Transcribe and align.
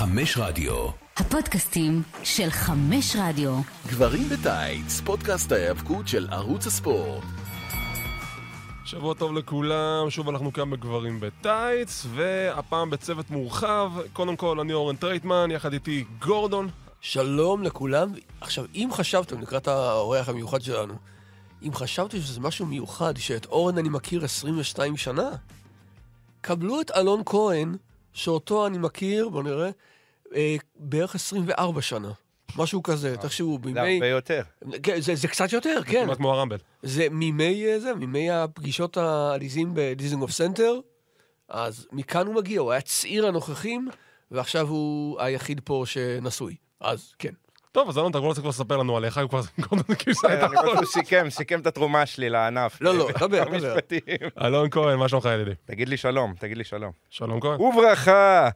חמש 0.00 0.38
רדיו. 0.38 0.88
הפודקאסטים 1.16 2.02
של 2.24 2.50
חמש 2.50 3.16
רדיו. 3.18 3.60
גברים 3.86 4.28
בטייץ, 4.28 5.00
פודקאסט 5.00 5.52
ההיאבקות 5.52 6.08
של 6.08 6.28
ערוץ 6.30 6.66
הספורט. 6.66 7.24
שבוע 8.84 9.14
טוב 9.14 9.32
לכולם, 9.32 10.10
שוב 10.10 10.28
אנחנו 10.28 10.52
כאן 10.52 10.70
בגברים 10.70 11.20
בטייץ, 11.20 12.06
והפעם 12.14 12.90
בצוות 12.90 13.30
מורחב. 13.30 13.92
קודם 14.12 14.36
כל, 14.36 14.60
אני 14.60 14.72
אורן 14.72 14.96
טרייטמן, 14.96 15.50
יחד 15.50 15.72
איתי 15.72 16.04
גורדון. 16.18 16.68
שלום 17.00 17.62
לכולם. 17.62 18.12
עכשיו, 18.40 18.64
אם 18.74 18.88
חשבתם, 18.92 19.40
לקראת 19.40 19.68
האורח 19.68 20.28
המיוחד 20.28 20.60
שלנו, 20.60 20.94
אם 21.62 21.74
חשבתם 21.74 22.20
שזה 22.20 22.40
משהו 22.40 22.66
מיוחד, 22.66 23.16
שאת 23.16 23.46
אורן 23.46 23.78
אני 23.78 23.88
מכיר 23.88 24.24
22 24.24 24.96
שנה, 24.96 25.30
קבלו 26.40 26.80
את 26.80 26.90
אלון 26.90 27.22
כהן, 27.26 27.76
שאותו 28.12 28.66
אני 28.66 28.78
מכיר, 28.78 29.28
בואו 29.28 29.42
נראה, 29.42 29.70
אה, 30.34 30.56
בערך 30.76 31.14
24 31.14 31.82
שנה. 31.82 32.12
משהו 32.56 32.82
כזה, 32.82 33.16
תחשבו, 33.16 33.58
בימי... 33.58 33.74
זה 33.74 33.80
הרבה 33.80 34.06
יותר. 34.06 34.42
כן, 34.82 35.00
זה, 35.00 35.14
זה 35.14 35.28
קצת 35.28 35.52
יותר, 35.52 35.80
כן. 35.86 36.04
כמעט 36.04 36.16
כמו 36.16 36.32
הרמבל. 36.32 36.58
זה 36.82 37.06
מימי 37.10 37.66
אה, 37.66 37.80
זה, 37.80 37.94
מימי 37.94 38.30
הפגישות 38.30 38.96
העליזים 38.96 39.70
בדיזנגוף 39.74 40.30
סנטר, 40.30 40.80
אז 41.48 41.86
מכאן 41.92 42.26
הוא 42.26 42.34
מגיע, 42.34 42.60
הוא 42.60 42.72
היה 42.72 42.80
צעיר 42.80 43.26
הנוכחים, 43.26 43.88
ועכשיו 44.30 44.68
הוא 44.68 45.20
היחיד 45.20 45.60
פה 45.64 45.82
שנשוי. 45.86 46.56
אז 46.80 47.12
כן. 47.18 47.32
טוב, 47.72 47.88
אז 47.88 47.98
אלון, 47.98 48.10
אתה 48.10 48.18
לא 48.18 48.24
רוצה 48.24 48.40
כבר 48.40 48.50
לספר 48.50 48.76
לנו 48.76 48.96
עליך, 48.96 49.18
הוא 49.18 49.28
כבר 49.28 49.40
כיסה 49.98 50.34
את 50.34 50.42
אני 50.42 50.56
חושב 50.56 50.74
שהוא 50.74 50.84
סיכם, 50.86 51.30
סיכם 51.30 51.60
את 51.60 51.66
התרומה 51.66 52.06
שלי 52.06 52.30
לענף. 52.30 52.78
לא, 52.80 52.98
לא, 52.98 53.08
דבר, 53.10 53.26
דבר. 53.26 53.54
המשפטים. 53.54 54.00
אלון 54.44 54.70
כהן, 54.70 54.98
מה 54.98 55.08
שלומך 55.08 55.28
ידידי? 55.34 55.50
תגיד 55.64 55.88
לי 55.88 55.96
שלום, 55.96 56.34
תגיד 56.38 56.56
לי 56.56 56.64
שלום. 56.64 56.92
שלום 57.10 57.40
כהן. 57.40 57.60
וברכה! 57.60 58.48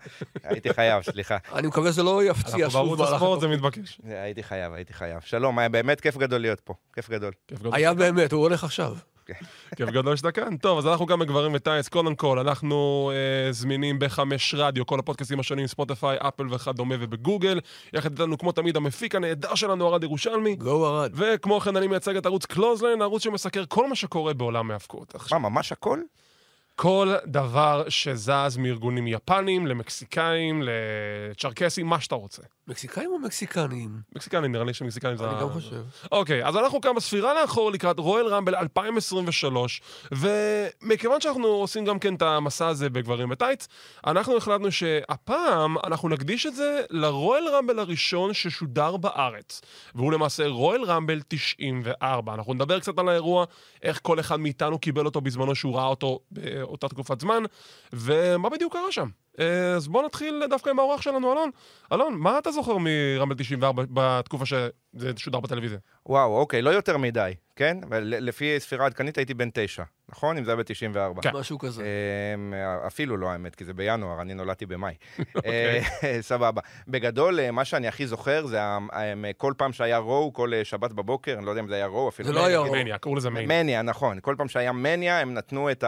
הייתי 0.44 0.74
חייב, 0.74 1.02
סליחה. 1.02 1.36
אני 1.54 1.66
מקווה 1.66 1.92
שזה 1.92 2.02
לא 2.02 2.24
יפציע 2.24 2.54
אנחנו 2.54 2.70
שוב 2.70 2.82
בערוץ 2.82 2.98
מהלך 2.98 3.12
הספורט, 3.12 3.40
זה. 3.40 3.48
מתבקש. 3.48 4.00
הייתי 4.04 4.42
חייב, 4.42 4.72
הייתי 4.72 4.92
חייב. 4.92 5.20
שלום, 5.20 5.58
היה 5.58 5.68
באמת 5.68 6.00
כיף 6.00 6.16
גדול 6.16 6.40
להיות 6.40 6.60
פה. 6.60 6.74
כיף 6.94 7.10
גדול. 7.10 7.32
היה 7.72 7.94
באמת, 7.94 8.32
הוא 8.32 8.42
הולך 8.42 8.64
עכשיו. 8.64 8.96
כיף 9.76 9.88
גדול 9.90 10.16
שאתה 10.16 10.32
כאן. 10.32 10.56
טוב, 10.56 10.78
אז 10.78 10.86
אנחנו 10.86 11.06
גם 11.06 11.18
בגברים 11.18 11.52
בטייץ. 11.54 11.88
קודם 11.88 12.14
כל, 12.14 12.38
אנחנו 12.38 13.10
אה, 13.14 13.52
זמינים 13.52 13.98
בחמש 13.98 14.54
רדיו, 14.54 14.86
כל 14.86 14.98
הפודקאסטים 14.98 15.40
השונים, 15.40 15.66
ספוטיפיי, 15.66 16.16
אפל 16.20 16.46
וכדומה 16.50 16.94
ובגוגל. 17.00 17.60
יחד 17.92 18.10
איתנו, 18.10 18.38
כמו 18.38 18.52
תמיד, 18.52 18.76
המפיק 18.76 19.14
הנהדר 19.14 19.54
שלנו, 19.54 19.88
ארד 19.88 20.02
ירושלמי. 20.02 20.56
go 20.56 20.86
ארד. 20.86 21.12
וכמו 21.14 21.60
כן, 21.60 21.76
אני 21.76 21.86
מייצג 21.86 22.16
את 22.16 22.26
ערוץ 22.26 22.46
קלוזליין, 22.46 23.02
ערוץ 23.02 23.22
שמסקר 23.22 23.64
כל 23.68 23.88
מה 23.88 23.94
שקורה 23.94 24.34
בעולם 24.34 24.70
ההאבקות. 24.70 25.14
מה, 25.32 25.38
ממש 25.38 25.72
הכל? 25.72 25.98
כל 26.76 27.14
דבר 27.26 27.84
שזז 27.88 28.56
מארגונים 28.58 29.06
יפנים 29.06 29.66
למקסיקאים, 29.66 30.62
לצ'רקסים, 30.62 31.86
מה 31.86 32.00
שאתה 32.00 32.14
רוצה. 32.14 32.42
מקסיקאים 32.68 33.10
או 33.10 33.18
מקסיקנים? 33.18 34.00
מקסיקנים, 34.16 34.52
נראה 34.52 34.64
לי 34.64 34.74
שמקסיקנים 34.74 35.16
זה... 35.16 35.30
אני 35.30 35.40
גם 35.40 35.50
חושב. 35.50 35.82
אוקיי, 36.12 36.46
אז 36.46 36.56
אנחנו 36.56 36.80
כאן 36.80 36.94
בספירה 36.94 37.40
לאחור 37.42 37.70
לקראת 37.72 37.98
רויאל 37.98 38.26
רמבל 38.26 38.54
2023, 38.54 39.82
ומכיוון 40.12 41.20
שאנחנו 41.20 41.46
עושים 41.46 41.84
גם 41.84 41.98
כן 41.98 42.14
את 42.14 42.22
המסע 42.22 42.66
הזה 42.66 42.90
בגברים 42.90 43.28
בטייץ, 43.28 43.68
אנחנו 44.06 44.36
החלטנו 44.36 44.72
שהפעם 44.72 45.76
אנחנו 45.84 46.08
נקדיש 46.08 46.46
את 46.46 46.54
זה 46.54 46.80
לרויאל 46.90 47.48
רמבל 47.48 47.78
הראשון 47.78 48.34
ששודר 48.34 48.96
בארץ, 48.96 49.60
והוא 49.94 50.12
למעשה 50.12 50.46
רויאל 50.46 50.84
רמבל 50.84 51.20
94. 51.28 52.34
אנחנו 52.34 52.54
נדבר 52.54 52.80
קצת 52.80 52.98
על 52.98 53.08
האירוע, 53.08 53.44
איך 53.82 54.00
כל 54.02 54.20
אחד 54.20 54.40
מאיתנו 54.40 54.78
קיבל 54.78 55.04
אותו 55.04 55.20
בזמנו 55.20 55.54
שהוא 55.54 55.76
ראה 55.76 55.86
אותו 55.86 56.20
באותה 56.64 56.88
תקופת 56.88 57.20
זמן, 57.20 57.42
ומה 57.92 58.48
בדיוק 58.48 58.72
קרה 58.72 58.92
שם. 58.92 59.08
אה, 59.40 59.74
אז 59.74 59.88
בואו 59.88 60.06
נתחיל 60.06 60.42
דווקא 60.50 60.70
עם 60.70 60.78
האורח 60.78 61.02
שלנו, 61.02 61.32
אלון. 61.32 61.50
אלון, 61.92 62.14
מה 62.14 62.38
אתה 62.38 62.50
זוכר 62.50 62.76
מרמבל 62.80 63.34
94 63.34 63.82
בתקופה 63.90 64.46
שזה 64.46 65.12
שודר 65.16 65.40
בטלוויזיה? 65.40 65.78
וואו, 66.06 66.38
אוקיי, 66.38 66.62
לא 66.62 66.70
יותר 66.70 66.98
מדי, 66.98 67.32
כן? 67.56 67.78
ולפי 67.90 68.60
ספירה 68.60 68.86
עדכנית 68.86 69.18
הייתי 69.18 69.34
בן 69.34 69.48
תשע, 69.54 69.82
נכון? 70.16 70.38
אם 70.38 70.44
זה 70.44 70.50
היה 70.50 70.56
ב-94. 70.56 71.20
כן. 71.22 71.30
משהו 71.36 71.58
כזה. 71.58 71.84
אמ, 72.34 72.54
אפילו 72.86 73.16
לא 73.16 73.30
האמת, 73.30 73.54
כי 73.54 73.64
זה 73.64 73.74
בינואר, 73.74 74.20
אני 74.20 74.34
נולדתי 74.34 74.66
במאי. 74.66 74.94
אוקיי. 75.36 75.80
אה, 76.04 76.18
סבבה. 76.30 76.60
בגדול, 76.88 77.40
אה, 77.40 77.50
מה 77.50 77.64
שאני 77.64 77.88
הכי 77.88 78.06
זוכר 78.06 78.46
זה 78.46 78.62
ה- 78.62 78.78
אה, 78.92 79.30
כל 79.36 79.52
פעם 79.56 79.72
שהיה 79.72 79.98
רואו, 79.98 80.32
כל 80.32 80.50
שבת 80.64 80.92
בבוקר, 80.92 81.34
אני 81.38 81.46
לא 81.46 81.50
יודע 81.50 81.62
אם 81.62 81.68
זה 81.68 81.74
היה 81.74 81.86
רואו, 81.86 82.08
אפילו... 82.08 82.28
זה 82.28 82.34
לא 82.34 82.46
היה 82.46 82.58
מניה, 82.58 82.58
רואו. 82.70 82.80
מניה, 82.82 82.98
קראו 82.98 83.16
לזה 83.16 83.30
מניה. 83.30 83.46
מניה, 83.62 83.82
נכון. 83.82 84.18
כל 84.22 84.34
פעם 84.38 84.48
שהיה 84.48 84.72
מניה, 84.72 85.20
הם 85.20 85.34
נתנו 85.34 85.70
את 85.70 85.84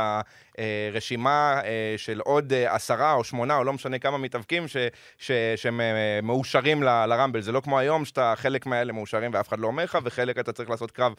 הרשימה 0.58 1.60
של 1.96 2.20
עוד 2.20 2.52
עשרה 2.66 3.12
או 3.12 3.24
שמונה, 3.24 3.56
או 3.56 3.64
לא 3.64 3.72
משנה 3.72 3.98
כמה 3.98 4.18
מתאבקים, 4.18 4.68
ש- 4.68 4.76
ש- 5.18 5.30
שהם 5.56 5.80
מאושרים 6.22 6.82
ל- 6.82 7.06
לרמבל. 7.06 7.40
זה 7.40 7.52
לא 7.52 7.60
כמו 7.60 7.78
היום, 7.78 8.04
שאתה 8.04 8.32
חלק 8.36 8.66
מהאלה 8.66 8.92
מאושרים 8.92 9.30
ואף 9.34 9.48
אחד 9.48 9.58
לא 9.58 9.66
אומר 9.66 9.84
לך, 9.84 9.98
וחלק 10.04 10.38
אתה 10.38 10.52
צריך 10.52 10.70
לעשות 10.70 10.90
קרב 10.90 11.12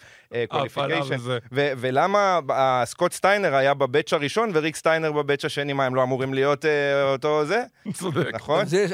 qualification. 0.48 1.16
ולמה 1.52 2.40
סקוט 2.98 3.14
סטיינר 3.14 3.56
היה 3.56 3.74
ב 3.74 3.81
batch 3.81 4.14
הראשון 4.14 4.52
וריק 4.54 4.76
סטיינר 4.76 5.12
ב 5.12 5.18
batch 5.18 5.46
השני, 5.46 5.74
מה, 5.74 5.86
הם 5.86 5.96
לא 5.96 6.04
אמורים 6.04 6.34
להיות 6.34 6.66
אה, 6.66 7.12
אותו 7.12 7.46
זה? 7.46 7.64
צודק. 7.94 8.30
נכון? 8.34 8.66
זה, 8.66 8.86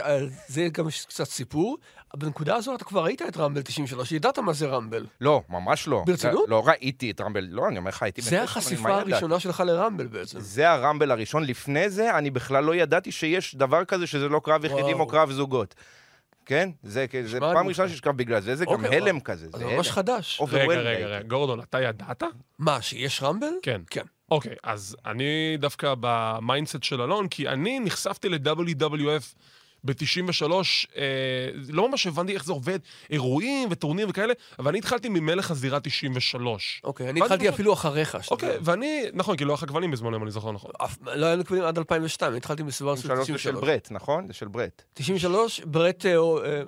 זה 0.47 0.67
גם 0.71 0.85
קצת 1.07 1.23
סיפור. 1.23 1.77
בנקודה 2.17 2.55
הזו 2.55 2.75
אתה 2.75 2.85
כבר 2.85 3.03
ראית 3.03 3.21
את 3.21 3.37
רמבל 3.37 3.61
93, 3.61 4.11
ידעת 4.11 4.39
מה 4.39 4.53
זה 4.53 4.67
רמבל. 4.67 5.05
לא, 5.21 5.41
ממש 5.49 5.87
לא. 5.87 6.03
ברצינות? 6.07 6.49
לא 6.49 6.67
ראיתי 6.67 7.11
את 7.11 7.21
רמבל, 7.21 7.47
לא, 7.49 7.67
אני 7.67 7.77
אומר 7.77 7.89
לך, 7.89 8.03
הייתי... 8.03 8.21
זה 8.21 8.43
החשיפה? 8.43 8.89
הראשונה 8.89 9.39
שלך 9.39 9.63
לרמבל 9.65 10.07
בעצם. 10.07 10.39
זה 10.39 10.69
הרמבל 10.69 11.11
הראשון. 11.11 11.43
לפני 11.43 11.89
זה, 11.89 12.17
אני 12.17 12.29
בכלל 12.29 12.63
לא 12.63 12.75
ידעתי 12.75 13.11
שיש 13.11 13.55
דבר 13.55 13.85
כזה 13.85 14.07
שזה 14.07 14.29
לא 14.29 14.41
קרב 14.43 14.65
יחידים. 14.65 14.99
או 14.99 15.07
קרב 15.07 15.31
זוגות. 15.31 15.75
כן? 16.45 16.69
זה, 16.83 17.05
זה 17.25 17.39
פעם 17.39 17.67
ראשונה 17.67 17.89
קרב 18.01 18.17
בגלל 18.17 18.41
זה, 18.41 18.55
זה 18.55 18.65
גם 18.65 18.71
אוקיי, 18.71 18.97
הלם 18.97 19.19
כזה. 19.19 19.47
זה 19.55 19.65
ממש. 19.65 19.89
חדש. 19.89 20.41
רגע, 20.51 20.63
רגע. 20.63 21.07
רגע, 21.07 21.21
גורדון, 21.27 21.59
אתה 21.59 21.81
ידעת? 21.81 22.23
מה, 22.59 22.81
שיש 22.81 23.23
רמבל? 23.23 23.53
כן. 23.61 23.81
כן. 23.89 24.03
אוקיי, 24.31 24.55
אז 24.63 24.97
אני 25.05 25.57
דווקא 25.59 25.93
ב 25.99 26.10
mindset 26.10 26.83
של 26.83 27.01
אלון, 27.01 27.27
כי 27.27 27.47
אני 27.47 27.79
נחשפתי 27.79 28.29
ל-WWF 28.29 29.35
ב-93, 29.83 30.51
אה, 30.97 31.03
לא 31.69 31.89
ממש 31.89 32.07
הבנתי 32.07 32.33
איך 32.33 32.45
זה 32.45 32.51
עובד, 32.51 32.79
אירועים 33.09 33.67
וטורנירים 33.71 34.09
וכאלה, 34.09 34.33
אבל 34.59 34.69
אני 34.69 34.79
התחלתי 34.79 35.09
ממלך 35.09 35.51
הזירה 35.51 35.79
93. 35.79 36.81
אוקיי, 36.83 37.09
אני 37.09 37.21
התחלתי 37.21 37.49
אפילו 37.49 37.73
אחריך. 37.73 38.09
שתדע. 38.21 38.31
אוקיי, 38.35 38.57
ואני, 38.61 39.03
נכון, 39.13 39.37
כי 39.37 39.45
לא 39.45 39.53
היה 39.53 39.57
לך 39.63 39.69
כבלים 39.69 39.91
בזמנו, 39.91 40.17
אם 40.17 40.23
אני 40.23 40.31
זוכר 40.31 40.51
נכון. 40.51 40.71
אף- 40.83 40.97
לא 41.15 41.25
היה 41.25 41.35
לנו 41.35 41.45
כבלים 41.45 41.63
עד 41.63 41.77
2002, 41.77 42.31
אני 42.31 42.37
התחלתי 42.37 42.63
בסביבה 42.63 42.97
של 42.97 43.01
שלוש 43.01 43.19
זה 43.19 43.25
של 43.25 43.33
93. 43.33 43.63
ברט, 43.63 43.87
נכון? 43.91 44.27
זה 44.27 44.33
של 44.33 44.47
ברט. 44.47 44.83
93, 44.93 45.59
ברט... 45.65 46.05
אה, 46.05 46.11
אה, 46.11 46.61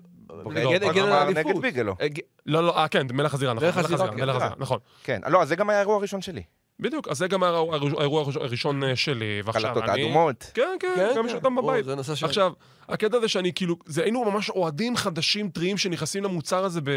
הגן- 0.45 0.57
הגן 0.89 1.01
על 1.03 1.09
אמר 1.09 1.13
האליפות. 1.17 1.45
נגד 1.51 1.61
ביגלו. 1.61 1.95
אה, 2.01 2.07
לא, 2.45 2.63
לא, 2.63 2.77
אה, 2.77 2.87
כן, 2.87 3.07
מלך 3.13 3.33
הזירה, 3.33 3.53
נכון. 3.53 3.65
מלך 3.67 3.77
הזירה. 3.77 4.11
מלך 4.11 4.35
הזירה, 4.35 4.49
נכון. 4.57 4.79
כן, 5.03 5.21
לא, 5.27 5.41
אז 5.41 5.47
זה 5.47 5.55
גם 5.55 5.69
היה 5.69 5.79
האירוע 5.79 5.95
הראשון 5.95 6.21
שלי. 6.21 6.43
בדיוק, 6.79 7.07
אז 7.07 7.17
זה 7.17 7.27
גם 7.27 7.43
האירוע 7.43 8.25
הראשון 8.35 8.83
אה, 8.83 8.95
שלי, 8.95 9.41
ועכשיו 9.45 9.73
קלטות 9.73 9.89
אני... 9.89 10.01
האדומות. 10.01 10.51
כן, 10.53 10.75
כן, 10.79 10.93
כן, 10.95 11.13
גם 11.15 11.23
כן. 11.23 11.29
שאתם 11.29 11.57
או, 11.57 11.63
בבית. 11.63 11.85
זה 11.85 11.95
נושא 11.95 12.15
ש... 12.15 12.23
עכשיו, 12.23 12.53
הקטע 12.89 13.19
זה 13.19 13.27
שאני 13.27 13.53
כאילו, 13.53 13.75
זה 13.85 14.03
היינו 14.03 14.31
ממש 14.31 14.49
אוהדים 14.49 14.95
חדשים, 14.95 15.49
טריים, 15.49 15.77
שנכנסים 15.77 16.23
למוצר 16.23 16.65
הזה 16.65 16.81
ב, 16.81 16.89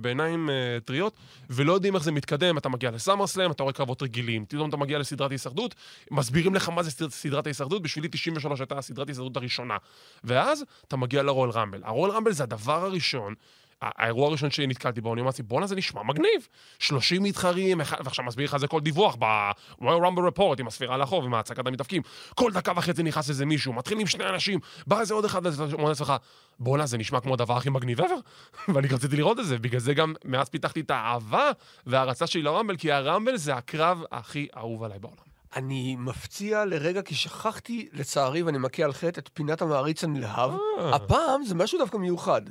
בעיניים 0.00 0.48
uh, 0.48 0.84
טריות, 0.84 1.16
ולא 1.50 1.72
יודעים 1.72 1.94
איך 1.94 2.04
זה 2.04 2.12
מתקדם. 2.12 2.58
אתה 2.58 2.68
מגיע 2.68 2.90
לסאמרסלאם, 2.90 3.50
אתה 3.50 3.62
רואה 3.62 3.72
קרבות 3.72 4.02
רגילים, 4.02 4.44
פתאום 4.44 4.68
אתה 4.68 4.76
מגיע 4.76 4.98
לסדרת 4.98 5.30
הישרדות, 5.30 5.74
מסבירים 6.10 6.54
לך 6.54 6.68
מה 6.68 6.82
זה 6.82 6.90
סדרת- 6.90 7.10
סדרת 7.12 7.46
ההישרדות, 7.46 7.82
בשבילי 7.82 8.08
93 8.10 8.60
הייתה 8.60 8.82
סדרת 8.82 9.08
ההישרדות 9.08 9.36
הראשונה. 9.36 9.76
ואז 10.24 10.64
אתה 10.88 10.96
מגיע 10.96 11.22
לרול 11.22 11.50
רמבל. 11.50 11.80
הרול 11.84 12.10
רמבל 12.10 12.32
זה 12.32 12.42
הדבר 12.42 12.84
הראשון. 12.84 13.34
האירוע 13.82 14.28
הראשון 14.28 14.50
שנתקלתי 14.50 15.00
בו, 15.00 15.12
אני 15.14 15.20
אמרתי, 15.22 15.42
בואנה, 15.42 15.66
זה 15.66 15.76
נשמע 15.76 16.02
מגניב. 16.02 16.48
30 16.78 17.22
מתחרים, 17.22 17.80
אחד- 17.80 17.96
ועכשיו 18.04 18.24
מסביר 18.24 18.44
לך 18.44 18.56
זה 18.56 18.66
כל 18.66 18.80
דיווח 18.80 19.16
ב-Royal 19.18 19.82
Rumble 19.84 20.32
Report 20.38 20.56
עם 20.60 20.66
הספירה 20.66 20.96
לאחור 20.96 21.22
ועם 21.22 21.34
הצגת 21.34 21.66
המתאבקים. 21.66 22.02
כל 22.34 22.52
דקה 22.52 22.72
וחצי 22.76 23.02
נכנס 23.02 23.28
איזה 23.28 23.46
מישהו, 23.46 23.72
מתחיל 23.72 24.00
עם 24.00 24.06
שני 24.06 24.24
אנשים, 24.28 24.60
בא 24.86 25.00
איזה 25.00 25.14
עוד 25.14 25.24
אחד 25.24 25.46
ואתה 25.46 25.62
אומר 25.74 25.88
לעצמך, 25.88 26.12
בואנה, 26.58 26.86
זה 26.86 26.98
נשמע 26.98 27.20
כמו 27.20 27.34
הדבר 27.34 27.56
הכי 27.56 27.70
מגניב 27.70 28.00
ever. 28.00 28.20
ואני 28.74 28.88
רציתי 28.88 29.16
לראות 29.16 29.40
את 29.40 29.46
זה, 29.46 29.58
בגלל 29.58 29.80
זה 29.80 29.94
גם 29.94 30.14
מאז 30.24 30.48
פיתחתי 30.48 30.80
את 30.80 30.90
האהבה 30.90 31.50
וההערצה 31.86 32.26
שלי 32.26 32.42
לרמבל, 32.42 32.76
כי 32.76 32.92
הרמבל 32.92 33.36
זה 33.36 33.54
הקרב 33.54 34.02
הכי 34.12 34.48
אהוב 34.56 34.82
עליי 34.82 34.98
בעולם. 34.98 35.16
אני 35.56 35.96
מפציע 35.98 36.64
לרגע, 36.64 37.02
כי 37.02 37.14
שכחתי, 37.14 37.88
לצערי, 37.92 38.42
ואני 38.42 38.58
מכה 38.58 38.82
על 38.84 38.92
חטא, 38.92 39.20
את 39.20 39.30
פינת 39.34 39.62
המעריץ 39.62 40.04
הנלהב. 40.04 40.50
אה. 40.78 40.94
הפעם 40.96 41.44
זה 41.44 41.54
משהו 41.54 41.78
דווקא 41.78 41.96
מיוחד. 41.96 42.42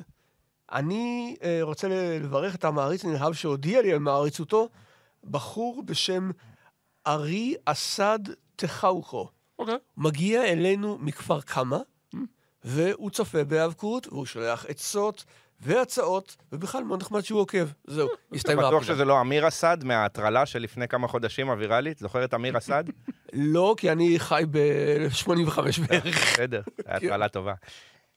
אני 0.72 1.36
אה, 1.44 1.60
רוצה 1.62 1.88
לברך 2.22 2.56
את 2.56 2.66
המעריץ 2.66 3.06
הנלהב 3.06 3.34
שהודיע 3.34 3.82
לי 3.82 3.94
על 3.94 4.00
מעריצותו, 4.00 4.70
בחור 5.24 5.84
בשם 5.86 6.32
ארי 7.08 7.56
אסד 7.66 8.20
תחאוכו. 8.56 9.30
אוקיי. 9.60 9.76
מגיע 9.98 10.44
אלינו 10.46 10.98
מכפר 11.02 11.42
קמא, 11.42 11.78
והוא 12.64 13.10
צופה 13.10 13.44
בהיאבקות, 13.44 14.08
והוא 14.08 14.26
שולח 14.26 14.66
עצות 14.68 15.26
והצעות, 15.60 16.36
ובכלל 16.52 16.84
מאוד 16.84 17.02
נחמד 17.02 17.22
שהוא 17.22 17.40
עוקב. 17.40 17.68
זהו, 17.88 18.10
הסתיימה 18.34 18.62
בטוח 18.62 18.82
הפינה. 18.82 18.96
שזה 18.96 19.06
לא 19.06 19.22
אמיר 19.22 19.48
אסד 19.48 19.78
מההטרלה 19.84 20.46
של 20.46 20.60
לפני 20.60 20.88
כמה 20.88 21.08
חודשים 21.08 21.50
הוויראלית? 21.50 22.00
זוכר 22.00 22.24
את 22.24 22.34
אמיר 22.34 22.58
אסד? 22.58 22.84
לא, 23.34 23.76
כי 23.78 23.92
אני 23.92 24.20
חי 24.20 24.44
ב-85 24.52 25.60
בערך. 25.88 26.34
בסדר, 26.34 26.62
כן. 26.78 26.84
הטרלה 26.88 27.30
טובה. 27.30 27.54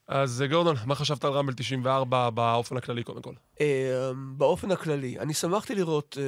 אז 0.09 0.41
אה, 0.41 0.47
גורדון, 0.47 0.75
מה 0.85 0.95
חשבת 0.95 1.23
על 1.23 1.31
רמבל 1.31 1.53
94 1.53 2.29
באופן 2.29 2.77
הכללי 2.77 3.03
קודם 3.03 3.21
כל? 3.21 3.33
אה, 3.61 4.11
באופן 4.37 4.71
הכללי, 4.71 5.19
אני 5.19 5.33
שמחתי 5.33 5.75
לראות 5.75 6.17
אה, 6.19 6.23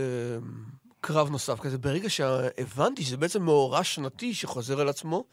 קרב 1.02 1.30
נוסף 1.30 1.60
כזה. 1.60 1.78
ברגע 1.78 2.10
שהבנתי 2.10 3.04
שזה 3.04 3.18
בעצם 3.18 3.44
מאורע 3.44 3.84
שנתי 3.84 4.34
שחוזר 4.34 4.82
על 4.82 4.90
עצמו, 4.90 5.24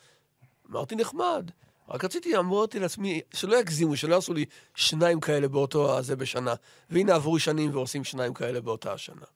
אמרתי 0.70 0.96
נחמד. 0.96 1.50
רק 1.88 2.04
רציתי, 2.04 2.36
אמרתי 2.36 2.78
לעצמי, 2.80 3.20
שלא 3.34 3.56
יגזימו, 3.60 3.96
שלא 3.96 4.14
יעשו 4.14 4.34
לי 4.34 4.44
שניים 4.74 5.20
כאלה 5.20 5.48
באותו 5.48 5.98
הזה 5.98 6.16
בשנה. 6.16 6.54
והנה 6.90 7.14
עברו 7.14 7.38
שנים 7.38 7.70
ועושים 7.74 8.04
שניים 8.04 8.34
כאלה 8.34 8.60
באותה 8.60 8.92
השנה. 8.92 9.26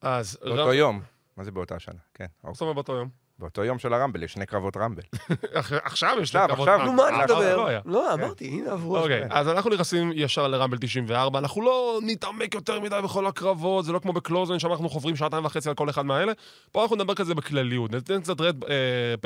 אז... 0.00 0.38
באותו 0.42 0.66
רמ- 0.68 0.74
יום. 0.74 1.02
מה 1.36 1.44
זה 1.44 1.50
באותה 1.50 1.78
שנה? 1.78 1.98
כן. 2.14 2.26
מה 2.44 2.52
זאת 2.52 2.60
אומרת 2.62 2.74
באותו 2.74 2.92
יום? 2.92 3.21
באותו 3.42 3.64
יום 3.64 3.78
של 3.78 3.94
הרמבל, 3.94 4.22
יש 4.22 4.32
שני 4.32 4.46
קרבות 4.46 4.76
רמבל. 4.76 5.02
עכשיו 5.84 6.16
יש 6.22 6.36
לי 6.36 6.40
כבוד. 6.48 6.68
עכשיו. 6.68 6.86
נו, 6.86 6.92
מה 6.92 7.08
אה, 7.08 7.24
מדבר? 7.24 7.56
לא 7.56 7.66
היה. 7.66 7.80
לא, 7.84 8.14
אמרתי, 8.14 8.48
הנה 8.48 8.72
עברו... 8.72 8.98
אוקיי, 8.98 9.24
אז 9.30 9.48
אנחנו 9.48 9.70
נכנסים 9.70 10.12
ישר 10.14 10.48
לרמבל 10.48 10.78
94, 10.78 11.38
אנחנו 11.38 11.62
לא 11.62 11.98
נתעמק 12.02 12.54
יותר 12.54 12.80
מדי 12.80 13.00
בכל 13.04 13.26
הקרבות, 13.26 13.84
זה 13.84 13.92
לא 13.92 13.98
כמו 13.98 14.12
בקלוזן, 14.12 14.58
שם 14.58 14.70
אנחנו 14.70 14.88
חוברים 14.88 15.16
שעתיים 15.16 15.44
וחצי 15.44 15.68
על 15.68 15.74
כל 15.74 15.90
אחד 15.90 16.06
מהאלה. 16.06 16.32
פה 16.72 16.82
אנחנו 16.82 16.96
נדבר 16.96 17.14
כזה 17.14 17.34
בכלליות, 17.34 17.92
ניתן 17.92 18.20
קצת 18.20 18.40
רד 18.40 18.56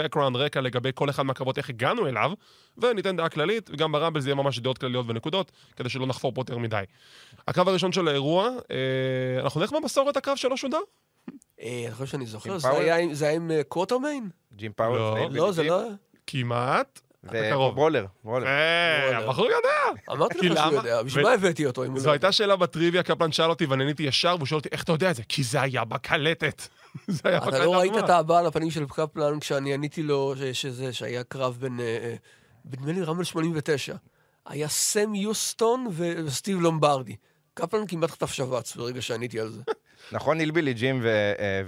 background 0.00 0.36
רקע 0.36 0.60
לגבי 0.60 0.90
כל 0.94 1.10
אחד 1.10 1.22
מהקרבות, 1.22 1.58
איך 1.58 1.70
הגענו 1.70 2.06
אליו, 2.06 2.32
וניתן 2.78 3.16
דעה 3.16 3.28
כללית, 3.28 3.70
וגם 3.72 3.92
ברמבל 3.92 4.20
זה 4.20 4.28
יהיה 4.28 4.34
ממש 4.34 4.58
דעות 4.58 4.78
כלליות 4.78 5.06
ונקודות, 5.08 5.52
כדי 5.76 5.88
שלא 5.88 6.06
נחפור 6.06 6.32
פה 6.34 6.40
יותר 6.40 6.58
מדי. 6.58 6.82
הקרב 7.48 7.68
הראשון 7.68 7.92
של 7.92 8.08
האירוע, 8.08 8.48
אה, 8.70 9.42
אנחנו 9.42 9.60
נלך 9.60 9.72
במסורת 9.72 10.16
הקרב 10.16 10.36
שלא 10.36 10.56
שודר? 10.56 10.78
אה, 11.60 11.82
אני 11.86 11.92
חושב 11.94 12.06
שאני 12.06 12.26
זוכר, 12.26 12.58
זה? 12.58 12.70
היה 12.70 12.96
עם- 12.96 13.14
זה 13.14 13.24
היה 13.26 13.34
עם 13.36 13.50
קווטרמיין? 13.68 14.28
ג'ים 14.56 14.72
פאוור. 14.72 15.28
לא. 15.30 15.52
זה 15.52 15.62
לא. 15.62 15.82
כמעט. 16.26 17.00
וברולר, 17.32 18.06
ברולר. 18.24 18.46
אה, 18.46 19.00
וואלה. 19.04 19.18
הבחור 19.26 19.44
יודע. 19.46 20.00
אמרתי 20.12 20.48
לך 20.48 20.58
שהוא? 20.58 20.72
יודע, 20.74 21.02
בשביל 21.02 21.24
מה 21.24 21.32
הבאתי 21.32 21.66
אותו 21.66 21.84
זו 21.96 22.06
לא... 22.06 22.12
הייתה 22.12 22.32
שאלה 22.32 22.56
בטריוויה, 22.56 23.02
קפלן 23.02 23.32
שאל 23.32 23.50
אותי 23.50 23.66
ואני 23.66 23.84
עניתי 23.84 24.02
ישר, 24.02 24.34
והוא 24.36 24.46
שואל 24.46 24.58
אותי, 24.58 24.68
איך 24.72 24.82
אתה 24.82 24.92
יודע 24.92 25.10
את 25.10 25.16
זה? 25.16 25.22
כי 25.28 25.42
זה 25.42 25.60
היה 25.60 25.84
בקלטת. 25.84 26.62
זה 27.08 27.20
היה 27.24 27.40
בקלטת. 27.40 27.56
אתה 27.56 27.64
לא 27.64 27.74
ראית. 27.76 27.92
את 27.98 28.10
הבעה 28.10 28.38
על 28.38 28.46
הפנים 28.46 28.70
של 28.70 28.86
קפלן 28.86 29.40
כשאני 29.40 29.74
עניתי 29.74 30.02
לו 30.02 30.34
שזה, 30.52 30.92
שהיה 30.92 31.24
קרב 31.24 31.56
בין, 31.60 31.80
אה, 31.80 31.84
אה, 32.02 32.14
נדמה 32.64 32.92
לי 32.92 33.02
רמבל 33.02 33.24
89. 33.24 33.94
היה 34.46 34.68
סם 34.68 35.14
יוסטון 35.14 35.86
וסטיב 35.96 36.60
לומברדי. 36.60 37.16
קפלן 37.54 37.86
כמעט 37.86 38.10
חטף 38.10 38.32
שבץ 38.32 38.76
ברגע 38.76 39.02
שעניתי 39.02 39.40
על 39.40 39.48
זה. 39.48 39.62
נכון, 40.12 40.38
נלבי 40.38 40.62
לי 40.62 40.74
ג'ים 40.74 41.02
אה, 41.06 41.10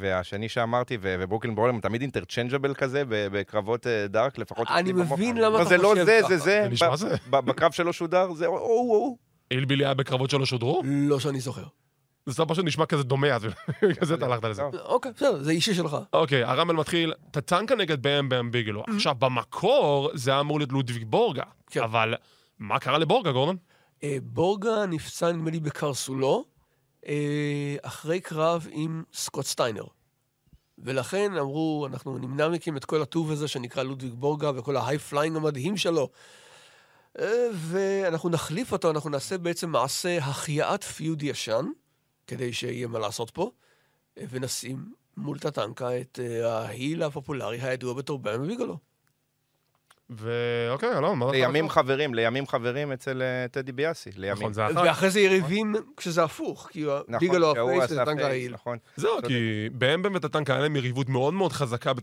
והשני 0.00 0.48
שאמרתי, 0.48 0.98
וברוקלין 1.00 1.54
ברולר, 1.54 1.74
הם 1.74 1.80
תמיד 1.80 2.00
אינטרצ'נג'בל 2.00 2.74
כזה 2.74 3.02
בקרבות 3.08 3.86
אה, 3.86 4.06
דארק, 4.06 4.38
לפחות... 4.38 4.68
אני. 4.70 4.92
מבין 4.92 5.36
למה 5.36 5.48
לא, 5.48 5.56
אתה 5.62 5.68
זה 5.68 5.76
לא 5.76 5.88
חושב 5.88 6.04
זה, 6.04 6.18
ככה. 6.22 6.28
זה 6.28 6.38
זה. 6.38 6.68
זה 6.72 6.96
זה. 6.96 7.16
ב- 7.30 7.40
בקרב 7.40 7.72
שלו 7.72 7.92
שודר, 7.92 8.32
זה 8.32 8.46
או 8.46 8.52
או 8.58 8.90
או. 8.90 9.16
אילבילי 9.50 9.84
היה 9.84 9.94
בקרבות 9.94 10.30
שלא 10.30 10.46
שודרו? 10.46 10.82
לא 10.84 11.20
שאני 11.20 11.40
זוכר. 11.40 11.64
זה 12.26 12.44
פשוט 12.44 12.64
נשמע 12.64 12.86
כזה 12.86 13.02
דומה, 13.02 13.34
אז 13.34 13.46
כזה 14.00 14.14
אתה 14.14 14.26
הלכת 14.26 14.44
לזה. 14.44 14.62
טוב. 14.72 14.80
אוקיי, 14.80 15.12
בסדר, 15.16 15.42
זה 15.42 15.50
אישי 15.50 15.74
שלך. 15.74 15.96
אוקיי, 16.12 16.44
הרמבל 16.44 16.74
מתחיל, 16.74 17.14
טטנקה 17.30 17.74
נגד 17.74 18.02
באם 18.02 18.28
באם 18.28 18.50
ביגלו. 18.50 18.84
עכשיו, 18.96 19.14
במקור 19.18 20.10
זה 20.14 20.30
היה 20.30 20.40
אמור 20.40 20.58
להיות 20.58 20.72
לודוויג 20.72 21.04
בורגה, 21.04 21.42
כן. 21.70 21.82
אבל 21.82 22.14
מה 22.58 22.78
קרה 22.78 22.98
לבורגה, 22.98 23.32
גורדון? 23.32 23.56
אה, 24.04 24.16
בורגה 24.22 24.86
נפצע, 24.88 25.32
נדמה 25.32 25.50
לי, 25.50 25.60
בקרסולו, 25.60 26.44
אחרי 27.82 28.20
קרב 28.20 28.66
עם 28.70 29.02
סקוט 29.12 29.46
סטיינר. 29.46 29.84
ולכן 30.78 31.32
אמרו, 31.36 31.86
אנחנו 31.90 32.18
נמנע 32.18 32.48
מכם 32.48 32.76
את 32.76 32.84
כל 32.84 33.02
הטוב 33.02 33.30
הזה 33.30 33.48
שנקרא 33.48 33.82
לודוויג 33.82 34.12
בורגה 34.12 34.50
וכל 34.54 34.76
ה 34.76 34.98
high 34.98 35.14
flying 35.14 35.36
המדהים 35.36 35.76
שלו. 35.76 36.08
אה, 37.18 37.48
ואנחנו 37.54 38.28
נחליף 38.28 38.72
אותו, 38.72 38.90
אנחנו 38.90 39.10
נעשה 39.10 39.38
בעצם 39.38 39.70
מעשה 39.70 40.18
החייאת 40.18 40.84
feud 40.84 41.22
ישן, 41.22 41.66
כדי 42.26 42.52
שיהיה 42.52 42.86
מה 42.86 42.98
לעשות 42.98 43.30
פה, 43.30 43.50
אה, 44.18 44.24
ונשים 44.30 44.92
מול 45.16 45.38
טטנקה 45.38 46.00
את 46.00 46.18
אה, 46.22 46.58
ה 46.58 46.67
heel 46.67 47.02
הפופולרי 47.02 47.60
הידוע 47.60 47.94
בתור 47.94 48.18
בם 48.18 48.46
ביגלו. 48.46 48.78
ואוקיי, 50.10 50.98
אלון, 50.98 51.18
מה 51.18 51.26
אתה 51.26 51.36
לימים 51.36 51.68
חברים, 51.68 52.14
לימים 52.14 52.46
חברים 52.46 52.92
אצל 52.92 53.22
אה, 53.22 53.48
טד 53.48 53.72
דיביאסי, 53.72 54.10
לימים. 54.16 54.38
נכון, 54.38 54.52
זה 54.52 54.66
אחר. 54.66 54.82
ואחרי 54.84 55.10
זה 55.10 55.20
יריבים 55.20 55.74
כשזה 55.96 56.24
הפוך, 56.24 56.68
כי 56.72 56.84
נכון, 56.84 57.18
ביגלו 57.18 57.52
שהוא 57.54 57.70
ה 57.70 57.73
face 57.73 57.84
עשה 57.84 57.94
וטטנקה 57.94 58.14
face, 58.14 58.26
ה 58.26 58.31
heel. 58.31 58.52
נכון. 58.52 58.78
זהו. 58.96 59.22
כי 59.26 59.68
במבם 59.72 60.14
וטטנקה 60.14 60.52
היה 60.52 60.62
להם 60.62 60.76
יריבות 60.76 61.08
מאוד 61.08 61.34
מאוד 61.34 61.52
חזקה 61.52 61.92
ב-93, 61.92 62.00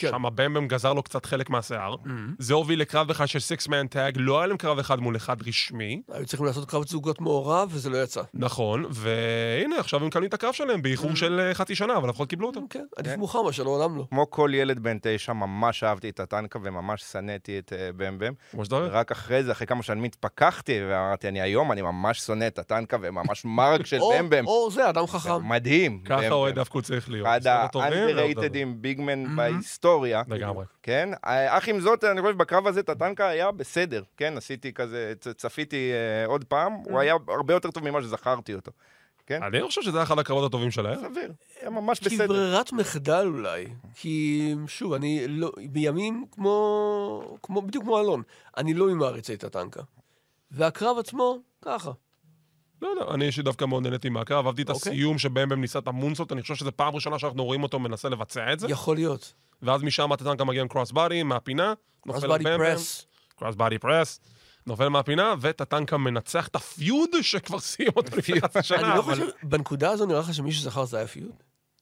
כן. 0.00 0.10
שם 0.10 0.22
במבם 0.34 0.68
גזר 0.68 0.92
לו 0.92 1.02
קצת 1.02 1.26
חלק 1.26 1.50
מהשיער. 1.50 1.94
זה 2.38 2.54
הוביל 2.54 2.80
לקרב 2.80 3.10
אחד 3.10 3.26
של 3.26 3.38
six 3.38 3.68
man 3.68 3.86
tag, 3.86 4.14
לא 4.20 4.38
היה 4.38 4.46
להם 4.46 4.56
קרב 4.56 4.78
אחד 4.78 5.00
מול 5.00 5.16
אחד 5.16 5.48
רשמי. 5.48 6.02
היו 6.08 6.26
צריכים 6.26 6.46
לעשות 6.46 6.70
קרב 6.70 6.86
זוגות 6.86 7.20
מעורב, 7.20 7.68
וזה 7.72 7.90
לא 7.90 8.02
יצא. 8.02 8.22
נכון, 8.34 8.84
והנה, 8.90 9.78
עכשיו 9.78 10.00
הם 10.00 10.06
מקבלים 10.06 10.28
את 10.28 10.34
הקרב 10.34 10.52
שלהם 10.52 10.82
באיחור 10.82 11.16
של 11.16 11.40
אה, 11.40 11.54
חצי 11.54 11.74
שנה, 11.74 11.96
אבל 11.96 12.08
לפחות 12.08 12.28
קיבלו 12.28 12.46
אותו. 12.46 12.60
כן, 12.70 12.84
עדיף 12.96 13.12
כן. 13.12 13.18
מאוחר 13.18 13.42
מאשר 13.42 13.62
לעולם 13.62 13.96
לא. 13.96 14.04
כמו 14.10 14.30
כל 14.30 14.50
ילד 14.54 14.78
בן 14.78 14.96
תשע, 15.02 15.32
ממש 15.32 15.84
אהבתי 15.84 16.08
את 16.08 16.20
טטנקה 16.20 16.58
וממש 16.62 17.02
שנאתי 17.20 17.58
את 17.58 17.72
אה, 17.72 17.90
במבם. 17.96 18.32
כמו 18.50 18.64
שאתה 18.64 18.76
רואה. 18.76 18.88
רק 18.88 19.10
אחרי 19.12 19.42
זה, 19.42 19.52
אחרי 19.52 19.66
כמה 19.66 19.82
שנים 19.82 20.04
התפכחתי, 20.04 20.80
ואמרתי, 20.88 21.28
אני 21.28 21.40
היום, 21.40 21.72
אני 21.72 21.82
ממש 21.82 22.20
שונא 22.20 22.46
את 22.46 22.58
טטנקה 22.58 22.96
וממש 23.00 23.44
mark 23.44 23.86
של 23.86 23.98
במבם. 24.18 24.46
או 24.46 24.70
זה, 24.70 24.88
אדם 24.90 25.06
חכם. 25.06 25.48
מדהים. 25.48 26.00
ככה. 26.04 26.28
אוהד 26.28 26.54
דווקא 26.54 26.80
צריך 26.80 27.10
להיות. 27.10 27.26
אחד 27.26 27.40
האנדררייטדים 27.46 28.82
ביגמן 28.82 29.36
בהיסטוריה. 29.36 30.22
לגמרי. 30.28 30.64
כן? 30.82 31.08
אך 31.22 31.68
עם 31.68 31.80
זאת, 31.80 32.04
אני 32.04 32.20
חושב 32.20 32.36
בקרב 32.36 32.66
הזה 32.66 32.82
טטנקה 32.82 33.28
היה 33.28 33.50
בסדר. 33.50 34.02
כן, 34.16 34.36
עשיתי 34.36 34.72
כזה, 34.72 35.12
צפיתי 35.36 35.90
אה, 35.92 36.26
עוד 36.26 36.44
פעם, 36.44 36.72
הוא 36.72 37.00
היה 37.00 37.14
הרבה 37.28 37.54
יותר 37.54 37.70
טוב 37.70 37.90
ממה 37.90 38.02
שזכרתי 38.02 38.54
אותו. 38.54 38.72
כן? 39.28 39.42
אני 39.42 39.62
חושב 39.62 39.82
שזה 39.82 40.02
אחד 40.02 40.18
הקרבות 40.18 40.44
הטובים 40.44 40.70
שלהם. 40.70 41.00
סביר, 41.00 41.32
היה 41.60 41.70
ממש 41.70 41.98
כי 41.98 42.04
בסדר. 42.04 42.26
ברירת 42.26 42.72
מחדל 42.72 43.26
אולי. 43.26 43.66
כי, 43.94 44.54
שוב, 44.66 44.92
אני 44.92 45.28
לא... 45.28 45.52
בימים 45.70 46.26
כמו... 46.32 47.36
כמו 47.42 47.62
בדיוק 47.62 47.84
כמו 47.84 48.00
אלון, 48.00 48.22
אני 48.56 48.74
לא 48.74 48.86
ממעריצי 48.86 49.34
את 49.34 49.44
הטנקה. 49.44 49.82
והקרב 50.50 50.98
עצמו, 50.98 51.38
ככה. 51.62 51.90
לא, 52.82 52.96
לא, 52.96 53.14
אני 53.14 53.26
אישית 53.26 53.44
דווקא 53.44 53.64
מאוד 53.64 53.82
נהניתי 53.82 54.08
מהקרב, 54.08 54.46
אהבתי 54.46 54.62
את 54.62 54.70
אוקיי. 54.70 54.92
הסיום 54.92 55.18
שבהם 55.18 55.52
הם 55.52 55.60
ניסה 55.60 55.78
את 55.78 55.88
המונסות, 55.88 56.32
אני 56.32 56.42
חושב 56.42 56.54
שזו 56.54 56.70
פעם 56.76 56.94
ראשונה 56.94 57.18
שאנחנו 57.18 57.44
רואים 57.44 57.62
אותו 57.62 57.78
מנסה 57.78 58.08
לבצע 58.08 58.52
את 58.52 58.60
זה, 58.60 58.66
יכול 58.70 58.96
להיות. 58.96 59.32
ואז 59.62 59.82
משם 59.82 60.12
הטנקה 60.12 60.44
מגיע 60.44 60.62
עם 60.62 60.68
קרוס 60.68 60.92
בדי, 60.92 61.22
מהפינה, 61.22 61.74
נופל 62.06 62.28
באדי 62.28 62.44
לבמבם, 62.44 62.64
פרס. 62.64 63.06
קרוס 63.36 63.54
בדי 63.54 63.78
פרס, 63.78 64.20
נופל 64.68 64.88
מהפינה, 64.88 65.34
וטטנקה 65.40 65.96
מנצח 65.96 66.48
את 66.48 66.56
הפיוד 66.56 67.10
שכבר 67.22 67.58
סיים 67.60 67.90
אותו 67.96 68.16
לפני 68.16 68.40
חצי 68.40 68.58
אני 68.58 68.64
שנה, 68.64 68.94
לא 68.94 69.00
אבל... 69.00 69.14
חושב, 69.14 69.26
בנקודה 69.42 69.90
הזו 69.90 70.06
נראה 70.06 70.20
לך 70.20 70.34
שמישהו 70.34 70.62
זכר 70.62 70.86
שזה 70.86 70.96
היה 70.96 71.06
פיוד? 71.06 71.32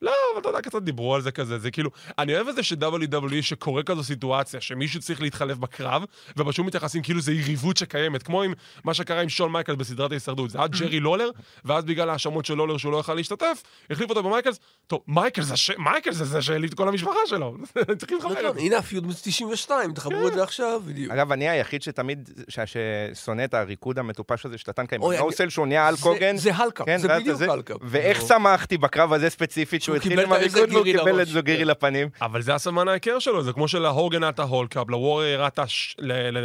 לא, 0.03 0.13
אבל 0.33 0.41
אתה 0.41 0.49
יודע, 0.49 0.61
קצת 0.61 0.83
דיברו 0.83 1.15
על 1.15 1.21
זה 1.21 1.31
כזה, 1.31 1.59
זה 1.59 1.71
כאילו... 1.71 1.91
אני 2.19 2.35
אוהב 2.35 2.49
את 2.49 2.55
זה 2.57 2.63
ש-WWE 2.63 3.43
שקורה 3.43 3.83
כזו 3.83 4.05
סיטואציה, 4.05 4.61
שמישהו 4.61 5.01
צריך 5.01 5.21
להתחלף 5.23 5.57
בקרב, 5.59 6.03
ופשוט 6.37 6.67
מתייחסים 6.67 7.03
כאילו 7.03 7.21
זה 7.21 7.33
יריבות 7.33 7.77
שקיימת, 7.77 8.23
כמו 8.23 8.43
עם 8.43 8.53
מה 8.85 8.95
שקרה 8.95 9.21
עם 9.21 9.29
שון 9.29 9.53
מייקלס 9.53 9.77
בסדרת 9.77 10.11
ההישרדות. 10.11 10.51
זה 10.51 10.59
היה 10.59 10.67
ג'רי 10.67 11.01
לולר, 11.01 11.31
ואז 11.65 11.85
בגלל 11.85 12.11
ההאשמות 12.11 12.45
של 12.45 12.55
לולר 12.55 12.77
שהוא 12.77 12.93
לא 12.93 12.99
יכל 12.99 13.15
להשתתף, 13.15 13.63
החליף 13.91 14.11
אותו 14.11 14.23
במייקלס, 14.23 14.61
טוב, 14.87 15.01
מייקלס 15.09 15.45
זה 15.47 15.57
ש- 15.57 15.71
מייקלס 15.79 16.17
זה 16.17 16.25
זה 16.25 16.43
שהעליב 16.43 16.71
את 16.71 16.77
כל 16.77 16.89
המשפחה 16.89 17.19
שלו. 17.27 17.57
צריכים 17.99 18.19
לחבר 18.19 18.49
את 18.49 18.55
זה. 18.55 18.61
הנה 18.61 18.79
הפיוד 18.79 19.07
מ-92, 19.07 19.71
תחברו 19.95 20.29
את 20.29 20.33
זה 20.33 20.43
עכשיו, 20.43 20.81
בדיוק. 20.87 21.13
אגב, 21.13 21.33
אני 21.33 21.49
היחיד 21.49 21.83
שתמיד, 21.83 22.31
ששונא 22.49 23.45
את 23.45 23.55
הריקוד 23.55 23.99
המטופש 23.99 24.47
הזה 24.47 24.59
של 24.59 24.71
הטנקה 24.71 24.97
עם 24.97 25.03
הנוסל 25.03 25.49
שהוא 25.49 25.67
נהיה 25.67 25.89
על 25.89 25.97
קוגן. 25.97 26.37
זה 26.37 26.55
הלקאפ, 26.55 26.87
כן, 26.87 26.99
זה 26.99 27.09
בדיוק 27.09 27.41
הלקאפ. 27.43 27.77
ואיך 27.83 28.21
שמחתי 28.21 28.79
בקרב 28.79 29.13
הזה 29.13 29.31
ספציפית, 29.31 29.83
שהוא 29.87 29.97
שהוא 29.97 29.97
התחיל 29.97 30.21
עם 30.21 30.33
את 30.33 30.39
הריקוד 30.39 30.69
גירי 30.71 30.99
קיבל. 30.99 31.23
את 31.23 31.29
זו 31.29 31.43
גירי 31.43 31.59
כן. 31.59 31.69
לפנים. 31.69 32.09
אבל 32.21 32.43
זה 32.43 32.55
הסמן 32.55 32.89
ההיכר 32.89 33.19
שלו, 33.19 33.43
זה 33.43 33.53
כמו 33.53 33.69
שלהוגן 33.69 34.23
היה 34.23 34.31
את 34.31 34.39
ה 34.39 34.45
hulk 34.45 34.71
up, 34.71 34.91
לוורייר 34.91 35.39
היה 35.39 35.49
את 35.49 35.59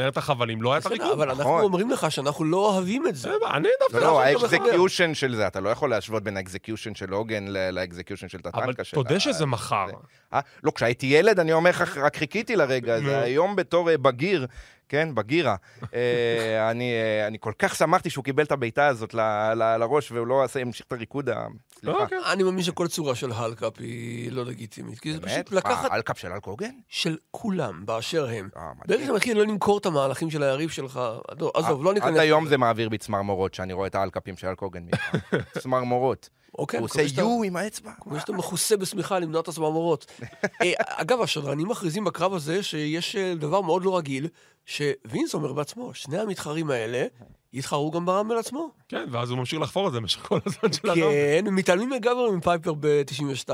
את 0.08 0.18
החבלים, 0.18 0.62
לא 0.62 0.74
היה 0.74 0.80
את 0.80 0.86
הריקוד. 0.86 1.12
אבל 1.12 1.30
אנחנו 1.30 1.44
נכון. 1.44 1.64
אומרים 1.64 1.92
לך 1.92 2.12
שאנחנו 2.12 2.46
לא 2.46 2.58
אוהבים 2.58 3.08
את 3.08 3.16
זה. 3.16 3.30
אני 3.54 3.68
דווקא... 3.80 3.98
לא, 3.98 4.24
לא, 4.34 4.40
זה 4.40 4.58
מחבר. 4.58 4.64
ה 4.64 4.69
execution 4.69 5.14
של 5.14 5.36
זה, 5.36 5.48
אתה 5.48 5.60
לא 5.60 5.70
יכול 5.70 5.90
להשוות 5.90 6.24
בין 6.24 6.38
ה 6.38 6.43
execution 6.43 6.96
של 6.96 7.10
הוגן 7.14 7.46
ל 7.72 7.77
execution 7.77 8.28
של 8.28 8.38
אבל 8.46 8.62
טטנקה. 8.62 8.84
של 8.84 8.96
תודה 8.96 9.20
שזה 9.20 9.46
מחר. 9.46 9.86
זה. 9.88 9.94
אה? 10.34 10.40
לא, 10.64 10.72
כשהייתי 10.76 11.06
ילד, 11.06 11.40
אני 11.40 11.54
אומר 11.54 11.70
לך, 11.70 11.98
רק 11.98 12.18
חיכיתי 12.18 12.56
לרגע. 12.56 12.96
הזה. 12.96 13.22
היום 13.22 13.56
בתור 13.56 13.90
אה, 13.90 13.98
בגיר, 13.98 14.48
כן, 14.92 15.16
בגירה, 15.16 15.56
אה, 15.94 16.72
אני 16.72 16.92
אה, 16.94 17.28
אני 17.28 17.38
כל 17.40 17.52
כך 17.60 17.76
שמחתי 17.76 18.10
שהוא 18.10 18.24
קיבל 18.24 18.44
את 18.44 18.52
הבעיטה 18.52 18.88
הזאת 18.88 19.14
ל- 19.14 19.54
ל- 19.54 19.78
לראש, 19.78 20.12
והוא 20.12 20.28
לא 20.28 20.44
עשה- 20.44 20.60
המשיך 20.60 20.86
את 20.88 20.92
הריקוד 20.92 21.30
ה... 21.30 21.46
סליחה. 21.80 21.98
אוקיי. 21.98 22.18
אני 22.26 22.44
מאמין 22.44 22.64
שכל 22.64 22.88
צורה 22.88 23.16
של 23.16 23.32
הלקאפ 23.32 23.74
היא 23.80 24.32
לא 24.32 24.46
לגיטימית. 24.46 25.00
כי 25.00 25.14
זה? 25.14 25.22
פשוט 25.22 25.52
לקחת 25.52 25.90
מה, 25.90 25.96
אלקאפ 25.96 26.20
של 26.20 26.32
אלקוגן? 26.32 26.72
של 26.90 27.18
כולם 27.32 27.86
באשר 27.86 28.28
הם. 28.30 28.50
אה, 28.58 28.72
שאתה 29.00 29.14
מתחיל 29.14 29.38
לא 29.38 29.44
למכור 29.44 29.78
את 29.78 29.86
המהלכים 29.86 30.30
של 30.30 30.44
היריב 30.44 30.70
שלך, 30.70 31.00
עזוב, 31.28 31.52
עזוב, 31.54 31.84
לא 31.84 31.94
ניכנס... 31.94 32.10
עד 32.10 32.18
היום. 32.18 32.48
זה 32.48 32.58
מעביר 32.58 32.90
בי 32.90 32.98
צמרמורות, 32.98 33.54
שאני 33.54 33.74
רואה 33.74 33.88
את 33.88 33.96
האלקאפים 33.96 34.38
של 34.38 34.48
אלקוגן. 34.48 34.84
צמרמורות. 35.62 36.30
או 36.60 36.68
כן, 36.68 36.78
הוא 36.78 36.86
עושה 36.86 37.02
יו 37.02 37.44
עם 37.44 37.56
האצבע. 37.56 37.92
כמו 38.02 38.20
שאתה 38.20 38.32
מכוסה 38.32 38.78
בשמיכה 38.78 39.20
למנוע 39.20 39.42
את 39.42 39.48
הצמרמורות. 39.48 40.06
אה, 40.62 40.72
אגב, 40.78 41.22
השדרנים 41.22 41.68
מכריזים 41.68 42.04
בקרב 42.04 42.34
הזה 42.34 42.64
שיש 42.64 43.16
אה, 43.16 43.34
דבר 43.36 43.62
מאוד 43.62 43.86
לא 43.86 43.98
רגיל, 43.98 44.28
שווינס 44.66 45.34
אומר 45.34 45.54
בעצמו, 45.54 45.94
שני 45.94 46.20
המתחרים 46.20 46.72
האלה 46.72 47.06
יתחרו 47.54 47.92
גם 47.92 48.06
ברמבל 48.06 48.38
עצמו. 48.38 48.72
כן, 48.90 49.06
ואז 49.12 49.30
הוא 49.30 49.38
ממשיך 49.38 49.60
לחפור 49.60 49.88
את 49.88 49.94
זה 49.94 50.00
במשך 50.00 50.20
כל 50.20 50.40
הזמן 50.46 50.74
של 50.74 50.90
הרמבל. 50.90 51.04
כן, 51.04 51.46
מתעלמים 51.52 51.90
לגמרי 51.90 52.32
מפייפר 52.32 52.74
ב-92. 52.80 53.50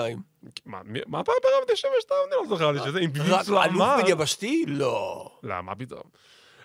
מה, 0.65 1.23
פייפר 1.23 1.47
ב-92? 1.67 2.11
אני 2.27 2.31
לא 2.31 2.47
זוכר 2.49 2.71
לי 2.71 2.79
שזה, 2.79 2.99
אם 2.99 3.09
ויץ 3.13 3.49
לא 3.49 3.63
אלוף 3.63 3.75
אמר... 3.75 3.97
בן 4.03 4.11
יבשתי? 4.11 4.65
לא. 4.67 5.29
לא, 5.43 5.61
מה 5.61 5.75
פתאום. 5.75 6.01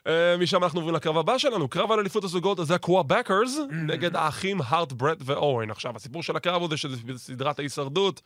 אה, 0.07 0.37
משם 0.37 0.65
אנחנו 0.65 0.79
עוברים 0.81 0.97
לקרב 0.97 1.19
הבא 1.19 1.39
שלנו, 1.39 1.69
קרב 1.69 1.93
על 1.93 1.99
אליפות 1.99 2.25
הזוגות, 2.25 2.59
זה 2.63 2.75
הקוויבקרס, 2.75 3.59
נגד 3.71 4.17
האחים 4.17 4.61
הארט, 4.65 4.93
ברט 4.93 5.19
ואורן. 5.25 5.71
עכשיו, 5.71 5.97
הסיפור 5.97 6.23
של 6.23 6.37
הקרב 6.37 6.61
הוא 6.61 6.69
זה 6.71 6.77
שזה 6.77 6.97
סדרת 7.17 7.59
ההישרדות. 7.59 8.23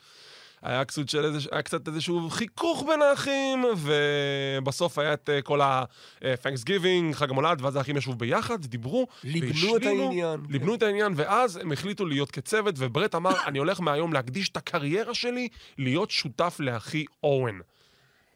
היה 0.66 0.84
קצת, 0.84 1.08
של 1.08 1.24
איזה, 1.24 1.48
היה 1.52 1.62
קצת 1.62 1.88
איזשהו 1.88 2.30
חיכוך 2.30 2.84
בין 2.88 3.02
האחים, 3.02 3.64
ובסוף 3.76 4.98
היה 4.98 5.12
את 5.12 5.30
אה, 5.30 5.42
כל 5.42 5.60
ה- 5.60 6.64
Thanksgiving, 6.68 7.14
חג 7.14 7.30
המולד, 7.30 7.62
ואז 7.62 7.76
האחים 7.76 7.96
ישבו 7.96 8.14
ביחד, 8.14 8.66
דיברו, 8.66 9.06
ליבנו 9.24 9.76
את 9.76 9.82
העניין. 9.82 10.40
ליבנו 10.48 10.74
את 10.74 10.82
העניין, 10.82 11.12
ואז 11.16 11.56
הם 11.56 11.72
החליטו 11.72 12.06
להיות 12.06 12.30
כצוות, 12.30 12.74
וברט 12.78 13.14
אמר, 13.14 13.34
אני 13.46 13.58
הולך 13.58 13.80
מהיום 13.80 14.12
להקדיש 14.12 14.48
את 14.48 14.56
הקריירה 14.56 15.14
שלי 15.14 15.48
להיות 15.78 16.10
שותף 16.10 16.56
לאחי 16.60 17.04
אורן. 17.22 17.58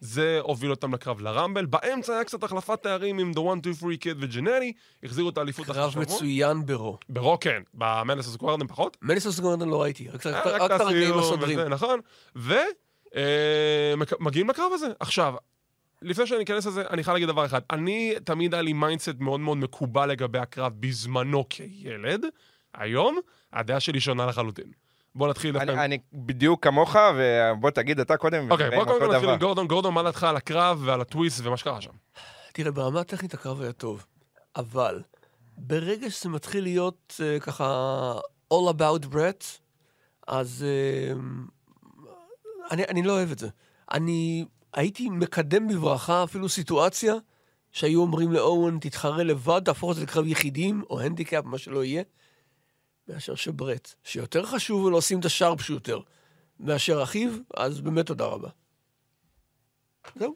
זה 0.00 0.38
הוביל 0.42 0.70
אותם 0.70 0.94
לקרב 0.94 1.20
לרמבל. 1.20 1.66
באמצע 1.66 2.12
היה 2.12 2.24
קצת 2.24 2.42
החלפת 2.42 2.82
תארים 2.82 3.18
עם 3.18 3.32
The 3.34 3.38
One, 3.38 3.60
Two, 3.60 3.82
Three 3.82 4.04
Kid 4.04 4.16
וג'נטי, 4.20 4.72
החזירו 5.02 5.28
את 5.28 5.38
האליפות 5.38 5.66
קרב 5.66 5.76
אחרי 5.76 5.90
שבוע. 5.90 6.16
מצוין 6.16 6.66
ברו. 6.66 6.98
ברוק 7.08 7.44
כן, 7.44 7.62
במנס 7.74 8.28
הסקוארדם 8.28 8.66
פחות. 8.66 8.96
Madison 9.02 9.23
Square 9.23 9.40
Garden 9.40 9.68
לא 9.68 9.82
ראיתי, 9.82 10.08
רק 10.08 10.26
אה, 10.26 10.66
את 10.66 10.80
הרגעים 10.80 11.18
הסודרים. 11.18 11.58
נכון. 11.58 12.00
ומגיעים 14.16 14.50
לקרב 14.50 14.72
הזה. 14.74 14.86
עכשיו, 15.00 15.34
לפני 16.02 16.26
שאני 16.26 16.44
אכנס 16.44 16.66
לזה, 16.66 16.82
אני 16.90 17.04
חייב 17.04 17.14
להגיד 17.14 17.28
דבר 17.28 17.46
אחד. 17.46 17.60
אני, 17.70 18.14
תמיד 18.24 18.54
היה 18.54 18.62
לי 18.62 18.72
mindset 18.72 19.14
מאוד 19.18 19.40
מאוד 19.40 19.58
מקובל 19.58 20.06
לגבי 20.10 20.38
הקרב 20.38 20.72
בזמנו 20.80 21.44
כילד. 21.48 22.24
היום, 22.74 23.18
הדעה 23.52 23.80
שלי 23.80 24.00
שונה 24.00 24.26
לחלוטין. 24.26 24.72
בוא 25.14 25.28
נתחיל 25.28 25.52
דווקא... 25.52 25.70
אני, 25.70 25.84
אני 25.84 25.98
בדיוק 26.12 26.64
כמוך, 26.64 26.96
ובוא 27.16 27.70
תגיד 27.70 28.00
אתה 28.00 28.16
קודם, 28.16 28.50
אוקיי, 28.50 28.70
בוא 28.70 28.84
קודם 28.84 29.12
נתחיל. 29.12 29.30
עם 29.30 29.38
גורדון. 29.38 29.66
גורדון, 29.66 29.94
מה 29.94 30.02
דעתך 30.02 30.24
על 30.24 30.36
הקרב 30.36 30.82
ועל 30.84 31.00
הטוויסט 31.00 31.40
ומה 31.46 31.56
שקרה 31.56 31.80
שם? 31.80 31.90
תראה, 32.52 32.70
ברמה 32.70 33.00
הטכנית 33.00 33.34
הקרב 33.34 33.60
היה 33.60 33.72
טוב, 33.72 34.06
אבל 34.56 35.02
ברגע 35.56 36.10
שזה 36.10 36.28
מתחיל 36.28 36.62
להיות 36.62 37.20
uh, 37.20 37.40
ככה 37.40 38.14
all 38.54 38.72
about 38.76 39.14
Brett, 39.14 39.44
אז 40.26 40.64
uh, 41.14 41.20
אני, 42.70 42.84
אני 42.84 43.02
לא 43.02 43.12
אוהב 43.12 43.30
את 43.30 43.38
זה. 43.38 43.48
אני 43.92 44.44
הייתי 44.74 45.08
מקדם 45.08 45.68
בברכה 45.68 46.24
אפילו 46.24 46.48
סיטואציה 46.48 47.14
שהיו 47.72 48.00
אומרים 48.00 48.32
לאורן, 48.32 48.78
תתחרה 48.78 49.22
לבד, 49.22 49.60
תהפוך 49.64 49.90
את 49.90 49.96
זה 49.96 50.02
לקרב 50.02 50.26
יחידים, 50.26 50.82
או 50.90 51.00
הנדיקאפ, 51.00 51.44
מה 51.44 51.58
שלא 51.58 51.84
יהיה, 51.84 52.02
מאשר 53.12 53.34
שברט, 53.34 53.94
שיותר 54.04 54.42
חשוב 54.46 54.90
לו 54.90 54.98
לשים 54.98 55.20
את 55.20 55.24
השארפ 55.24 55.60
שוטר 55.60 56.00
מאשר 56.60 57.02
אחיו, 57.02 57.30
אז 57.56 57.80
באמת 57.80 58.06
תודה 58.06 58.24
רבה. 58.24 58.48
זהו. 60.16 60.34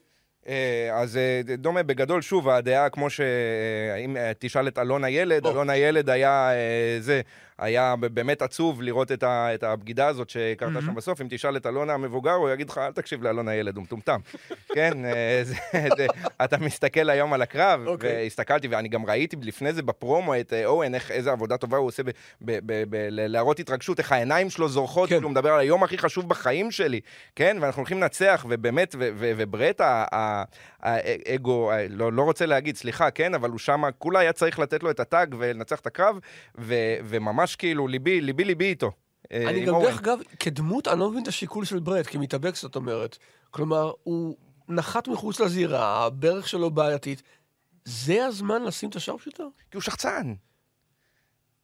אה, 0.48 0.90
אז 1.00 1.16
אה, 1.16 1.40
דומה, 1.58 1.82
בגדול, 1.82 2.22
שוב, 2.22 2.48
הדעה, 2.48 2.90
כמו 2.90 3.10
שאם 3.10 4.16
תשאל 4.38 4.68
את 4.68 4.78
אלון 4.78 5.04
הילד. 5.04 5.46
אלון 5.46 5.70
הילד 5.70 6.10
היה 6.10 6.50
אה, 6.52 6.96
זה, 7.00 7.20
היה 7.58 7.94
ב- 8.00 8.06
באמת 8.06 8.42
עצוב 8.42 8.82
לראות 8.82 9.12
את 9.12 9.22
ה- 9.22 9.54
את 9.54 9.62
הבגידה 9.62 10.06
הזאת 10.06 10.30
שקרתה 10.30 10.80
שם 10.80 10.94
בסוף. 10.94 11.20
אם 11.20 11.26
תשאל 11.30 11.56
את 11.56 11.66
אלון 11.66 11.90
המבוגר, 11.90 12.32
הוא 12.32 12.50
יגיד 12.50 12.70
לך, 12.70 12.78
אל 12.78 12.92
תקשיב 12.92 13.22
לאלון 13.22 13.48
הילד, 13.48 13.76
הוא 13.76 13.82
מטומטם. 13.84 14.20
כן, 14.74 15.04
אה, 15.04 15.40
זה- 15.44 15.54
זה- 15.96 16.06
אתה 16.44 16.58
מסתכל 16.58 17.10
היום 17.10 17.32
על 17.32 17.42
הקרב, 17.42 17.86
אוקיי. 17.86 18.12
והסתכלתי, 18.22 18.68
ואני 18.68 18.88
גם 18.88 19.06
ראיתי 19.06 19.36
לפני 19.42 19.72
זה 19.72 19.82
בפרומו 19.82 20.34
את 20.40 20.52
אה, 20.52 20.64
אורן, 20.66 20.94
איך- 20.94 21.10
איזה 21.10 21.32
עבודה 21.32 21.56
טובה 21.56 21.76
הוא 21.78 21.86
עושה 21.86 22.02
ב- 22.02 22.10
ב- 22.40 22.58
ב- 22.66 22.84
ב- 22.90 23.08
ל- 23.10 23.26
להראות 23.32 23.60
התרגשות, 23.60 23.98
איך 23.98 24.12
העיניים 24.12 24.50
שלו 24.50 24.68
זורחות, 24.68 25.08
כן. 25.08 25.14
כאילו 25.14 25.28
הוא 25.28 25.32
מדבר 25.32 25.52
על 25.52 25.60
היום 25.60 25.82
הכי 25.84 25.98
חשוב 25.98 26.28
בחיים 26.28 26.70
שלי, 26.70 27.00
כן, 27.36 27.56
ואנחנו 27.60 27.80
הולכים 27.80 28.00
לנצח, 28.00 28.46
ובאמת, 28.48 28.94
וברט, 28.98 29.80
האגו, 30.82 31.72
ה- 31.72 31.88
לא 31.88 32.12
לא 32.12 32.22
רוצה 32.22 32.46
להגיד, 32.46 32.76
סליחה, 32.76 33.10
כן, 33.10 33.34
אבל 33.34 33.50
הוא 33.50 33.58
שמה, 33.58 33.92
כולה 33.92 34.20
היה 34.20 34.32
צריך 34.32 34.58
לתת 34.58 34.82
לו 34.82 34.90
את 34.90 35.00
הטאג 35.00 35.34
ולנצח 35.38 35.80
את 35.80 35.86
הקרב, 35.86 36.18
ו- 36.58 36.74
וממש 37.44 37.56
כאילו, 37.56 37.88
ליבי, 37.88 38.20
ליבי, 38.20 38.44
ליבי 38.44 38.64
איתו. 38.64 38.90
אה, 39.32 39.50
אני 39.50 39.64
גם. 39.64 39.74
דרך 39.82 39.98
אגב, 39.98 40.18
כדמות, 40.40 40.88
אני 40.88 41.00
לא 41.00 41.10
מבין 41.10 41.22
את 41.22 41.28
השיקול 41.28 41.64
של 41.64 41.78
ברט, 41.78 42.06
כמתאבק, 42.06 42.56
זאת 42.56 42.76
אומרת. 42.76 43.18
כלומר, 43.50 43.92
הוא 44.02 44.36
נחת 44.68 45.08
מחוץ 45.08 45.40
לזירה, 45.40 46.06
הברך 46.06 46.48
שלו 46.48 46.70
בעייתית. 46.70 47.22
זה 47.84 48.26
הזמן 48.26 48.62
לשים 48.62 48.88
את 48.88 48.96
השארפשוטר? 48.96 49.46
כי 49.70 49.76
הוא 49.76 49.82
שחצן. 49.82 50.34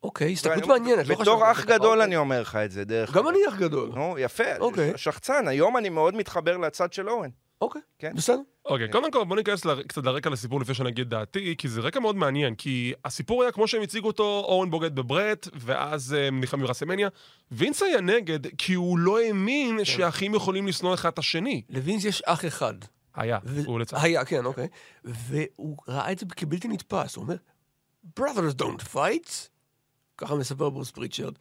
אוקיי, 0.02 0.32
הסתכלות 0.32 0.66
מעניינת, 0.66 0.98
לא 0.98 1.02
חשבתי 1.14 1.22
בתור 1.22 1.50
אח 1.52 1.64
גדול 1.64 1.88
אוקיי. 1.88 2.04
אני 2.04 2.16
אומר 2.16 2.40
לך 2.40 2.56
את 2.56 2.70
זה, 2.70 2.84
דרך 2.84 3.12
גם 3.12 3.26
אגב. 3.26 3.36
אני 3.36 3.48
אח 3.48 3.56
גדול. 3.56 3.90
נו, 3.94 4.18
יפה, 4.18 4.56
אוקיי. 4.60 4.92
שחצן. 4.96 5.48
היום 5.48 5.76
אני 5.76 5.88
מאוד 5.88 6.14
מתחבר 6.14 6.56
לצד 6.56 6.92
של 6.92 7.10
אורן. 7.10 7.30
אוקיי, 7.60 7.82
כן. 7.98 8.12
בסדר. 8.16 8.40
אוקיי, 8.64 8.88
קודם 8.90 9.10
כל 9.10 9.24
בוא 9.24 9.36
ניכנס 9.36 9.64
ל- 9.64 9.82
קצת 9.82 10.04
לרקע 10.04 10.30
לסיפור 10.30 10.60
לפני 10.60 10.74
שאני 10.74 10.88
אגיד 10.88 11.10
דעתי, 11.10 11.54
כי 11.58 11.68
זה 11.68 11.80
רקע 11.80 12.00
מאוד 12.00 12.16
מעניין, 12.16 12.54
כי 12.54 12.92
הסיפור 13.04 13.42
היה 13.42 13.52
כמו 13.52 13.68
שהם 13.68 13.82
הציגו 13.82 14.06
אותו, 14.06 14.22
אורן 14.48 14.70
בוגד 14.70 14.94
בברט, 14.94 15.48
ואז 15.54 16.14
אה, 16.14 16.26
הם 16.26 16.40
נלחמים 16.40 16.66
ברסמניה. 16.66 17.08
וינס 17.52 17.82
היה 17.82 18.00
נגד, 18.00 18.46
כי 18.58 18.74
הוא 18.74 18.98
לא 18.98 19.20
האמין 19.20 19.84
שהאחים 19.84 20.34
יכולים 20.34 20.66
לשנוא 20.66 20.94
אחד 20.94 21.08
את 21.08 21.18
השני. 21.18 21.62
לווינס 21.68 22.04
יש 22.04 22.22
אח 22.22 22.44
אחד. 22.44 22.74
היה, 23.14 23.38
ו- 23.44 23.62
הוא 23.66 23.80
לצד. 23.80 23.96
היה, 24.00 24.24
כן, 24.24 24.44
אוקיי. 24.44 24.68
והוא 25.04 25.76
ראה 25.88 26.12
את 26.12 26.18
זה 26.18 26.26
כבלתי 26.26 26.68
נתפס. 26.68 27.16
הוא 27.16 27.22
אומר, 27.24 27.36
brothers 28.20 28.62
don't 28.62 28.94
fight. 28.94 29.30
ככה 30.18 30.34
מספר 30.34 30.70
ברוס 30.70 30.90
פריצ'רד. 30.90 31.34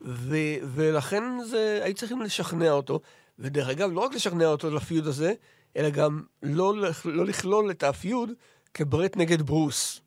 ו- 0.00 0.34
ולכן 0.74 1.22
זה, 1.44 1.80
היו 1.84 1.94
צריכים 1.94 2.22
לשכנע 2.22 2.70
אותו. 2.70 3.00
ודרך 3.38 3.68
אגב, 3.68 3.90
לא 3.92 4.00
רק 4.00 4.14
לשכנע 4.14 4.46
אותו 4.46 4.70
לפיוד 4.70 5.06
הזה, 5.06 5.32
אלא 5.76 5.90
גם 5.90 6.22
לא, 6.42 6.74
לא 7.04 7.24
לכלול 7.26 7.70
את 7.70 7.82
הפיוד 7.82 8.30
כברט 8.74 9.16
נגד 9.16 9.42
ברוס. 9.42 10.00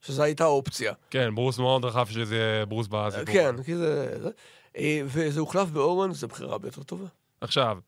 שזו 0.00 0.22
הייתה 0.22 0.44
אופציה. 0.44 0.92
כן, 1.10 1.34
ברוס 1.34 1.58
מאוד 1.58 1.84
רחב 1.84 2.06
שזה 2.06 2.36
יהיה 2.36 2.66
ברוס 2.66 2.86
בסיפור. 2.90 3.24
כן, 3.34 3.62
כי 3.62 3.76
זה... 3.76 4.18
זה. 4.22 4.30
אה, 4.76 5.00
וזה 5.04 5.40
הוחלף 5.40 5.68
באורן, 5.68 6.12
זו 6.12 6.28
בחירה 6.28 6.52
הרבה 6.52 6.68
יותר 6.68 6.82
טובה. 6.82 7.06
עכשיו, 7.40 7.78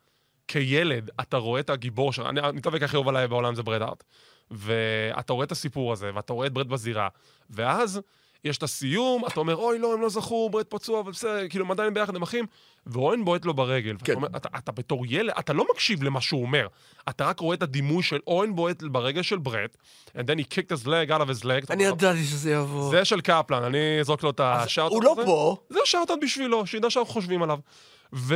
כילד, 0.48 1.10
אתה 1.20 1.36
רואה 1.36 1.60
את 1.60 1.70
הגיבור 1.70 2.12
שלך, 2.12 2.26
אני- 2.26 2.40
המתאבק 2.40 2.82
הכי 2.82 2.96
אהוב 2.96 3.08
עליי 3.08 3.28
בעולם 3.28 3.54
זה 3.54 3.62
ברט 3.62 3.82
הארט. 3.82 4.04
ואתה 4.50 5.32
רואה 5.32 5.44
את 5.44 5.52
הסיפור 5.52 5.92
הזה, 5.92 6.10
ואתה 6.14 6.32
רואה 6.32 6.46
את 6.46 6.52
ברט 6.52 6.68
בזירה, 6.68 7.08
ואז 7.50 8.00
יש 8.46 8.58
את 8.58 8.62
הסיום, 8.62 9.26
אתה 9.26 9.40
אומר, 9.40 9.56
אוי, 9.56 9.78
לא, 9.78 9.94
הם 9.94 10.00
לא 10.00 10.08
זכו, 10.08 10.50
ברט 10.50 10.64
פצוע, 10.64 11.00
אבל 11.00 11.12
בסדר, 11.12 11.48
כאילו, 11.48 11.64
הם 11.64 11.70
עדיין 11.70 11.94
ביחד, 11.94 12.16
הם 12.16 12.22
אחים, 12.22 12.46
ואורן 12.86 13.24
בועט 13.24 13.44
לו 13.44 13.54
ברגל. 13.54 13.96
כן. 14.04 14.14
אומר, 14.14 14.28
אתה, 14.36 14.48
אתה 14.58 14.72
בתור 14.72 15.04
ילד, 15.08 15.32
אתה 15.38 15.52
לא 15.52 15.66
מקשיב 15.70 16.02
למה 16.02 16.20
שהוא 16.20 16.42
אומר, 16.42 16.66
אתה 17.08 17.24
רק 17.24 17.40
רואה 17.40 17.56
את 17.56 17.62
הדימוי 17.62 18.02
של 18.02 18.18
אורן 18.26 18.56
בועט 18.56 18.82
ברגל 18.82 19.22
של 19.22 19.38
ברט, 19.38 19.68
and 20.16 20.20
then 20.20 20.38
he 20.40 20.54
kicked 20.54 20.84
his 20.84 20.86
leg 20.86 21.10
out 21.10 21.20
of 21.20 21.40
his 21.40 21.44
leg. 21.44 21.66
אני 21.70 21.88
אומר, 21.88 21.98
ידעתי 21.98 22.24
שזה 22.24 22.52
יבוא. 22.52 22.90
זה 22.90 23.04
של 23.04 23.20
קפלן, 23.20 23.62
אני 23.62 24.00
אזרוק 24.00 24.22
לו 24.22 24.30
את 24.30 24.40
ה 24.40 24.45
shout 24.45 24.71
out. 24.71 24.92
הוא 24.92 25.02
לא 25.02 25.16
פה. 25.24 25.56
זה 25.70 25.78
shout 25.84 26.05
out 26.05 26.18
בשבילו, 26.22 26.66
שידע 26.66 26.90
שאנחנו 26.90 27.12
חושבים 27.12 27.42
עליו. 27.42 27.58
ו... 28.12 28.34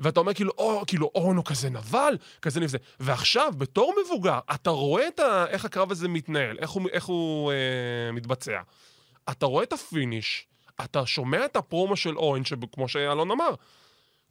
ואתה 0.00 0.20
אומר 0.20 0.34
כאילו, 0.34 0.52
או, 0.58 0.82
כאילו, 0.86 1.10
אורן 1.14 1.36
הוא 1.36 1.44
כזה 1.44 1.70
נבל, 1.70 2.16
כזה 2.42 2.60
נבזה. 2.60 2.78
ועכשיו, 3.00 3.52
בתור 3.58 3.94
מבוגר, 4.04 4.38
אתה 4.54 4.70
רואה 4.70 5.08
את 5.08 5.20
ה... 5.20 5.46
איך 5.48 5.64
הקרב 5.64 5.90
הזה 5.90 6.08
מתנהל, 6.08 6.56
איך 6.58 6.70
הוא, 6.70 6.88
איך 6.92 7.04
הוא 7.04 7.52
אה, 7.52 8.12
מתבצע. 8.12 8.60
אתה 9.30 9.46
רואה 9.46 9.62
את 9.64 9.72
ה 9.72 9.81
finish, 9.81 10.46
אתה 10.84 11.06
שומע 11.06 11.44
את 11.44 11.56
הפרומו 11.56 11.96
של 11.96 12.16
אורן, 12.16 12.44
שכמו 12.44 12.88
שאלון 12.88 13.30
אמר, 13.30 13.54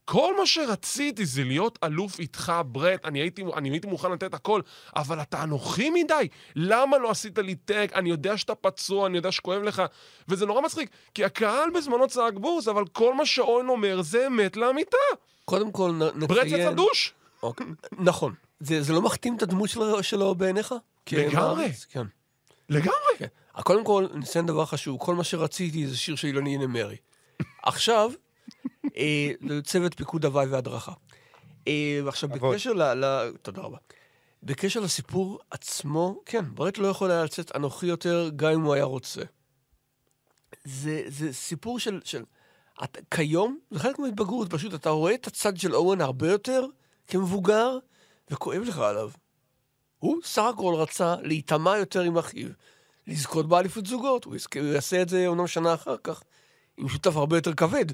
כל 0.05 0.37
מה 0.37 0.45
שרציתי 0.45 1.25
זה 1.25 1.43
להיות 1.43 1.79
אלוף 1.83 2.19
איתך, 2.19 2.53
ברט, 2.65 3.05
אני 3.05 3.19
הייתי, 3.19 3.43
אני 3.55 3.69
הייתי 3.69 3.87
מוכן 3.87 4.11
לתת 4.11 4.33
הכל, 4.33 4.61
אבל 4.95 5.21
אתה 5.21 5.43
אנוכי 5.43 5.89
מדי. 5.89 6.27
למה 6.55 6.97
לא 6.97 7.09
עשית 7.09 7.37
לי 7.37 7.55
tag? 7.55 7.93
אני 7.93 8.09
יודע 8.09 8.37
שאתה 8.37 8.55
פצוע, 8.55 9.07
אני 9.07 9.17
יודע 9.17 9.31
שכואב 9.31 9.61
לך. 9.63 9.81
וזה 10.27 10.45
נורא 10.45 10.61
מצחיק, 10.61 10.89
כי 11.13 11.25
הקהל 11.25 11.69
בזמנו 11.69 12.07
צעק 12.07 12.33
בוז, 12.33 12.69
אבל 12.69 12.87
כל 12.87 13.13
מה 13.13 13.25
שאורן 13.25 13.69
אומר 13.69 14.01
זה 14.01 14.27
אמת 14.27 14.57
לאמיתה. 14.57 14.97
קודם 15.45 15.71
כל 15.71 15.91
נ- 15.91 16.03
נציין... 16.03 16.27
ברט 16.27 16.45
יצא 16.47 16.71
דוש. 16.71 17.13
אוקיי, 17.43 17.67
נכון. 17.91 18.33
זה, 18.59 18.81
זה 18.81 18.93
לא 18.93 19.01
מכתים 19.01 19.35
את 19.37 19.41
הדמות 19.41 19.69
שלו, 19.69 20.03
שלו 20.03 20.35
בעיניך? 20.35 20.75
לגמרי. 21.11 21.31
כמעריץ? 21.31 21.85
כן. 21.89 22.05
לגמרי. 22.69 23.17
כן. 23.17 23.27
קודם 23.61 23.85
כל, 23.85 24.07
נציין 24.13 24.45
דבר 24.45 24.65
חשוב, 24.65 24.99
כל 24.99 25.15
מה 25.15 25.23
שרציתי 25.23 25.87
זה 25.87 25.97
שיר 25.97 26.15
של 26.15 26.27
אילוני 26.27 26.57
נמרי. 26.57 26.97
עכשיו, 27.63 28.11
אה, 28.97 29.31
זה 29.47 29.61
צוות 29.61 29.93
פיקוד 29.93 30.25
הוואי 30.25 30.45
והדרכה. 30.45 30.93
אה, 31.67 31.99
ועכשיו, 32.05 32.29
כבוד. 32.29 32.53
בקשר 32.53 32.73
ל... 32.73 32.83
ל... 33.05 33.31
תודה 33.41 33.61
רבה. 33.61 33.77
בקשר 34.43 34.79
לסיפור 34.79 35.39
עצמו, 35.51 36.21
כן, 36.25 36.45
ברט 36.53 36.77
לא 36.77 36.87
יכול 36.87 37.11
היה 37.11 37.23
לצאת 37.23 37.55
אנוכי 37.55 37.85
יותר, 37.85 38.29
גם 38.35 38.51
אם 38.51 38.61
הוא 38.61 38.73
היה 38.73 38.83
רוצה. 38.83 39.21
זה, 40.63 41.03
זה 41.07 41.33
סיפור 41.33 41.79
של, 41.79 42.01
של 42.03 42.23
את, 42.83 42.97
כיום, 43.11 43.59
זה 43.71 43.79
חלק 43.79 43.99
מההתבגרות, 43.99 44.53
פשוט 44.53 44.73
אתה 44.73 44.89
רואה 44.89 45.13
את 45.13 45.27
הצד 45.27 45.57
של 45.57 45.75
אורן 45.75 46.01
הרבה 46.01 46.31
יותר 46.31 46.65
כמבוגר, 47.07 47.77
וכואב 48.31 48.61
לך 48.61 48.77
עליו. 48.77 49.11
הוא 49.99 50.17
סך 50.23 50.43
הכל 50.53 50.75
רצה 50.77 51.15
להיטמע 51.21 51.77
יותר 51.77 52.01
עם 52.01 52.17
אחיו, 52.17 52.49
לזכות 53.07 53.47
באליפות 53.47 53.85
זוגות. 53.85 54.25
הוא, 54.25 54.35
יעשה 54.73 55.01
את 55.01 55.09
זה 55.09 55.27
אומנם 55.27 55.47
שנה 55.47 55.73
אחר 55.73 55.95
כך, 56.03 56.23
עם 56.77 56.89
שותף 56.89 57.15
הרבה 57.15 57.37
יותר 57.37 57.53
כבד, 57.53 57.85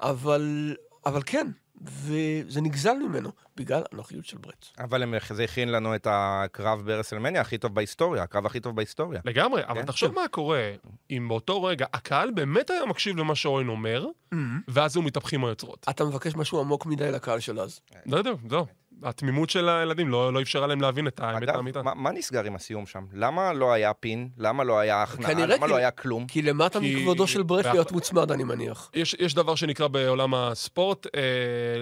אבל, 0.00 0.76
אבל 1.06 1.22
כן, 1.26 1.46
וזה 1.84 2.60
נגזל 2.60 2.94
ממנו, 2.94 3.30
בגלל 3.56 3.82
הנוחיות 3.92 4.26
של 4.26 4.38
ברט. 4.38 4.66
אבל 4.78 5.18
זה 5.30 5.44
הכין 5.44 5.68
לנו 5.68 5.94
את 5.94 6.06
הקרב 6.10 6.82
ברסלמניה 6.86 7.40
הכי 7.40 7.58
טוב 7.58 7.74
בהיסטוריה, 7.74 8.22
הקרב 8.22 8.46
הכי 8.46 8.60
טוב 8.60 8.76
בהיסטוריה. 8.76 9.20
לגמרי, 9.24 9.62
אבל 9.64 9.80
כן. 9.80 9.86
תחשוב 9.86 10.14
מה 10.14 10.28
קורה 10.30 10.72
אם 11.10 11.28
באותו 11.28 11.62
רגע 11.62 11.86
הקהל 11.92 12.30
באמת 12.30 12.70
היה 12.70 12.86
מקשיב 12.86 13.16
למה 13.16 13.34
שאורן 13.34 13.68
אומר, 13.68 14.06
ואז 14.68 14.96
הוא 14.96 15.04
מתהפכים 15.04 15.44
היוצרות. 15.44 15.86
אתה 15.90 16.04
מבקש 16.04 16.34
משהו 16.34 16.60
עמוק 16.60 16.86
מדי 16.86 17.10
לקהל 17.10 17.40
של 17.40 17.60
אז. 17.60 17.80
לא 18.06 18.16
יודע, 18.16 18.30
זהו. 18.50 18.66
התמימות 19.02 19.50
של 19.50 19.68
הילדים 19.68 20.08
לא 20.08 20.32
לא 20.32 20.42
אפשרה 20.42 20.66
להם 20.66 20.80
להבין 20.80 21.06
את 21.06 21.20
האמת 21.20 21.42
אגב, 21.42 21.56
האמיתה. 21.56 21.82
מה, 21.82 21.94
מה 21.94 22.12
נסגר 22.12 22.44
עם 22.44 22.54
הסיום 22.54 22.86
שם? 22.86 23.04
למה 23.12 23.52
לא 23.52 23.72
היה 23.72 23.94
פין? 23.94 24.28
למה 24.38 24.64
לא 24.64 24.78
היה 24.78 25.02
הכנעה? 25.02 25.32
למה 25.46 25.66
כי- 25.66 25.72
לא 25.72 25.76
היה 25.76 25.90
כלום? 25.90 26.26
כי 26.26 26.42
למטה 26.42 26.80
כי- 26.80 26.96
מכבודו 26.96 27.26
של 27.26 27.42
ברט 27.42 27.64
באח- 27.64 27.72
להיות 27.74 27.92
מוצמד, 27.92 28.32
אני 28.32 28.44
מניח. 28.44 28.90
יש, 28.94 29.16
יש 29.18 29.34
דבר 29.34 29.54
שנקרא 29.54 29.88
בעולם 29.88 30.34
הספורט, 30.34 31.06
אה, 31.16 31.20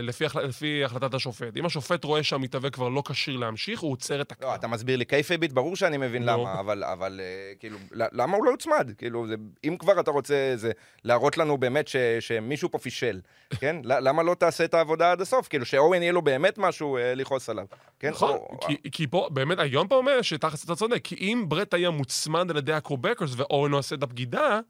לפי, 0.02 0.24
החל- 0.24 0.44
לפי 0.44 0.84
החלטת 0.84 1.14
השופט. 1.14 1.56
אם 1.56 1.66
השופט 1.66 2.04
רואה 2.04 2.22
שהמתאבק 2.22 2.74
כבר 2.74 2.88
לא 2.88 3.02
כשיר 3.08 3.36
להמשיך, 3.36 3.80
הוא 3.80 3.92
עוצר 3.92 4.20
את 4.20 4.32
הקרב. 4.32 4.50
לא, 4.50 4.54
אתה 4.54 4.68
מסביר 4.68 4.96
לי 4.96 5.04
קייפייבית, 5.04 5.52
ברור 5.52 5.76
שאני 5.76 5.96
מבין 5.96 6.22
לא. 6.22 6.32
למה, 6.32 6.60
אבל, 6.60 6.84
אבל 6.84 7.20
אה, 7.22 7.26
כאילו, 7.58 7.78
למה 7.92 8.36
הוא 8.36 8.44
לא 8.44 8.50
יוצמד? 8.50 8.90
כאילו, 8.98 9.26
זה, 9.28 9.34
אם 9.64 9.76
כבר 9.78 10.00
אתה 10.00 10.10
רוצה 10.10 10.52
זה, 10.54 10.70
להראות 11.04 11.38
לנו 11.38 11.58
באמת 11.58 11.88
ש, 11.88 11.96
שמישהו 12.20 12.70
פה 12.70 12.78
פישל, 12.78 13.20
כן? 13.60 13.76
למה 13.84 14.22
לא 14.22 14.34
תעשה 14.34 14.64
את 14.64 14.74
העבודה 14.74 15.12
עד 15.12 15.20
הסוף? 15.20 15.48
כאילו, 15.48 15.64
שאורן 15.64 16.02
יהיה 16.02 16.12
לו 16.12 16.22
באמת 16.22 16.58
משהו 16.58 16.96
אה, 16.96 17.09
לכעוס 17.14 17.48
עליו, 17.48 17.64
כן? 17.98 18.10
נכון, 18.10 18.30
או- 18.30 18.58
כי, 18.66 18.76
כי 18.92 19.06
פה, 19.06 19.28
באמת, 19.32 19.58
ההיגיון 19.58 19.88
פה 19.88 19.94
אומר 19.94 20.22
שתכלס 20.22 20.64
אתה 20.64 20.74
צודק, 20.76 21.00
כי 21.04 21.14
אם 21.14 21.44
ברט 21.48 21.74
היה 21.74 21.90
מוצמד 21.90 22.50
על 22.50 22.56
ידי 22.56 22.72
הקוויבקרס 22.72 23.30
ואורן 23.36 23.72
עושה 23.72 23.94
את 23.96 24.02
הבגידה, 24.02 24.60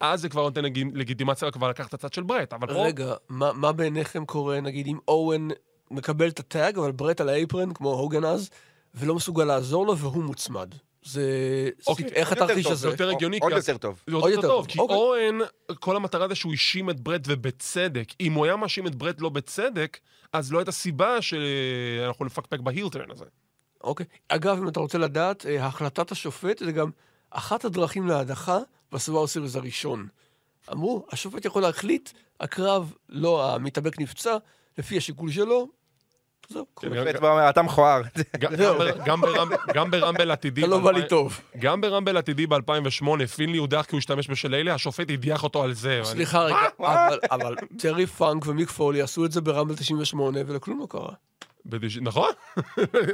אז 0.00 0.20
זה 0.20 0.28
כבר 0.28 0.42
נותן 0.42 0.64
לג- 0.64 0.96
לגיטימציה 0.96 1.50
כבר 1.50 1.68
לקחת 1.68 1.88
את 1.88 1.94
הצד 1.94 2.12
של 2.12 2.22
ברט, 2.22 2.52
אבל 2.52 2.66
פה... 2.66 2.86
רגע, 2.86 3.14
מה, 3.28 3.52
מה 3.52 3.72
בעיניכם 3.72 4.24
קורה, 4.24 4.60
נגיד, 4.60 4.86
אם 4.86 4.98
אורן 5.08 5.48
מקבל 5.90 6.28
את 6.28 6.40
הטאג, 6.40 6.78
אבל 6.78 6.92
ברט 6.92 7.20
על 7.20 7.28
האפרן, 7.28 7.72
כמו 7.72 7.90
הוגן 7.92 8.24
אז, 8.24 8.50
ולא 8.94 9.14
מסוגל 9.14 9.44
לעזור 9.44 9.86
לו, 9.86 9.98
והוא 9.98 10.24
מוצמד? 10.24 10.74
זה... 11.06 11.70
אוקיי, 11.86 12.06
איך 12.06 12.32
התרחיש 12.32 12.66
הזה? 12.66 12.74
זה 12.74 12.88
יותר 12.88 13.10
הגיוני, 13.10 13.38
עוד 13.42 13.52
יותר 13.52 13.76
טוב. 13.76 14.02
זה 14.10 14.16
עוד 14.16 14.30
יותר 14.30 14.48
טוב, 14.48 14.66
כי 14.66 14.78
אוקיי. 14.78 14.96
אורן, 14.96 15.38
כל 15.80 15.96
המטרה 15.96 16.28
זה 16.28 16.34
שהוא 16.34 16.52
האשים 16.52 16.90
את 16.90 17.00
ברט 17.00 17.22
ובצדק. 17.26 18.08
אם 18.20 18.32
הוא 18.32 18.44
היה 18.44 18.56
מאשים 18.56 18.86
את 18.86 18.94
ברט 18.94 19.20
לא 19.20 19.28
בצדק, 19.28 19.98
אז 20.32 20.52
לא 20.52 20.58
הייתה 20.58 20.72
סיבה 20.72 21.22
שאנחנו 21.22 22.24
נפקפק 22.24 22.60
בהילטרן 22.60 23.10
הזה. 23.10 23.24
אוקיי. 23.84 24.06
אגב, 24.28 24.58
אם 24.58 24.68
אתה 24.68 24.80
רוצה 24.80 24.98
לדעת, 24.98 25.46
אה, 25.46 25.66
החלטת 25.66 26.12
השופט 26.12 26.58
זה 26.58 26.72
גם 26.72 26.90
אחת 27.30 27.64
הדרכים 27.64 28.08
להדחה 28.08 28.58
בסוואר 28.92 29.26
סיריס 29.26 29.56
הראשון. 29.56 30.08
אמרו, 30.72 31.06
השופט 31.12 31.44
יכול 31.44 31.62
להחליט, 31.62 32.10
הקרב, 32.40 32.92
לא, 33.08 33.54
המתאבק 33.54 34.00
נפצע, 34.00 34.36
לפי 34.78 34.96
השיקול 34.96 35.30
שלו, 35.30 35.68
אתה 37.50 37.62
מכוער. 37.62 38.02
גם- 39.74 39.90
ברמבל 39.90 40.30
עתידי... 40.30 40.60
אתה 40.60 40.70
לא 40.70 40.78
בא 40.78 40.90
לי 40.92 41.02
ב- 41.02 41.06
טוב. 41.06 41.40
גם 41.58 41.80
ברמבל 41.80 42.16
עתידי 42.16 42.46
ב-2008, 42.46 43.26
פינלי 43.36 43.58
הודח 43.58 43.84
כי 43.88 43.94
הוא 43.96 43.98
השתמש 43.98 44.30
ב 44.30 44.34
shillelagh, 44.34 44.74
השופט 44.74 45.10
הדיח 45.10 45.44
אותו 45.44 45.62
על 45.62 45.72
זה. 45.72 46.00
סליחה 46.04 46.42
רגע, 46.44 46.56
אבל- 46.80 47.18
אבל 47.30 47.54
טרי 47.78 48.06
פאנק 48.06 48.46
ומיק 48.46 48.70
פולי 48.70 49.02
עשו 49.02 49.24
את 49.24 49.32
זה 49.32 49.40
ברמבל 49.40 49.74
98, 49.74 50.40
וכלום 50.46 50.80
לא 50.80 50.86
קרה. 50.90 51.12
נכון? 52.02 52.30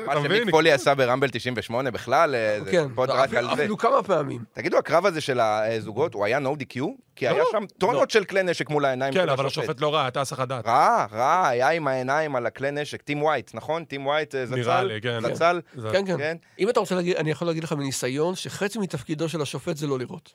מה? 0.06 0.22
שמיק 0.22 0.50
פולי 0.50 0.72
עשה 0.72 0.94
ברמבל 0.94 1.28
98 1.28 1.90
בכלל, 1.90 2.34
אה, 2.34 2.58
זה 2.64 2.70
כן, 2.70 2.88
פוד 2.94 3.10
רק 3.10 3.34
על 3.34 3.46
זה. 3.46 3.52
אפילו 3.52 3.76
כמה 3.78 4.02
פעמים. 4.02 4.44
תגידו, 4.52 4.78
הקרב 4.78 5.06
הזה 5.06 5.20
של 5.20 5.40
הזוגות, 5.40 6.14
הוא 6.14 6.24
היה 6.24 6.38
no 6.38 6.62
DQ? 6.62 6.80
כי 7.16 7.28
היה 7.28 7.38
לא, 7.38 7.48
שם 7.52 7.64
טונות 7.78 8.10
של 8.10 8.24
כלי 8.24 8.42
נשק 8.42 8.70
מול 8.70 8.84
העיניים 8.84 9.14
כן, 9.14 9.20
של 9.20 9.30
אבל 9.30 9.46
השופט. 9.46 9.64
השופט 9.64 9.80
לא 9.80 9.94
ראה, 9.94 10.08
הסח 10.14 10.40
הדעת. 10.40 10.66
ראה, 10.66 11.06
ראה, 11.12 11.48
היה 11.48 11.70
עם 11.70 11.88
העיניים 11.88 12.36
על 12.36 12.46
הכלי 12.46 12.70
נשק. 12.70 13.02
טים 13.02 13.22
ווייט, 13.22 13.50
נכון? 13.54 13.84
טים 13.84 14.06
ווייט 14.06 14.34
אה, 14.34 14.46
זצ"ל? 14.46 14.56
נראה 14.56 14.82
לי, 14.84 15.00
כן. 15.00 15.34
זצ"ל? 15.34 15.60
כן, 15.92 16.06
כן. 16.06 16.18
כן. 16.18 16.36
אם 16.58 16.68
אתה 16.68 16.80
רוצה 16.80 16.94
להגיד, 16.94 17.16
אני 17.16 17.30
יכול 17.30 17.48
להגיד 17.48 17.64
לך 17.64 17.72
מניסיון, 17.72 18.34
שחצי 18.34 18.78
מתפקידו 18.78 19.28
של 19.28 19.42
השופט 19.42 19.76
זה 19.76 19.86
לא 19.86 19.98
לראות. 19.98 20.34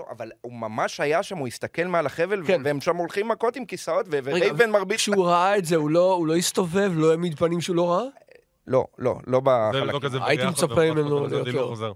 לא, 0.00 0.06
אבל 0.10 0.30
הוא 0.40 0.52
ממש 0.52 1.00
היה 1.00 1.22
שם, 1.22 1.36
הוא 1.36 1.46
הסתכל 1.46 1.84
מעל 1.84 2.06
החבל, 2.06 2.46
כן. 2.46 2.62
והם 2.64 2.80
שם 2.80 2.96
הולכים 2.96 3.28
מכות 3.28 3.56
עם 3.56 3.64
כיסאות, 3.64 4.06
ורייבן 4.10 4.70
מרביץ... 4.70 4.96
כשהוא 4.96 5.26
ראה 5.26 5.58
את 5.58 5.64
זה, 5.64 5.76
הוא 5.76 5.90
לא 5.90 6.12
הוא 6.12 6.26
לא 6.26 6.36
הסתובב, 6.36 6.92
לא 6.94 7.10
העמיד 7.10 7.38
פנים 7.38 7.60
שהוא 7.60 7.76
לא 7.76 7.90
ראה? 7.90 8.04
לא, 8.66 8.86
לא, 8.98 9.14
לא 9.26 9.40
בחלקים. 9.44 9.90
לא 9.90 10.00
כזה 10.02 10.18
הייתי 10.22 10.46
מצפה 10.46 10.90
ממנו 10.90 11.28
זה 11.28 11.34
ליותר. 11.42 11.60
לא 11.60 11.66
חוזר. 11.66 11.92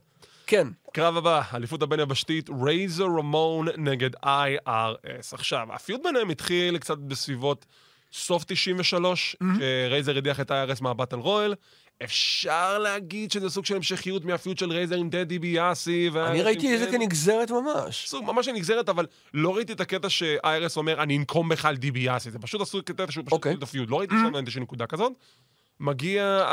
כן. 0.46 0.68
קרב 0.92 1.16
הבא, 1.16 1.42
אליפות 1.54 1.82
הבין 1.82 2.00
יבשתית, 2.00 2.50
רייזר 2.64 3.04
רמון 3.04 3.68
נגד 3.76 4.10
IRS. 4.16 5.32
עכשיו, 5.32 5.66
ה 5.72 5.78
feud 5.78 6.00
ביניהם 6.04 6.30
התחיל 6.30 6.78
קצת 6.78 6.98
בסביבות 6.98 7.66
סוף 8.12 8.44
93, 8.46 9.36
כשרייזר 9.58 10.16
הדיח 10.16 10.40
את 10.40 10.50
IRS 10.50 10.82
מה 10.82 10.91
battle 10.91 11.16
royal. 11.16 11.54
אפשר 12.02 12.78
להגיד 12.78 13.30
שזה 13.30 13.50
סוג 13.50 13.66
של 13.66 13.76
המשכיות 13.76 14.24
מה 14.24 14.36
feud 14.36 14.58
של 14.58 14.72
רייזר 14.72 14.96
עם 14.96 15.10
טד 15.10 15.38
דיביאסי. 15.38 16.10
אני 16.26 16.42
ראיתי 16.42 16.74
את 16.74 16.78
זה 16.78 16.90
כנגזרת 16.90 17.50
ממש. 17.50 18.08
סוג 18.08 18.24
ממש 18.24 18.48
נגזרת, 18.48 18.88
אבל 18.88 19.06
לא 19.34 19.56
ראיתי 19.56 19.72
את 19.72 19.80
הקטע 19.80 20.08
ש-IRS 20.08 20.76
אומר, 20.76 21.02
אני 21.02 21.16
אנקום 21.16 21.48
בך 21.48 21.64
על 21.64 21.76
דיביאסי. 21.76 22.30
זה 22.30 22.38
פשוט 22.38 22.60
עשו 22.60 22.82
קטע 22.84 23.04
שהוא 23.10 23.24
פשוט 23.24 23.32
אוקיי. 23.32 23.52
התחיל 23.52 23.58
את 23.58 23.68
ה 23.68 23.72
feud. 23.72 23.90
לא 23.90 23.98
ראיתי 23.98 24.14
שם 24.26 24.36
איזושהי 24.36 24.62
נקודה 24.62 24.86
כזאת. 24.86 25.12
מגיע 25.80 26.46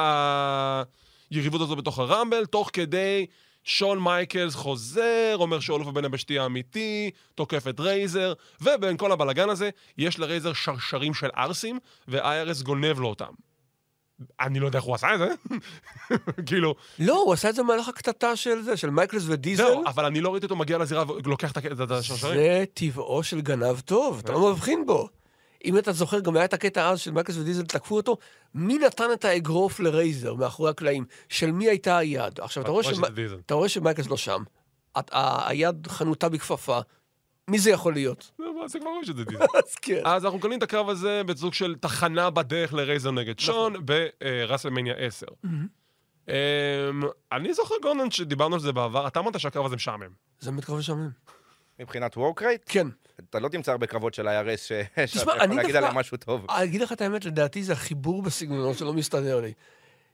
היריבות 1.32 1.62
הזו 1.62 1.75
בתוך 1.75 1.99
הרמבל, 1.99 2.45
תוך 2.45 2.69
כדי 2.73 3.25
שון 3.63 3.99
מייקלס 3.99 4.56
חוזר, 4.56 5.36
אומר 5.36 5.60
שהוא 5.60 5.75
אלוף 5.75 5.88
הבין 5.88 6.05
יבשתי 6.05 6.39
האמיתי, 6.39 7.12
תוקף 7.36 7.67
את 7.67 7.80
רייזר, 7.80 8.34
ובין 8.62 8.97
כל 8.97 9.12
הבלגן 9.12 9.49
הזה, 9.49 9.69
יש 9.97 10.19
לרייזר 10.19 10.54
שרשרים 10.54 11.13
של 11.13 11.30
ערסים, 11.36 11.80
ו-IRS 12.07 12.62
גונב 12.62 12.99
לו 12.99 13.08
אותם. 13.08 13.32
אני 14.39 14.60
לא 14.60 14.65
יודע 14.65 14.77
איך 14.77 14.86
הוא 14.86 14.95
עשה 14.95 15.07
את 15.13 15.19
זה, 15.19 15.29
כאילו, 16.47 16.75
לא, 16.99 17.21
הוא 17.21 17.34
עשה 17.34 17.49
את 17.49 17.55
זה 17.55 17.63
במהלך 17.63 17.88
הקטטה 17.88 18.36
של 18.36 18.62
זה, 18.62 18.77
של 18.77 18.89
מייקלס 18.89 19.23
ודיזל. 19.27 19.63
זהו, 19.63 19.84
אבל 19.88 20.05
אני 20.05 20.21
לא 20.21 20.31
ראיתי 20.31 20.45
אותו 20.45 20.55
מגיע 20.55 20.77
לזירה 20.77 21.03
ולוקח 21.23 21.51
את 21.51 21.91
השרשרים. 21.91 22.34
זה 22.34 22.63
טבעו 22.73 23.23
של 23.23 23.41
גנב 23.41 23.79
טוב, 23.79 24.21
אתה 24.23 24.31
לא 24.31 24.51
מבחין 24.51 24.86
בו. 24.86 25.10
אם 25.65 25.77
אתה 25.77 25.91
זוכר, 25.91 26.19
גם 26.19 26.36
היה 26.36 26.45
את 26.45 26.53
הקטע 26.53 26.89
אז 26.89 26.99
של 26.99 27.12
מייקלס 27.12 27.38
ודיזל, 27.38 27.65
תקפו 27.65 27.95
אותו, 27.95 28.17
מי 28.55 28.77
נתן 28.77 29.12
את 29.13 29.25
האגרוף 29.25 29.79
לרייזר 29.79 30.34
מאחורי 30.34 30.69
הקלעים? 30.69 31.05
של 31.29 31.51
מי 31.51 31.69
הייתה 31.69 31.97
היד? 31.97 32.39
עכשיו, 32.39 32.63
אתה 32.63 33.53
רואה, 33.53 33.69
שמייקלס 33.69 34.07
לא 34.07 34.17
שם, 34.17 34.43
היד 35.45 35.88
חנותה 35.88 36.29
בכפפה, 36.29 36.79
מי 37.47 37.60
זה 37.60 37.69
יכול 37.69 37.93
להיות? 37.93 38.31
זה 38.67 38.71
זה 38.71 38.80
כבר 38.80 38.89
רואים 38.89 39.04
שזה 39.04 39.24
דיזל. 39.26 39.43
אז 39.43 39.76
כן. 39.82 40.02
אז 40.06 40.26
אנחנו 40.26 40.38
מקבלים 40.38 40.58
את 40.58 40.63
הקרב 40.63 40.89
הזה 40.89 41.21
בסוג 41.26 41.54
של 41.54 41.76
תחנה 41.80 42.30
בדרך 42.30 42.74
לרייזר 42.74 43.12
נגד 43.12 43.39
שון 43.39 43.74
ברסלמניה 43.86 44.93
10. 44.97 45.26
אמ, 46.28 46.34
אני 47.32 47.54
זוכר 47.54 47.76
גונן 47.82 48.12
שדיברנו 48.12 48.56
על 48.56 48.62
זה 48.62 48.71
בעבר, 48.71 49.08
אתה 49.08 49.19
אמרת 49.19 49.39
שהקרב 49.39 49.65
הזה 49.65 49.76
משעמם. 49.76 50.10
זה 50.39 50.52
באמת 50.52 50.65
קרב 50.65 50.78
משעמם. 50.78 51.10
מבחינת 51.80 52.17
work 52.17 52.37
rate, 52.37 52.62
כן. 52.65 52.88
אתה 53.30 53.39
לא 53.39 53.50
תמצא 53.50 53.71
הרבה 53.71 53.88
קרבות 53.88 54.13
של 54.13 54.28
ה-IRS 54.28 54.58
ש- 54.58 54.67
שאתה 54.67 55.06
תשמע, 55.06 55.21
יכול 55.21 55.39
אני 55.39 55.56
להגיד 55.56 55.76
עליהם 55.76 55.95
משהו 55.97 56.17
טוב. 56.17 56.45
אני 56.50 56.63
אגיד 56.63 56.82
לך 56.82 56.91
את 56.91 57.02
האמת, 57.02 57.26
לדעתי 57.26 57.63
זה 57.63 57.74
החיבור 57.74 58.21
בסגנונות 58.21 58.78
שלא 58.78 58.93
מסתדר 58.93 59.41
לי. 59.41 59.54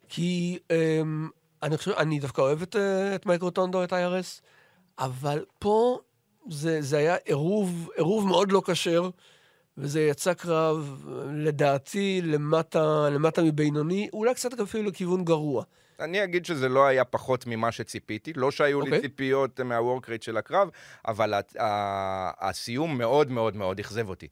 כי 0.10 0.60
אמ, 0.72 1.30
אני 1.64 1.78
חושב, 1.78 1.92
אני 1.92 2.20
דווקא 2.20 2.42
אוהב 2.42 2.62
את, 2.62 2.76
אה, 2.76 3.16
את 3.16 3.26
מייק 3.26 3.45
רוטונדו, 3.45 3.84
את 3.84 3.94
IRS, 3.94 4.42
אבל 5.00 5.46
פה 5.60 6.00
זה, 6.50 6.82
זה 6.82 6.98
היה 6.98 7.16
עירוב, 7.16 7.90
עירוב 7.96 8.28
מאוד 8.28 8.52
לא 8.52 8.62
כשר, 8.66 9.10
וזה 9.78 10.02
יצא 10.02 10.34
קרב, 10.34 11.06
לדעתי, 11.34 12.22
למטה, 12.24 13.10
למטה 13.12 13.42
מבינוני, 13.42 14.10
אולי 14.14 14.34
קצת 14.34 14.60
אפילו 14.60 14.84
לכיוון 14.90 15.24
גרוע. 15.26 15.64
אני 16.00 16.24
אגיד 16.24 16.46
שזה 16.46 16.70
לא 16.70 16.86
היה 16.86 17.06
פחות 17.06 17.48
ממה 17.48 17.72
שציפיתי, 17.72 18.34
לא 18.34 18.52
שהיו 18.52 18.82
לי 18.82 18.88
אוקיי. 18.88 19.02
ציפיות 19.02 19.60
מה 19.60 19.73
work 19.73 19.98
rate 19.98 20.24
של 20.24 20.38
הקרב, 20.38 20.70
אבל 21.08 21.34
ה- 21.34 21.42
ה- 21.60 22.50
הסיום 22.50 22.98
מאוד 22.98 23.32
מאוד 23.32 23.56
מאוד 23.56 23.80
אכזב 23.80 24.10
אותי. 24.10 24.28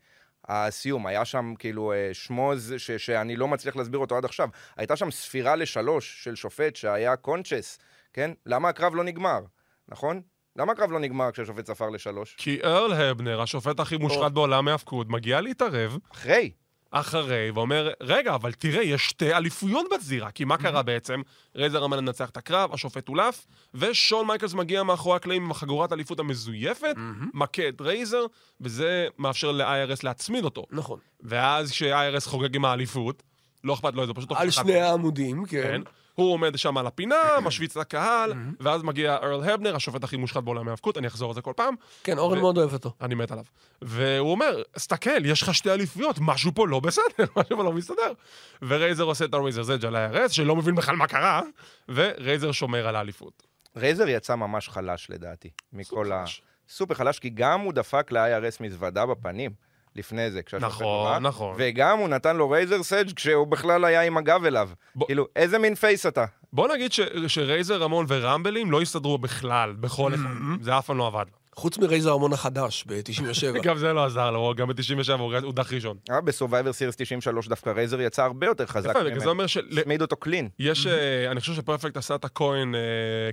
הסיום, 0.48 1.08
היה 1.08 1.26
שם 1.26 1.54
כאילו 1.60 1.94
אה, 1.94 2.10
שמוז 2.14 2.74
ש- 2.78 2.92
שאני 2.92 3.36
לא 3.36 3.48
מצליח 3.48 3.76
להסביר 3.76 4.00
אותו 4.00 4.18
עד 4.18 4.26
עכשיו. 4.26 4.50
הייתה 4.78 4.96
שם 4.96 5.12
ספירה 5.12 5.56
לשלוש 5.56 6.24
של 6.24 6.36
שופט 6.36 6.76
שהיה 6.76 7.16
קונצ'ס, 7.16 7.80
כן? 8.14 8.32
למה 8.46 8.70
הקרב 8.70 8.96
לא 8.96 9.04
נגמר, 9.04 9.40
נכון? 9.88 10.22
למה 10.58 10.72
הקרב 10.72 10.92
לא 10.92 11.00
נגמר 11.00 11.32
כשהשופט 11.32 11.68
ספר 11.68 11.90
לשלוש? 11.90 12.36
כי 12.38 12.60
ארל 12.64 12.94
הבנר, 12.94 13.42
השופט 13.42 13.80
הכי 13.80 13.98
מושחת 13.98 14.32
בעולם 14.32 14.66
מהפקוד, 14.66 15.12
מגיע 15.12 15.42
להתערב, 15.42 15.98
אחרי. 16.12 16.52
אחרי, 16.92 17.52
ואומר, 17.54 17.92
רגע, 18.02 18.36
אבל 18.36 18.52
תראה, 18.52 18.84
יש 18.84 19.10
שתי 19.10 19.34
אליפויות 19.34 19.86
בזירה. 19.94 20.32
כי 20.32 20.46
מה 20.46 20.58
קרה 20.58 20.84
בעצם? 20.84 21.22
רייזר 21.56 21.86
אמר 21.86 21.98
לנצח 21.98 22.30
את 22.30 22.38
הקרב, 22.38 22.74
השופט 22.74 23.08
הולף, 23.08 23.46
ושון 23.74 24.28
מייקלס 24.28 24.54
מגיע 24.54 24.84
מאחורי 24.84 25.16
הקלעים 25.16 25.44
עם 25.44 25.52
החגורת 25.52 25.92
האליפות 25.92 26.20
המזויפת, 26.20 26.96
מכה 27.34 27.68
את 27.70 27.82
רייזר, 27.82 28.26
וזה 28.62 29.08
מאפשר 29.18 29.52
ל-IRS 29.52 30.00
להצמיד 30.04 30.44
אותו. 30.44 30.66
נכון. 30.72 31.00
ואז 31.22 31.72
כש-IRS 31.72 32.30
חוגג 32.30 32.56
עם 32.56 32.66
האליפות, 32.66 33.24
לא 33.64 33.74
אכפת 33.74 33.94
לו 33.94 34.02
איזה, 34.02 34.14
פשוט... 34.14 34.32
על 34.36 34.50
שני 34.50 34.80
העמודים, 34.82 35.46
כן. 35.46 35.82
הוא 36.16 36.34
עומד 36.34 36.58
שם 36.58 36.78
על 36.78 36.88
הפינה, 36.88 37.16
משוויץ 37.44 37.78
לקהל, 37.78 38.34
ואז 38.60 38.84
מגיע 38.84 39.16
ארל 39.16 39.50
הבנר, 39.50 39.76
השופט 39.76 40.04
הכי 40.04 40.18
מושחת 40.18 40.44
בעולם 40.44 40.68
ההאבקות, 40.68 40.98
אני 40.98 41.08
אחזור 41.08 41.30
על 41.30 41.36
זה 41.36 41.42
כל 41.42 41.54
פעם, 41.56 41.76
כן, 42.04 42.18
אורן 42.18 42.38
ו- 42.38 42.42
מאוד 42.42 42.58
אוהב 42.58 42.74
אותו. 42.74 42.92
אני 43.02 43.16
מת 43.16 43.32
עליו. 43.32 43.44
והוא 43.82 44.32
אומר, 44.32 44.62
סתכל, 44.78 45.26
יש 45.26 45.42
לך 45.42 45.54
שתי 45.56 45.72
אליפויות, 45.72 46.16
משהו 46.22 46.52
פה 46.56 46.68
לא 46.68 46.80
בסדר, 46.80 47.26
משהו 47.38 47.58
פה 47.58 47.64
לא 47.64 47.74
מסתדר. 47.74 48.14
ורייזר 48.62 49.04
עושה 49.04 49.26
את 49.26 49.34
הרייזר 49.34 49.74
אדג' 49.74 49.86
על 49.86 49.96
ה-IRS, 49.96 50.30
שלא 50.30 50.56
מבין 50.56 50.76
בכלל 50.76 50.96
מה 50.96 51.08
קרה, 51.08 51.42
ורייזר 51.90 52.52
שומר 52.52 52.88
על 52.88 52.96
האליפות. 52.96 53.44
רייזר 53.78 54.08
יצא 54.08 54.36
ממש 54.36 54.70
חלש 54.70 55.08
לדעתי, 55.10 55.50
מכל 55.74 56.12
ה... 56.12 56.20
חלש. 56.20 56.42
סופר 56.70 56.94
חלש, 56.94 57.20
כי 57.20 57.30
גם 57.30 57.62
הוא 57.62 57.74
דפק 57.74 58.12
ל-IRS 58.12 58.58
מזוודה 58.60 59.06
בפנים 59.06 59.52
לפני 59.96 60.32
זה, 60.32 60.42
כשהשופט 60.44 60.72
נכון, 60.72 60.86
הורה, 60.86 61.20
נכון. 61.20 61.56
וגם 61.58 61.98
הוא 62.00 62.08
נתן 62.08 62.36
לו 62.36 62.50
רייזר 62.50 62.84
סאג' 62.84 63.12
כשהוא 63.16 63.48
בכלל 63.48 63.86
היה 63.86 64.02
עם 64.02 64.18
הגב 64.18 64.46
אליו. 64.46 64.70
בוא- 64.96 65.08
כאילו, 65.08 65.28
איזה 65.36 65.58
מין 65.60 65.76
פייס 65.76 66.06
אתה? 66.06 66.26
בוא 66.54 66.68
נגיד 66.76 66.92
ש- 66.94 67.00
שרייזר 67.28 67.82
רמון 67.82 68.06
ורמבלים 68.10 68.72
לא 68.72 68.82
הסתדרו 68.82 69.18
בכלל, 69.18 69.74
בכל 69.80 70.14
אחד. 70.14 70.30
זה 70.62 70.78
אף 70.78 70.86
פעם 70.86 70.98
לא 70.98 71.08
עבד. 71.08 71.26
חוץ 71.56 71.78
מרייזר 71.78 72.14
המון 72.14 72.34
החדש 72.34 72.84
ב-97. 72.88 73.60
גם 73.68 73.78
זה 73.78 73.94
לא 73.94 74.06
עזר 74.06 74.32
לו, 74.32 74.54
גם 74.58 74.68
ב-97 74.68 75.12
הודח 75.44 75.74
ראשון. 75.74 75.98
אה, 76.12 76.22
בסורווייבר 76.22 76.74
סיריס 76.74 76.96
93 76.96 77.48
דווקא 77.48 77.70
רייזר 77.70 78.02
יצא 78.02 78.24
הרבה 78.24 78.48
יותר 78.48 78.66
חזק 78.66 78.90
יפה, 78.90 79.00
בגלל 79.00 79.10
זה 79.14 79.20
ממנו. 79.20 79.30
אומר 79.32 79.48
של... 79.48 79.80
הצמיד 79.80 80.02
אותו 80.02 80.16
קלין. 80.16 80.50
יש, 80.60 80.88
אה, 80.88 81.32
אני 81.32 81.40
חושב 81.40 81.54
שפרפקט 81.54 81.98
עשה 81.98 82.16
את 82.16 82.26
הכהן, 82.26 82.76
אה, 82.76 82.80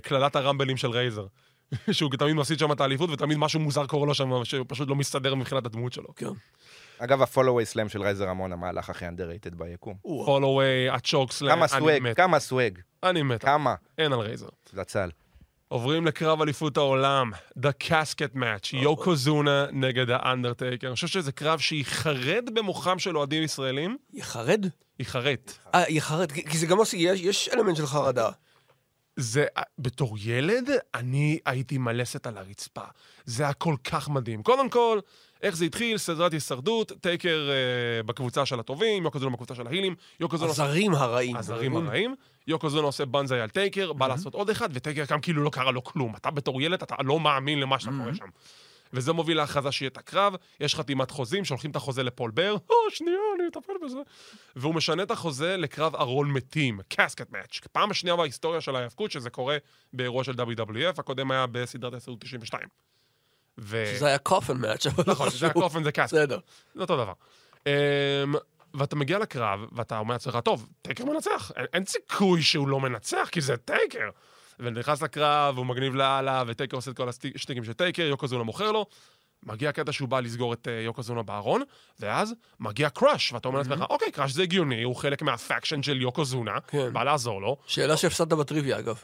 קללת 0.03 0.35
הרמבלים 0.35 0.77
של 0.77 0.89
רייזר. 0.89 1.25
שהוא 1.91 2.11
תמיד 2.19 2.33
מפסיד 2.33 2.59
שם 2.59 2.71
את 2.71 2.81
האליפות, 2.81 3.09
ותמיד 3.09 3.37
משהו 3.37 3.59
מוזר 3.59 3.85
קורה 3.85 4.07
לו 4.07 4.13
שם, 4.13 4.45
שהוא 4.45 4.65
פשוט 4.69 4.89
לא 4.89 4.95
מסתדר 4.95 5.35
מבחינת 5.35 5.65
הדמות 5.65 5.93
שלו. 5.93 6.15
כן. 6.15 6.25
אגב, 6.99 7.21
הפולווי 7.21 7.65
סלאם 7.65 7.89
של 7.89 8.01
רייזר 8.01 8.29
המון, 8.29 8.53
המהלך 8.53 8.89
הכי 8.89 9.05
underrated 9.07 9.55
ביקום. 9.55 9.95
פולווי, 10.25 10.89
הצ'וקסלאם, 10.89 11.51
כמה 11.55 11.65
אני 11.65 11.79
swag, 11.79 12.01
מת. 12.01 12.15
כמה 12.17 12.39
swag, 12.39 12.79
אני 13.03 13.21
מת. 13.23 13.41
כמה. 13.41 13.75
אין 13.97 14.13
על 14.13 14.19
רייזר. 14.19 14.47
זצ"ל. 14.73 15.09
עוברים 15.67 16.05
לקרב 16.05 16.41
אליפות 16.41 16.77
העולם, 16.77 17.31
The 17.57 17.83
Casket 17.87 18.35
Match, 18.35 18.69
יוקו 18.73 19.15
זונה 19.15 19.65
נגד 19.71 20.05
האנדרטייקר. 20.09 20.87
אני 20.87 20.95
חושב 20.95 21.07
שזה 21.07 21.31
קרב 21.31 21.59
שיחרד 21.59 22.49
במוחם 22.53 22.99
של 22.99 23.17
אוהדים 23.17 23.43
ישראלים, 23.43 23.97
יחרד? 24.13 24.65
ייחרט. 24.99 25.53
אה, 25.75 25.83
יחרד, 25.89 26.31
כי 26.31 26.57
זה 26.57 26.65
גם 26.65 26.77
עושה, 26.77 26.97
יש- 26.97 27.19
יש 27.21 27.49
אלמנט 27.53 27.75
של 27.77 27.85
חרדה. 27.85 28.29
זה, 29.15 29.45
בתור 29.79 30.17
ילד, 30.19 30.69
אני 30.93 31.39
הייתי 31.45 31.77
מלסת 31.77 32.27
על 32.27 32.37
הרצפה. 32.37 32.83
זה 33.25 33.43
היה 33.43 33.53
כל 33.53 33.75
כך 33.83 34.09
מדהים. 34.09 34.43
קודם 34.43 34.69
כל, 34.69 34.99
איך 35.41 35.55
זה 35.55 35.65
התחיל? 35.65 35.97
סדרת 35.97 36.33
הישרדות, 36.33 36.91
טייקר 37.01 37.49
אה, 37.49 38.03
בקבוצה 38.03 38.45
של 38.45 38.59
הטובים, 38.59 39.03
יוקוזונה 39.03 39.31
בקבוצה 39.31 39.55
של 39.55 39.67
ההילים, 39.67 39.95
יוקוזונה 40.19 40.49
עושה... 40.49 40.63
הזרים 40.63 40.95
הרעים. 40.95 41.35
הזרים 41.35 41.75
הרעים, 41.75 42.15
יוקוזונה 42.47 42.85
עושה 42.85 43.05
בנזאי 43.05 43.41
על 43.41 43.49
טייקר, 43.49 43.93
בא 43.93 44.07
לעשות 44.07 44.33
עוד 44.33 44.49
אחד, 44.49 44.69
וטייקר 44.73 45.05
קם 45.05 45.19
כאילו 45.21 45.43
לא 45.43 45.49
קרה 45.49 45.71
לו 45.71 45.83
כלום. 45.83 46.15
אתה 46.15 46.31
בתור 46.31 46.61
ילד, 46.61 46.83
אתה 46.83 46.95
לא 47.03 47.19
מאמין 47.19 47.59
למה 47.59 47.79
שאתה 47.79 47.91
קורה 47.99 48.15
שם. 48.15 48.25
וזה 48.93 49.13
מוביל 49.13 49.37
להכרזה 49.37 49.71
שיהיה 49.71 49.87
את 49.87 49.97
הקרב, 49.97 50.35
יש 50.59 50.75
חתימת 50.75 51.11
חוזים, 51.11 51.45
שולחים 51.45 51.71
את 51.71 51.75
החוזה 51.75 52.03
לפול 52.03 52.31
בר, 52.31 52.55
או, 52.69 52.75
שנייה, 52.89 53.17
אני 53.39 53.47
אטפל 53.47 53.73
בזה. 53.85 53.97
והוא 54.55 54.75
משנה 54.75 55.03
את 55.03 55.11
החוזה 55.11 55.57
לקרב 55.57 55.95
ארון 55.95 56.31
מתים, 56.31 56.79
casket 56.87 57.31
match. 57.31 57.59
פעם 57.71 57.91
השנייה 57.91 58.15
בהיסטוריה 58.15 58.61
של 58.61 58.75
ההיאבקות 58.75 59.11
שזה 59.11 59.29
קורה 59.29 59.57
באירוע 59.93 60.23
של 60.23 60.31
WWF, 60.33 60.99
הקודם 60.99 61.31
היה 61.31 61.45
בסדרת 61.47 61.93
הסרט 61.93 62.17
92. 62.19 62.67
ו... 63.57 63.85
שזה 63.95 64.07
היה 64.07 64.17
coffin 64.17 64.57
match, 64.57 64.87
אבל 64.87 65.03
נכון, 65.07 65.29
שזה 65.29 65.45
היה 65.45 65.53
coffin 65.53 65.83
זה 65.83 65.91
casket. 65.91 66.13
בסדר. 66.13 66.39
זה 66.75 66.81
אותו 66.81 66.97
דבר. 66.97 67.13
Um, 67.63 68.37
ואתה 68.73 68.95
מגיע 68.95 69.19
לקרב, 69.19 69.59
ואתה 69.71 69.97
אומר 69.97 70.13
לעצמך, 70.13 70.37
טוב, 70.43 70.69
טייקר 70.81 71.05
מנצח. 71.05 71.51
אין, 71.55 71.65
אין 71.73 71.85
סיכוי 71.85 72.41
שהוא 72.41 72.67
לא 72.67 72.79
מנצח, 72.79 73.29
כי 73.31 73.41
זה 73.41 73.57
טייקר. 73.57 74.09
ונכנס 74.59 75.01
לקרב, 75.01 75.57
הוא 75.57 75.65
מגניב 75.65 75.95
לאללה, 75.95 76.43
וטייקר 76.47 76.77
עושה 76.77 76.91
את 76.91 76.97
כל 76.97 77.09
השטיקים 77.09 77.63
של 77.63 77.73
טייקר, 77.73 78.03
יוקוזונה 78.03 78.43
מוכר 78.43 78.71
לו. 78.71 78.85
מגיע 79.45 79.69
הקטע 79.69 79.91
שהוא 79.91 80.09
בא 80.09 80.19
לסגור 80.19 80.53
את 80.53 80.67
uh, 80.67 80.69
יוקוזונה 80.85 81.23
בארון, 81.23 81.61
ואז 81.99 82.33
מגיע 82.59 82.89
קראש, 82.89 83.33
ואתה 83.33 83.47
אומר 83.47 83.59
לעצמך, 83.59 83.83
אוקיי, 83.89 84.11
קראש 84.11 84.31
זה 84.31 84.43
הגיוני, 84.43 84.83
הוא 84.83 84.95
חלק 84.95 85.21
מה-faction 85.21 85.83
של 85.83 86.01
יוקוזונה, 86.01 86.59
כן. 86.67 86.93
בא 86.93 87.03
לעזור 87.03 87.41
לו. 87.41 87.57
שאלה 87.67 87.97
שהפסדת 87.97 88.33
בטריוויה, 88.33 88.79
אגב. 88.79 89.03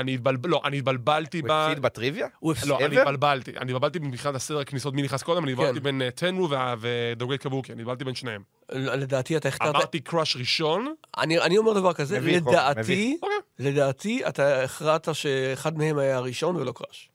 אני 0.00 0.14
התבלבל, 0.14 0.50
לא, 0.50 0.60
אני 0.64 0.78
התבלבלתי 0.78 1.40
הוא 1.40 1.48
ב... 1.48 1.52
הפסיד 1.52 1.82
בטריוויה? 1.82 2.26
הוא 2.38 2.52
הפסיד. 2.52 2.68
לא, 2.68 2.78
אני? 2.86 2.98
התבלבלתי. 2.98 3.50
אני 3.50 3.72
התבלבלתי 3.72 3.98
מבחינת 3.98 4.34
הסדר 4.34 4.58
הכניסות, 4.58 4.94
מי 4.94 5.02
נכנס 5.02 5.22
קודם, 5.22 5.44
אני 5.44 5.52
התבלבלתי 5.52 5.78
כן. 5.78 5.84
בין 5.84 6.02
אה, 6.02 6.10
טנרו 6.10 6.48
ודוגי 6.80 7.38
קבוקי, 7.38 7.72
אני 7.72 7.80
התבלבלתי 7.82 8.04
בין 8.04 8.14
שניהם. 8.14 8.42
לדעתי 8.72 9.36
אתה 9.36 9.48
הכתרת... 9.48 9.74
אמרתי 9.74 10.00
קראש 10.00 10.36
ראשון, 10.36 10.94
אני 11.18 11.38
אני 11.38 11.58
אומר 11.58 11.72
דבר 11.72 11.92
כזה, 11.92 12.20
לדעתי. 12.20 13.18
אוקיי. 13.22 13.36
לדעתי 13.58 14.26
אתה 14.28 14.62
הכרעת 14.62 15.08
שאחד 15.12 15.78
מהם 15.78 15.98
היה 15.98 16.16
הראשון 16.16 16.56
ולא 16.56 16.72
קראש. 16.72 17.10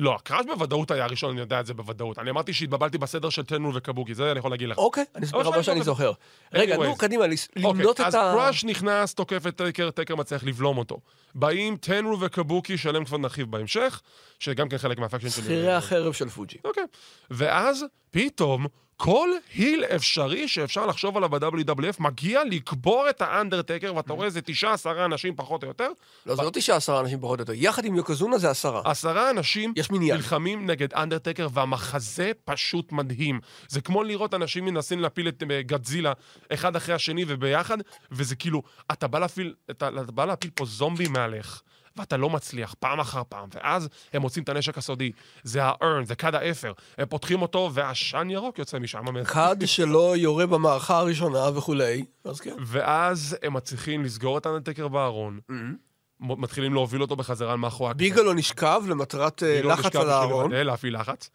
לא, 0.00 0.18
קראש 0.22 0.46
בוודאות 0.46 0.90
היה 0.90 1.04
הראשון, 1.04 1.30
אני 1.30 1.40
יודע 1.40 1.60
את 1.60 1.66
זה 1.66 1.74
בוודאות. 1.74 2.18
אני 2.18 2.30
אמרתי 2.30 2.52
שהתבלבלתי 2.52 2.98
בסדר 2.98 3.28
של 3.30 3.44
טנריו 3.44 3.74
וקבוקי, 3.74 4.14
זה 4.14 4.30
אני 4.30 4.38
יכול 4.38 4.50
להגיד 4.50 4.68
לך. 4.68 4.78
אוקיי, 4.78 5.04
אני 5.14 5.26
אסביר 5.26 5.40
לך 5.40 5.46
מה 5.46 5.62
שאני 5.62 5.80
אוקיי. 5.80 5.84
זוכר. 5.84 6.12
רגע, 6.52 6.76
נו. 6.76 6.96
קדימה, 6.96 7.24
אוקיי, 7.24 7.36
למנות 7.56 8.00
את 8.00 8.06
אז 8.06 8.14
ה... 8.14 8.18
קראש 8.18 8.64
נכנס, 8.64 9.14
תוקף 9.14 9.46
את 9.46 9.56
טייקר, 9.56 9.90
טייקר 9.90 10.16
מצליח 10.16 10.44
לבלום 10.44 10.78
אותו. 10.78 11.00
באים 11.34 11.76
טנריו 11.76 12.20
וקבוקי, 12.20 12.78
שעליהם 12.78 13.04
כבר 13.04 13.16
נרחיב 13.16 13.50
בהמשך, 13.50 14.00
שגם 14.38 14.68
כן 14.68 14.78
חלק 14.78 14.98
מה-faction 14.98 15.28
שלי. 15.28 15.44
שכירי 15.44 15.72
החרב 15.72 16.12
של 16.12 16.28
פוג'י. 16.28 16.56
אוקיי. 16.64 16.84
ואז, 17.30 17.84
פתאום, 18.10 18.66
כל 19.02 19.30
heel 19.54 19.84
אפשרי 19.84 20.48
שאפשר 20.48 20.86
לחשוב 20.86 21.16
עליו 21.16 21.28
ב-WWF 21.28 21.96
מגיע 21.98 22.44
לקבור 22.44 23.06
את 23.10 23.22
האנדרטקר, 23.22 23.94
ואתה 23.94 24.12
רואה 24.12 24.26
איזה 24.26 24.40
תשעה, 24.40 24.72
עשרה 24.72 25.04
אנשים 25.04 25.36
פחות 25.36 25.62
או 25.62 25.68
יותר. 25.68 25.88
לא, 26.26 26.34
זה 26.36 26.42
לא 26.42 26.50
תשעה 26.50 26.76
עשרה 26.76 27.00
אנשים 27.00 27.20
פחות 27.20 27.38
או 27.38 27.42
יותר. 27.42 27.52
יחד 27.56 27.84
עם 27.84 27.94
יוקוזונה 27.94 28.38
זה 28.38 28.50
עשרה. 28.50 28.82
עשרה 28.84 29.30
אנשים. 29.30 29.72
נלחמים 30.16 30.70
נגד 30.70 30.94
אנדרטקר, 30.94 31.48
והמחזה 31.52 32.32
פשוט 32.44 32.92
מדהים. 32.92 33.40
זה 33.68 33.80
כמו 33.80 34.02
לראות 34.02 34.34
אנשים 34.34 34.64
מנסים 34.64 35.00
להפיל 35.00 35.28
את 35.28 35.42
אה, 35.50 35.62
גדזילה 35.62 36.12
אחד 36.52 36.76
אחרי 36.76 36.94
השני 36.94 37.24
וביחד, 37.28 37.78
וזה 38.12 38.36
כאילו, 38.36 38.62
אתה 38.92 39.06
בא 39.06 39.18
להפיל, 39.18 39.54
אתה, 39.70 39.88
אתה 39.88 40.12
בא 40.12 40.24
להפיל 40.24 40.50
פה 40.54 40.64
זומבי 40.64 41.08
מעליך. 41.08 41.62
ואתה 41.96 42.16
לא 42.16 42.30
מצליח, 42.30 42.74
פעם 42.78 43.00
אחר 43.00 43.22
פעם, 43.28 43.48
ואז 43.54 43.88
הם 44.12 44.22
מוצאים 44.22 44.44
את 44.44 44.48
הנשק 44.48 44.78
הסודי, 44.78 45.12
זה 45.42 45.64
ה-earn, 45.64 46.04
זה 46.04 46.14
כד 46.14 46.34
האפר, 46.34 46.72
הם 46.98 47.06
פותחים 47.08 47.42
אותו, 47.42 47.70
ועשן 47.74 48.28
ירוק 48.30 48.58
יוצא 48.58 48.78
משם. 48.78 49.24
כד 49.24 49.56
שלא 49.66 50.16
יורה 50.16 50.46
במערכה 50.46 50.98
הראשונה 50.98 51.58
וכולי, 51.58 52.04
אז 52.24 52.40
כן. 52.40 52.56
ואז 52.66 53.36
הם 53.42 53.52
מצליחים 53.54 54.04
לסגור 54.04 54.38
את 54.38 54.46
האנדרטקר 54.46 54.88
בארון, 54.88 55.40
מ- 55.50 56.42
מתחילים 56.42 56.74
להוביל 56.74 57.02
אותו 57.02 57.16
בחזרה 57.16 57.56
מאחורי 57.56 57.90
הקיר. 57.90 57.98
ביגלו 57.98 58.32
נשכב 58.32 58.82
למטרת 58.88 59.42
אה, 59.42 59.62
לחץ 59.62 59.96
על 59.96 60.10
הארון. 60.10 60.52
להפעיל 60.52 61.00
לחץ. 61.00 61.30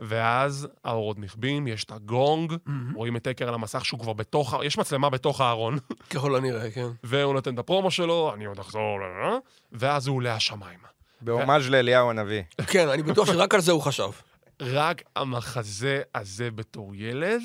ואז 0.00 0.68
האורות 0.84 1.18
נכבים, 1.18 1.66
יש 1.66 1.84
את 1.84 1.90
הגונג, 1.92 2.52
רואים 2.94 3.16
את 3.16 3.22
טקר 3.22 3.48
על 3.48 3.54
המסך 3.54 3.84
שהוא 3.84 4.00
כבר 4.00 4.12
בתוך, 4.12 4.54
יש 4.64 4.78
מצלמה 4.78 5.10
בתוך 5.10 5.40
הארון, 5.40 5.78
ככל 6.10 6.36
הנראה, 6.36 6.70
כן. 6.70 6.86
והוא 7.04 7.34
נותן 7.34 7.54
את 7.54 7.58
הפרומו 7.58 7.90
שלו, 7.90 8.32
אני 8.34 8.44
עוד 8.44 8.58
אחזור, 8.58 8.98
ל- 9.00 9.04
ל- 9.34 9.38
ואז 9.72 10.06
הוא 10.06 10.16
עולה 10.16 10.34
השמיים. 10.34 10.78
בהומאז' 11.20 11.68
לאליהו 11.68 12.10
הנביא. 12.10 12.42
כן, 12.66 12.88
אני 12.88 13.02
בטוח 13.02 13.26
שרק 13.26 13.54
על 13.54 13.60
זה 13.60 13.72
הוא 13.72 13.82
חשב. 13.82 14.10
רק 14.60 15.02
המחזה 15.16 16.02
הזה 16.14 16.50
בתור 16.50 16.94
ילד, 16.94 17.40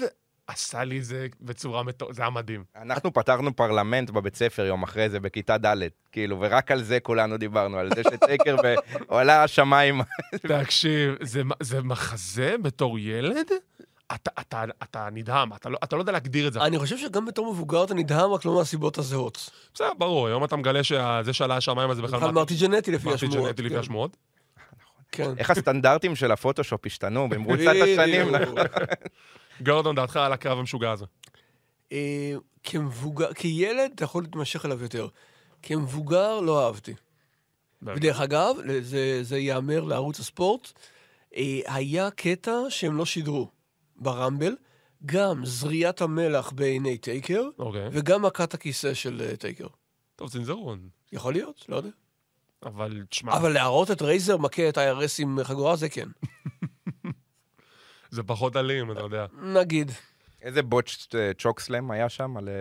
עשה 0.47 0.84
לי 0.84 1.01
זה 1.01 1.27
בצורה 1.41 1.84
מטור... 1.84 2.13
זה 2.13 2.21
היה 2.21 2.29
מדהים. 2.29 2.63
אנחנו 2.75 3.13
פתרנו 3.13 3.55
פרלמנט 3.55 4.10
בבית 4.10 4.36
ספר 4.36 4.65
יום 4.65 4.84
אחרי 4.84 5.10
זה, 5.10 5.19
בכיתה 5.19 5.58
ד', 5.58 5.75
כאילו, 6.12 6.38
ורק 6.39 6.71
על 6.71 6.84
זה 6.84 6.99
כולנו 6.99 7.38
דיברנו, 7.38 7.77
על 7.77 7.89
זה 7.95 8.01
שטייקר 8.03 8.55
ועולה 9.08 9.43
השמיים. 9.43 10.01
תקשיב, 10.36 11.15
זה, 11.21 11.41
זה 11.62 11.81
מחזה 11.81 12.55
בתור 12.62 12.99
ילד? 12.99 13.47
אתה, 14.15 14.31
אתה, 14.39 14.63
אתה 14.84 15.08
נדהם, 15.12 15.53
אתה 15.53 15.69
לא, 15.69 15.77
אתה 15.84 15.95
לא 15.95 16.01
יודע 16.01 16.12
להגדיר 16.12 16.47
את 16.47 16.53
זה. 16.53 16.62
אני 16.62 16.79
חושב 16.79 16.97
שגם 16.97 17.25
בתור 17.25 17.53
מבוגר 17.53 17.84
אתה 17.84 17.93
נדהם, 17.93 18.31
רק 18.31 18.45
לא 18.45 18.55
מהסיבות 18.55 18.97
הזהות. 18.97 19.49
בסדר, 19.73 19.93
ברור, 19.97 20.27
היום 20.27 20.43
אתה 20.43 20.55
מגלה 20.55 20.84
שזה 20.84 21.34
שעלה 21.34 21.58
השמיים 21.58 21.89
הזה 21.89 22.01
בכלל 22.01 22.19
בכלל 22.19 22.31
מרטי 22.31 22.55
ג'נטי 22.55 22.91
לפי 22.91 23.08
מרטי 23.08 23.25
השמועות. 23.25 23.47
ג'נטי 23.47 23.62
לפי 23.62 23.73
כן. 23.73 23.79
השמועות. 23.79 24.17
כן. 25.12 25.38
איך 25.38 25.49
הסטנדרטים 25.49 26.15
של 26.15 26.31
הפוטושופ 26.31 26.86
השתנו 26.86 27.29
במרוצת 27.29 27.73
השנים. 27.84 28.31
בדיוק. 28.31 28.60
גורדון, 29.62 29.96
דעתך 29.96 30.15
על 30.15 30.34
הקרב 30.34 30.60
המשוגע 30.60 30.91
הזה. 30.91 31.06
אה, 31.91 32.34
כמבוגר, 32.63 33.34
כילד 33.34 33.91
אתה 33.96 34.04
יכול 34.04 34.24
להתמשך 34.24 34.65
אליו 34.65 34.84
יותר. 34.84 35.08
כמבוגר 35.62 36.39
לא 36.39 36.65
אהבתי. 36.65 36.94
ודרך 37.82 38.20
אגב, 38.20 38.56
זה, 38.82 39.24
זה 39.24 39.38
ייאמר 39.38 39.84
לערוץ 39.84 40.20
הספורט, 40.20 40.72
אה, 41.36 41.60
היה 41.65 42.12
קטע 42.12 42.52
שהם 42.70 42.98
לא 42.98 43.06
שידרו 43.06 43.50
ברמבל, 43.96 44.56
גם 45.06 45.46
זריית 45.46 46.02
המלח 46.02 46.52
בעיני 46.52 46.98
טייקר, 46.98 47.44
אוקיי. 47.60 47.89
וגם 47.91 48.22
מכת 48.22 48.54
הכיסא 48.54 48.94
של 48.94 49.22
אה, 49.30 49.36
טייקר. 49.36 49.68
טוב, 50.15 50.30
צנזרו. 50.30 50.76
יכול 51.12 51.34
להיות, 51.34 51.65
לא 51.70 51.76
יודע. 51.76 51.89
אבל 52.63 53.04
תשמע, 53.10 53.38
אבל 53.38 53.54
להראות 53.54 53.91
את 53.91 54.02
רייזר 54.02 54.38
מכה 54.38 54.70
את 54.70 54.78
ה-IRS 54.78 55.15
עם 55.20 55.39
חגורה, 55.44 55.76
זה 55.76 55.89
כן. 55.89 56.08
זה 58.15 58.23
פחות 58.23 58.56
אלים, 58.58 58.91
אתה 58.91 58.99
יודע. 58.99 59.25
נגיד. 59.43 59.91
איזה 60.41 60.62
בוטש 60.62 61.08
צ'וקסלם 61.38 61.91
היה 61.91 62.10
שם 62.10 62.38
על 62.38 62.49
אה, 62.49 62.54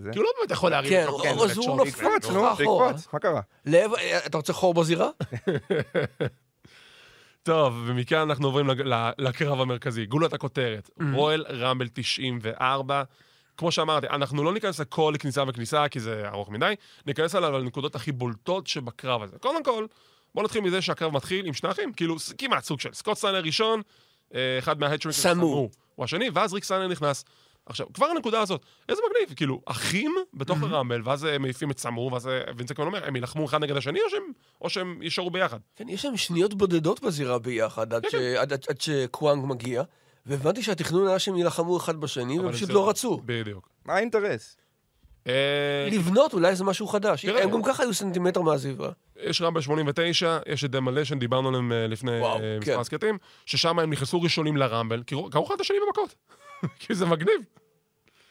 זה? 0.00 0.10
כי 0.12 0.18
הוא 0.18 0.24
לא 0.24 0.30
באמת 0.38 0.50
יכול 0.50 0.70
להרים 0.70 0.90
כן, 0.90 1.06
כן, 1.22 1.34
אז 1.50 1.56
הוא 1.58 1.84
כן, 1.84 2.32
נו, 2.32 2.52
אחורה. 2.52 2.88
שיקפוץ, 2.98 3.12
מה 3.14 3.18
קרה? 3.18 3.40
לעבר- 3.66 3.98
אה, 3.98 4.26
אתה 4.26 4.36
רוצה 4.36 4.52
חור 4.52 4.74
בזירה? 4.74 5.08
טוב, 7.42 7.84
ומכאן 7.86 8.18
אנחנו 8.18 8.46
עוברים 8.46 8.66
לקרב 9.18 9.60
המרכזי. 9.60 10.06
גולת 10.06 10.32
הכותרת, 10.32 10.90
Mm-hmm. 11.00 11.04
רואל 11.14 11.44
רמבל 11.50 11.88
94. 11.92 13.02
כמו 13.56 13.72
שאמרתי, 13.72 14.06
אנחנו 14.06 14.44
לא 14.44 14.52
ניכנס 14.52 14.80
לכל 14.80 15.14
כניסה 15.18 15.42
וכניסה, 15.48 15.88
כי 15.88 16.00
זה 16.00 16.28
ארוך 16.28 16.48
מדי, 16.50 16.74
ניכנס 17.06 17.34
עליו 17.34 17.58
לנקודות 17.58 17.94
הכי 17.94 18.12
בולטות 18.12 18.66
שבקרב 18.66 19.22
הזה. 19.22 19.36
קודם 19.38 19.64
כל, 19.64 19.86
בואו 20.34 20.44
נתחיל 20.44 20.60
מזה 20.60 20.82
שהקרב 20.82 21.12
מתחיל 21.16 21.46
עם 21.46 21.52
שני 21.54 21.70
אחים, 21.70 21.92
כאילו, 21.92 22.16
כמעט 22.38 22.64
סוג 22.64 22.80
של 22.80 22.92
סקוט 22.92 23.16
סטיינר 23.18 23.40
ראשון, 23.40 23.78
אה, 23.78 23.82
אחד 24.58 24.80
מההדשרינקרס, 24.80 25.20
סמו. 25.22 25.68
הוא 25.94 26.04
השני, 26.04 26.30
ואז 26.34 26.52
ריק 26.54 26.64
סטיינר 26.64 26.88
נכנס. 26.88 27.24
עכשיו, 27.66 27.86
כבר 27.94 28.06
הנקודה 28.06 28.40
הזאת, 28.40 28.62
איזה 28.88 29.02
מגניב, 29.10 29.36
כאילו, 29.36 29.60
אחים 29.64 30.14
בתוך 30.34 30.58
Mm-hmm. 30.62 30.66
הרמבל, 30.66 31.00
ואז 31.04 31.24
הם 31.24 31.42
מעיפים 31.42 31.70
את 31.70 31.78
סמו, 31.78 32.10
ואז 32.12 32.28
אה, 32.28 32.40
וינס 32.56 32.74
כבר 32.74 32.84
אומר, 32.86 33.06
הם 33.06 33.16
יילחמו 33.16 33.44
אחד 33.46 33.60
נגד 33.62 33.76
השני, 33.76 33.98
או 34.00 34.10
שהם, 34.10 34.22
או 34.60 34.70
שהם 34.70 35.02
יישארו 35.02 35.30
ביחד? 35.30 35.58
כן, 35.76 35.88
יש 35.88 36.04
להם 36.04 36.16
שניות 36.16 36.54
בודדות 36.54 37.02
בזירה 37.02 37.38
ביחד, 37.38 37.94
עד 37.94 38.02
כן, 38.02 38.08
ש- 38.10 38.14
עד- 38.14 38.52
עד- 38.52 38.64
עד 38.68 38.80
שקוואנג 38.80 39.44
מגיע, 39.46 39.82
והבנתי 40.26 40.62
שהתכנון 40.62 41.08
היה 41.08 41.18
שהם 41.18 41.36
יילחמו 41.36 41.76
אחד 41.76 41.96
בשני, 41.96 42.36
אבל 42.38 42.44
והם 42.46 42.54
פשוט 42.54 42.70
לא 42.70 42.88
רצו. 42.88 43.20
בדיוק. 43.24 43.68
מה 43.84 43.94
האינטרס? 43.94 44.56
אה, 45.26 45.88
לבנות, 45.92 46.32
אולי 46.32 46.56
זה 46.56 46.64
משהו 46.64 46.86
חדש. 46.86 47.24
הם 47.24 47.50
גם 47.50 47.62
ככה 47.62 47.82
היו 47.82 47.94
סנטימטר 47.94 48.40
מהזירה. 48.40 48.90
יש 49.16 49.42
רמבל 49.42 49.60
89, 49.60 50.38
יש 50.46 50.64
את 50.64 50.70
דמולישן, 50.70 51.18
דיברנו 51.18 51.48
עליהם 51.48 51.72
אה, 51.72 51.86
לפני 51.86 52.22
אה, 52.22 52.38
כן. 52.38 52.58
מספר 52.60 52.80
הסכתים, 52.80 53.18
ששם 53.46 53.78
הם 53.78 53.90
נכנסו 53.90 54.22
ראשונים 54.22 54.56
לרמבל, 54.56 55.02
כי 55.06 55.14
קראו 55.30 55.46
אחד 55.46 55.54
את 55.54 55.60
השני 55.60 55.76
במכות. 55.86 56.14
כי 56.80 56.94
זה 56.94 57.06
מגניב. 57.06 57.40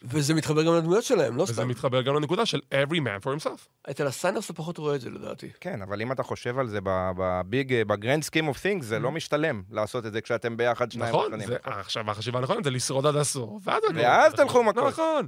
וזה 0.03 0.33
מתחבר 0.33 0.63
גם 0.63 0.75
לדמויות 0.75 1.03
שלהם, 1.03 1.37
לא 1.37 1.43
וזה 1.43 1.53
סתם. 1.53 1.67
מתחבר 1.67 2.01
גם 2.01 2.15
לנקודה 2.15 2.45
של 2.45 2.59
every 2.73 2.97
man 2.97 3.25
for 3.25 3.27
himself. 3.27 3.89
אצל 3.91 4.07
הסטיינרס 4.07 4.45
אתה 4.45 4.53
פחות 4.53 4.77
רואה 4.77 4.95
את 4.95 5.01
זה 5.01 5.09
לדעתי. 5.09 5.49
כן, 5.59 5.81
אבל 5.81 6.01
אם 6.01 6.11
אתה 6.11 6.23
חושב 6.23 6.59
על 6.59 6.67
זה 6.67 6.79
ב-big, 6.83 7.83
ב-grand 7.87 8.23
scheme 8.23 8.47
of 8.47 8.57
things, 8.57 8.83
זה 8.83 8.99
לא 8.99 9.11
משתלם 9.11 9.61
לעשות 9.71 10.05
את 10.05 10.13
זה 10.13 10.21
כשאתם 10.21 10.57
ביחד 10.57 10.91
שניים 10.91 11.09
נכון? 11.09 11.31
עכשיו, 11.63 12.11
החשיבה 12.11 12.39
הנכונה 12.39 12.59
זה 12.63 12.69
לשרוד 12.69 13.05
עד 13.05 13.15
הסוף. 13.15 13.67
ואז 13.93 14.33
תלכו 14.33 14.63
מכות. 14.63 14.83
נכון. 14.83 15.27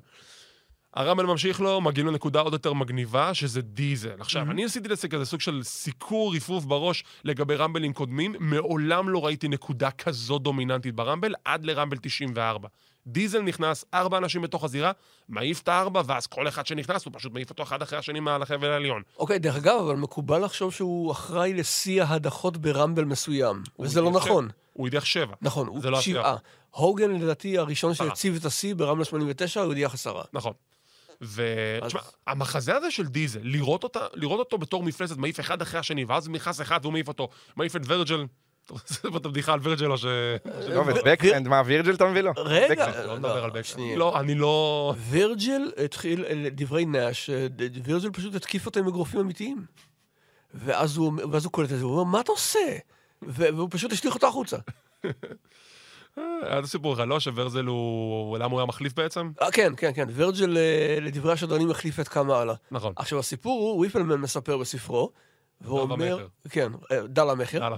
הרמבל 0.94 1.26
ממשיך 1.26 1.62
לו, 1.62 1.82
מגיעים 1.82 2.08
לנקודה 2.08 2.40
עוד 2.40 2.54
יותר 2.54 2.74
מגניבה, 2.74 3.34
שזה 3.34 3.62
דיזל. 3.62 4.16
עכשיו, 4.20 4.52
אני 4.52 4.66
עשיתי 4.66 4.88
לזה 4.88 5.08
כזה 5.08 5.26
סוג 5.26 5.42
של 5.42 5.64
סיקור 5.64 6.32
ריפוף 6.34 6.66
בראש 6.66 7.04
לגבי 7.24 7.56
רמבלים 7.56 7.94
קודמים. 7.94 8.36
מעולם 8.40 9.10
לא 9.10 9.26
ראיתי 9.26 9.48
נקודה 9.48 9.92
כזו 9.92 10.40
דומיננטית 10.40 10.96
ברמבל, 10.96 11.34
עד 11.46 11.66
לרמבל 11.66 11.98
94. 11.98 12.68
דיזל 13.08 13.42
נכנס, 13.42 13.86
ארבע 13.94 14.18
אנשים 14.18 14.42
בתוך 14.42 14.64
הזירה, 14.64 14.92
מעיף 15.30 15.62
את 15.62 15.68
הארבע, 15.68 16.02
ואז 16.06 16.28
כל 16.28 16.48
אחד 16.48 16.66
שנכנס, 16.66 17.06
הוא 17.06 17.14
פשוט 17.16 17.34
מעיף 17.34 17.50
אותו 17.50 17.64
אחד 17.64 17.82
אחרי 17.82 18.00
השני 18.00 18.20
מעל 18.20 18.42
החבל 18.42 18.70
העליון. 18.70 19.02
אוקיי, 19.18 19.40
דרך 19.40 19.56
אגב, 19.56 19.80
אבל 19.86 19.96
מקובל 19.96 20.46
לחשוב 20.46 20.74
שהוא 20.74 21.12
אחראי 21.12 21.54
לשיא 21.54 22.04
ההדחות 22.04 22.58
ברמבל 22.58 23.04
מסוים, 23.04 23.64
וזה 23.80 24.02
לא 24.02 24.12
נכון. 24.12 24.50
הוא 24.74 24.88
הדיח 24.88 25.06
שבע. 25.06 25.36
נכון, 25.42 25.68
הוא 25.68 25.84
לא. 25.84 26.02
שבעה. 26.02 26.36
הוגן 26.72 27.12
לדעתי 27.12 27.58
הראשון. 27.58 27.94
שהציב 27.94 28.36
את 28.36 28.46
השיא 28.46 28.76
ברמלה 28.76 29.06
89, 29.06 29.62
הוא 29.62 29.72
הדיח 29.72 29.94
עשרה. 29.94 30.24
נכון. 30.34 30.54
אז- 31.22 31.42
ותשמע, 31.84 32.02
המחזה 32.28 32.76
הזה 32.76 32.92
של 32.92 33.08
דיזל, 33.08 33.40
לראות, 33.44 33.84
אותה, 33.84 34.00
לראות 34.14 34.40
אותו 34.40 34.58
בתור 34.58 34.84
מפלצת, 34.84 35.18
מעיף 35.18 35.40
אחד 35.40 35.62
אחרי 35.62 35.80
השני, 35.80 36.06
ואז 36.06 36.30
נכנס 36.30 36.62
אחד 36.62 36.80
והוא 36.82 36.94
מעיף 36.94 37.08
אותו, 37.08 37.30
מעיף 37.56 37.76
את 37.76 37.82
ורג'ל, 37.88 38.26
טוב, 38.66 38.82
זה 38.88 39.10
את 39.18 39.26
הבדיחה 39.26 39.54
על 39.54 39.60
ורג'ל 39.64 39.92
או 39.92 39.98
ש... 39.98 40.06
טוב, 40.74 40.90
את 40.90 40.96
בקהנד, 41.06 41.48
מה, 41.48 41.62
וירג'ל 41.66 41.94
אתה 41.94 42.06
מביא 42.06 42.22
לו? 42.22 42.32
רגע. 42.38 43.06
לא 43.06 43.44
על. 43.44 43.64
שנייה. 43.64 43.98
לא, 43.98 44.20
אני 44.20 44.36
לא... 44.36 44.94
וירג'ל 45.10 45.72
התחיל, 45.86 46.26
דברי 46.52 46.86
נאש, 46.86 47.30
אה, 47.30 47.48
וירג'ל 47.84 48.10
פשוט 48.12 48.36
התקיף 48.36 48.66
אותו 48.66 48.80
עם 48.80 48.88
אגרופים 48.88 49.20
אמיתיים. 49.20 49.66
ואז 50.54 50.98
הוא, 50.98 51.14
קולט 51.52 51.72
את 51.72 51.78
זה, 51.78 51.84
הוא 51.84 51.92
אומר, 51.92 52.04
מה 52.04 52.20
אתה 52.20 52.32
עושה? 52.32 52.60
והוא 53.22 53.68
פשוט 53.72 53.92
השליך 53.92 54.14
אותו 54.14 54.28
החוצה. 54.28 54.58
היה 56.18 56.60
את 56.60 56.64
הסיפור 56.64 56.94
לך, 56.94 57.00
לא? 57.00 57.20
שוורזל 57.20 57.66
הוא... 57.66 58.38
למה 58.38 58.52
הוא 58.52 58.60
היה 58.60 58.66
מחליף 58.66 58.94
בעצם? 58.94 59.32
אה, 59.42 59.52
כן, 59.52 59.74
כן, 59.78 59.92
כן, 59.96 60.08
וירג'ל, 60.10 60.58
אה, 60.58 60.98
לדברי 61.02 61.34
השדרנים, 61.34 61.72
החליף 61.72 62.00
את 62.00 62.08
קאמה 62.08 62.38
הלאה. 62.38 62.56
נכון. 62.72 62.94
עכשיו, 62.96 63.20
הסיפור 63.20 63.62
הוא, 63.62 63.78
וויפלמן 63.78 64.16
מספר 64.16 64.58
בספרו, 64.58 65.12
והוא 65.62 65.86
דל 65.86 65.92
אומר... 65.92 66.14
המכר. 66.14 66.28
כן, 66.50 66.72
אה, 66.92 67.08
דל 67.08 67.30
המכר. 67.30 67.58
יאללה. 67.58 67.78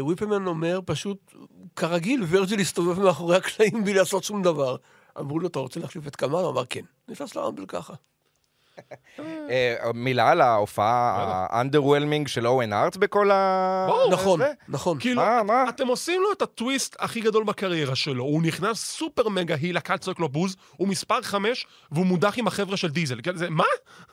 וויפלמן 0.00 0.46
אומר, 0.46 0.80
פשוט, 0.84 1.34
כרגיל, 1.76 2.22
וירג'ל 2.22 2.60
הסתובב 2.60 3.00
מאחורי 3.00 3.36
הקלעים 3.36 3.84
בלי 3.84 3.94
לעשות 3.94 4.24
שום 4.24 4.42
דבר. 4.42 4.76
אמרו 5.18 5.38
לו, 5.38 5.48
אתה 5.48 5.58
רוצה 5.58 5.80
להחליף 5.80 6.06
את 6.06 6.16
קאמה? 6.16 6.38
הוא 6.38 6.50
אמר, 6.50 6.64
כן. 6.64 6.84
נכנס 7.08 7.34
לרמבל 7.36 7.66
ככה. 7.66 7.94
אה, 9.50 9.74
מילה 9.94 10.30
על 10.30 10.40
ההופעה 10.40 11.46
האנדרוולמינג 11.50 12.28
של 12.28 12.46
אוהן 12.46 12.72
ארץ 12.72 12.96
בכל 12.96 13.30
ה... 13.30 13.88
נכון? 14.10 14.40
נכון. 14.68 14.98
כאילו? 15.00 15.22
אתם 15.68 15.86
עושים 15.86 16.22
לו 16.22 16.32
את 16.32 16.42
הטוויסט 16.42 16.96
הכי 16.98 17.20
גדול 17.20 17.44
בקריירה 17.44 17.96
שלו. 17.96 18.24
הוא 18.24 18.42
נכנס 18.42 18.84
סופר 18.84 19.28
מגה 19.28 19.54
היל, 19.54 19.76
הקהל 19.76 19.98
צועק 19.98 20.18
לו 20.18 20.28
בוז, 20.28 20.56
הוא 20.76 20.88
מספר 20.88 21.22
חמש, 21.22 21.66
והוא 21.92 22.06
מודח 22.06 22.34
עם 22.36 22.46
החבר'ה 22.46 22.76
של 22.76 22.88
דיזל. 22.88 23.20
כן, 23.22 23.36
זה, 23.36 23.50
מה? 23.50 23.64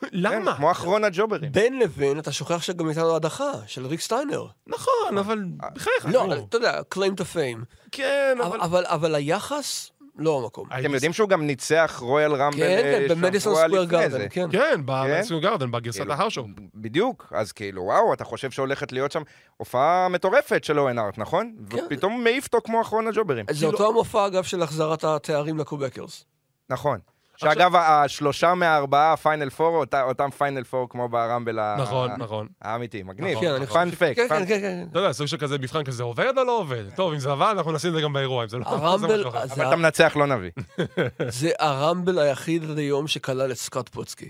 כן, 0.02 0.08
למה? 0.12 0.56
כמו 0.56 0.72
אחרון 0.72 1.04
הג'וברים. 1.04 1.52
בין 1.52 1.80
לבין, 1.80 2.20
אתה 2.20 2.32
שוכח 2.32 2.62
שגם 2.62 2.88
הייתה 2.88 3.02
לו 3.02 3.16
הדחה, 3.16 3.52
של 3.68 3.86
ריק 3.86 4.02
סטיינר. 4.02 4.46
נכון, 4.68 5.18
אבל 5.18 5.44
בחייך. 5.74 6.06
לא, 6.06 6.28
נו. 6.28 6.46
אתה 6.50 6.58
יודע, 6.58 6.82
claim 6.96 7.20
to 7.20 7.36
fame. 7.36 7.66
כן, 7.92 8.38
אבל, 8.44 8.62
אבל, 8.62 8.86
אבל 8.86 9.16
היחס, 9.16 9.92
לא 10.18 10.40
המקום. 10.44 10.68
אתם 10.80 10.94
יודעים 10.94 11.14
שהוא 11.14 11.30
גם 11.30 11.48
ניצח 11.48 12.00
רויאל 12.02 12.34
רמבל 12.34 12.58
כן, 12.58 12.80
כן, 12.82 13.02
אה, 13.02 13.16
במדיסון 13.16 13.54
שבוע 13.54 13.64
סקוויר 13.64 13.82
לפני 13.82 13.98
גארדן. 13.98 14.28
כן. 14.30 14.52
כן, 14.52 14.82
במדיסון 14.86 15.42
גארדן, 15.42 15.72
בגרסת 15.72 16.00
כאילו, 16.00 16.14
ההרשו. 16.14 16.46
בדיוק, 16.76 17.34
אז 17.36 17.52
כאילו, 17.52 17.82
וואו, 17.84 18.14
אתה 18.14 18.24
חושב 18.24 18.52
שהולכת 18.52 18.92
להיות 18.92 19.12
שם 19.12 19.22
הופעה 19.58 20.08
מטורפת 20.10 20.64
של 20.64 20.80
אוון 20.80 21.00
הארט, 21.00 21.18
נכון? 21.18 21.56
כן. 21.70 21.78
ופתאום 21.86 22.24
מעיף 22.24 22.46
אותו 22.46 22.58
כמו 22.64 22.82
אחרון 22.82 23.08
הג'וברים. 23.08 23.46
זה 23.52 23.66
אותו 23.66 23.88
המופע, 23.88 24.28
אגב, 24.28 24.44
של 24.44 24.62
החזרת 24.62 25.04
התארים 25.04 25.58
לקוויבקרס. 25.58 26.26
נכון. 26.70 27.00
שאגב, 27.38 27.76
השלושה 27.76 28.54
מהארבעה 28.54 29.18
final 29.18 29.50
four, 29.50 29.86
אותם 30.02 30.30
final 30.38 30.64
four 30.64 30.90
כמו 30.90 31.10
ברמבל 31.10 31.76
נכון, 31.78 32.12
נכון. 32.18 32.48
האמיתי, 32.62 33.04
מגניב. 33.04 33.38
נכון, 33.62 33.90
כן. 33.90 33.96
פקט, 33.96 34.16
כן, 34.16 34.28
כן, 34.30 34.46
כן, 34.48 34.60
כן. 34.62 34.86
אתה 34.92 35.00
יודע, 35.00 35.12
סוג 35.12 35.28
של 35.28 35.38
כזה 35.38 35.58
מבחן 35.58 35.84
כזה, 35.84 36.04
עובד 36.04 36.38
או 36.38 36.44
לא 36.44 36.60
עובד? 36.60 36.84
טוב, 36.96 37.14
אם 37.14 37.20
זה 37.20 37.32
עבד, 37.32 37.54
אנחנו 37.58 37.72
נשים 37.72 37.90
את 37.90 37.96
זה 37.96 38.02
גם 38.02 38.14
באירוע, 38.14 38.44
אם 38.44 38.50
זה 38.50 38.58
לא 38.58 38.66
הרמבל, 38.66 39.26
אבל 39.28 39.68
אתה 39.68 39.76
מנצח, 39.76 40.14
לא 40.16 40.26
נביא. 40.26 40.52
זה 41.40 41.52
הרמבל 41.60 42.20
היחיד 42.20 42.70
עד 42.70 42.78
היום 42.78 43.08
שכלל 43.08 43.52
את 43.52 43.58
סקוט 43.58 43.90
פוטסקי. 43.90 44.30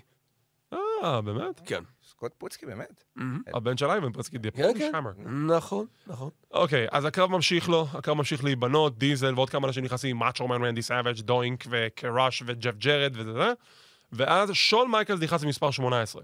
אה, 1.04 1.22
באמת? 1.22 1.62
כן. 1.66 1.82
סקוט 2.18 2.32
פוטסקי, 2.38 2.66
באמת. 2.66 3.04
הבן 3.54 3.78
של 3.78 3.86
אייבן 3.86 4.12
פוטסקי 4.12 4.38
דיפ. 4.38 4.56
כן, 4.56 4.72
כן. 4.78 4.92
שמר. 4.92 5.12
נכון, 5.58 5.86
נכון. 6.08 6.30
אוקיי, 6.52 6.88
אז 6.92 7.06
הקרב 7.06 7.32
ממשיך 7.32 7.70
לו, 7.70 7.88
הקרב 7.94 8.18
ממשיך 8.18 8.44
להיבנות, 8.44 8.98
דיזל 8.98 9.34
ועוד 9.36 9.50
כמה 9.50 9.68
אנשים 9.68 9.84
נכנסים, 9.84 10.18
מאצ'ו 10.18 10.48
מן, 10.48 10.64
רנדי 10.64 10.82
סאבג', 10.82 11.20
דוינק 11.22 11.66
וקראש 11.70 12.44
וג'ף 12.46 12.76
ג'רד 12.78 13.14
וזה 13.16 13.34
זה, 13.34 13.54
ואז 14.12 14.52
שון 14.52 14.88
מייקלס 14.88 15.20
נכנס 15.22 15.44
למספר 15.44 15.72
18. 15.72 16.22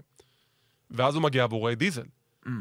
ואז 0.90 1.14
הוא 1.14 1.22
מגיע 1.22 1.46
והוא 1.48 1.60
רואה 1.60 1.74
דיזל. 1.74 2.06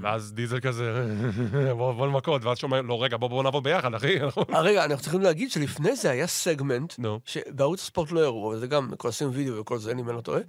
ואז 0.02 0.34
דיזל 0.34 0.60
כזה, 0.60 1.16
בוא 1.78 1.94
בוא 1.94 2.08
למכות, 2.08 2.46
ואז 2.46 2.58
שומע, 2.58 2.82
לא 2.82 3.04
רגע, 3.04 3.18
בוא 3.18 3.28
בוא 3.28 3.44
נעבוד 3.44 3.64
ביחד, 3.64 3.94
אחי. 3.94 4.20
אה, 4.54 4.62
רגע, 4.62 4.86
אנחנו 4.86 5.02
צריכים 5.02 5.22
להגיד 5.22 5.52
שלפני 5.52 5.96
זה 5.96 6.10
היה 6.10 6.28
סגמנט. 6.28 6.94
שבערוץ 7.26 7.82
הספורט 7.82 8.12
לא 8.12 8.20
הראו, 8.20 8.52
אבל 8.52 8.60
זה 8.60 8.68
גם, 8.68 8.92
כל 8.98 9.08
עושים 9.08 9.30
וידאו 9.34 9.58
וכל 9.60 9.78
זה, 9.78 9.92
אם 9.92 10.10
אני 10.10 10.16
לא 10.18 10.22
טועה. 10.22 10.42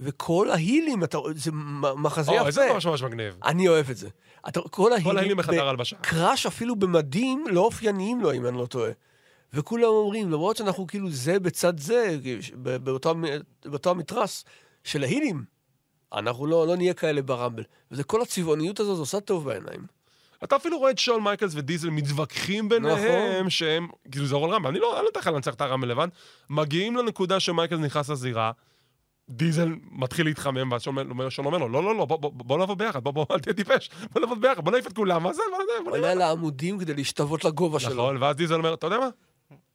וכל 0.00 0.50
ה-heels, 0.50 1.04
אתה- 1.04 1.18
זה 1.34 1.50
מחזה 1.96 2.40
או, 2.40 2.46
איזה 2.46 2.64
יפה. 2.64 2.72
ממש 2.74 2.86
ממש 2.86 3.02
מגניב. 3.02 3.36
אני 3.44 3.68
אוהב 3.68 3.90
את 3.90 3.96
זה. 3.96 4.08
אתה, 4.48 4.60
כל 4.70 4.92
ההילים... 4.92 5.16
ההילים 5.16 5.36
בחדר 5.36 5.68
הלבשה. 5.68 5.96
קראש 5.96 6.46
אפילו 6.46 6.76
במדים 6.76 7.44
לא 7.50 7.60
אופייניים 7.60 8.20
לו, 8.20 8.32
אם 8.32 8.46
אני 8.46 8.58
לא 8.58 8.66
טועה. 8.66 8.90
וכולם 9.52 9.84
אומרים, 9.88 10.30
למרות 10.30 10.56
שאנחנו 10.56 10.86
כאילו 10.86 11.10
זה 11.10 11.38
בצד 11.40 11.78
זה, 11.78 12.16
באותו, 13.64 13.90
המתרס 13.90 14.44
של 14.84 15.02
ה-heels, 15.02 15.44
אנחנו 16.14 16.46
לא, 16.46 16.66
לא 16.66 16.76
נהיה 16.76 16.94
כאלה 16.94 17.22
ברמבל. 17.22 17.62
וזה 17.90 18.04
כל 18.04 18.22
הצבעוניות 18.22 18.80
הזאת 18.80 18.98
עושה 18.98 19.20
טוב 19.20 19.44
בעיניים. 19.44 19.80
אתה 20.44 20.56
אפילו 20.56 20.78
רואה 20.78 20.90
את 20.90 20.98
שון 20.98 21.20
מייקלס 21.20 21.52
ודיזל 21.54 21.90
מתווכחים 21.90 22.68
ביניהם, 22.68 23.34
נכון. 23.36 23.50
שהם, 23.50 23.88
כאילו 24.12 24.26
זה 24.26 24.34
רויאל 24.34 24.50
רמבל, 24.54 24.70
אני 24.70 24.78
לא 24.78 24.96
אני 24.96 25.04
לא 25.04 25.08
אתן 25.08 25.20
לך 25.20 25.26
לנצח 25.26 25.54
את 25.54 25.60
הרמבל 25.60 25.88
לבד, 25.88 26.08
מגיעים 26.50 26.96
לנקודה 26.96 27.40
שמייקלס 27.40 27.80
נכנס 27.80 28.08
לזירה, 28.08 28.52
דיזל 29.30 29.68
מתחיל 29.92 30.26
להתחמם, 30.26 30.72
ואז 30.72 30.82
שול 30.82 30.94
אומר- 31.46 31.58
לו, 31.58 31.68
לא, 31.68 31.82
לא, 31.84 31.96
לא, 31.96 32.04
בוא- 32.04 32.58
נעבוד 32.58 32.78
ביחד, 32.78 33.04
בוא, 33.04 33.12
בוא, 33.12 33.26
אל 33.30 33.38
תהיה 33.38 33.54
טיפש, 33.54 33.90
בוא 34.12 34.20
נעבוד 34.20 34.40
ביחד, 34.40 34.64
בוא 34.64 34.72
נעיף 34.72 34.86
את 34.86 34.92
כולם, 34.92 35.22
מה 35.22 35.32
זה, 35.32 35.42
בוא 35.50 35.58
נעבוד, 35.78 36.00
בוא. 36.00 36.08
על 36.08 36.20
העמודים 36.22 36.78
כדי 36.78 36.94
להשתוות 36.94 37.44
לגובה 37.44 37.80
שלו. 37.80 37.92
נכון, 37.92 38.16
ואז 38.22 38.36
דיזל 38.36 38.54
אומר, 38.54 38.74
אתה 38.74 38.86
יודע 38.86 38.98
מה? 38.98 39.08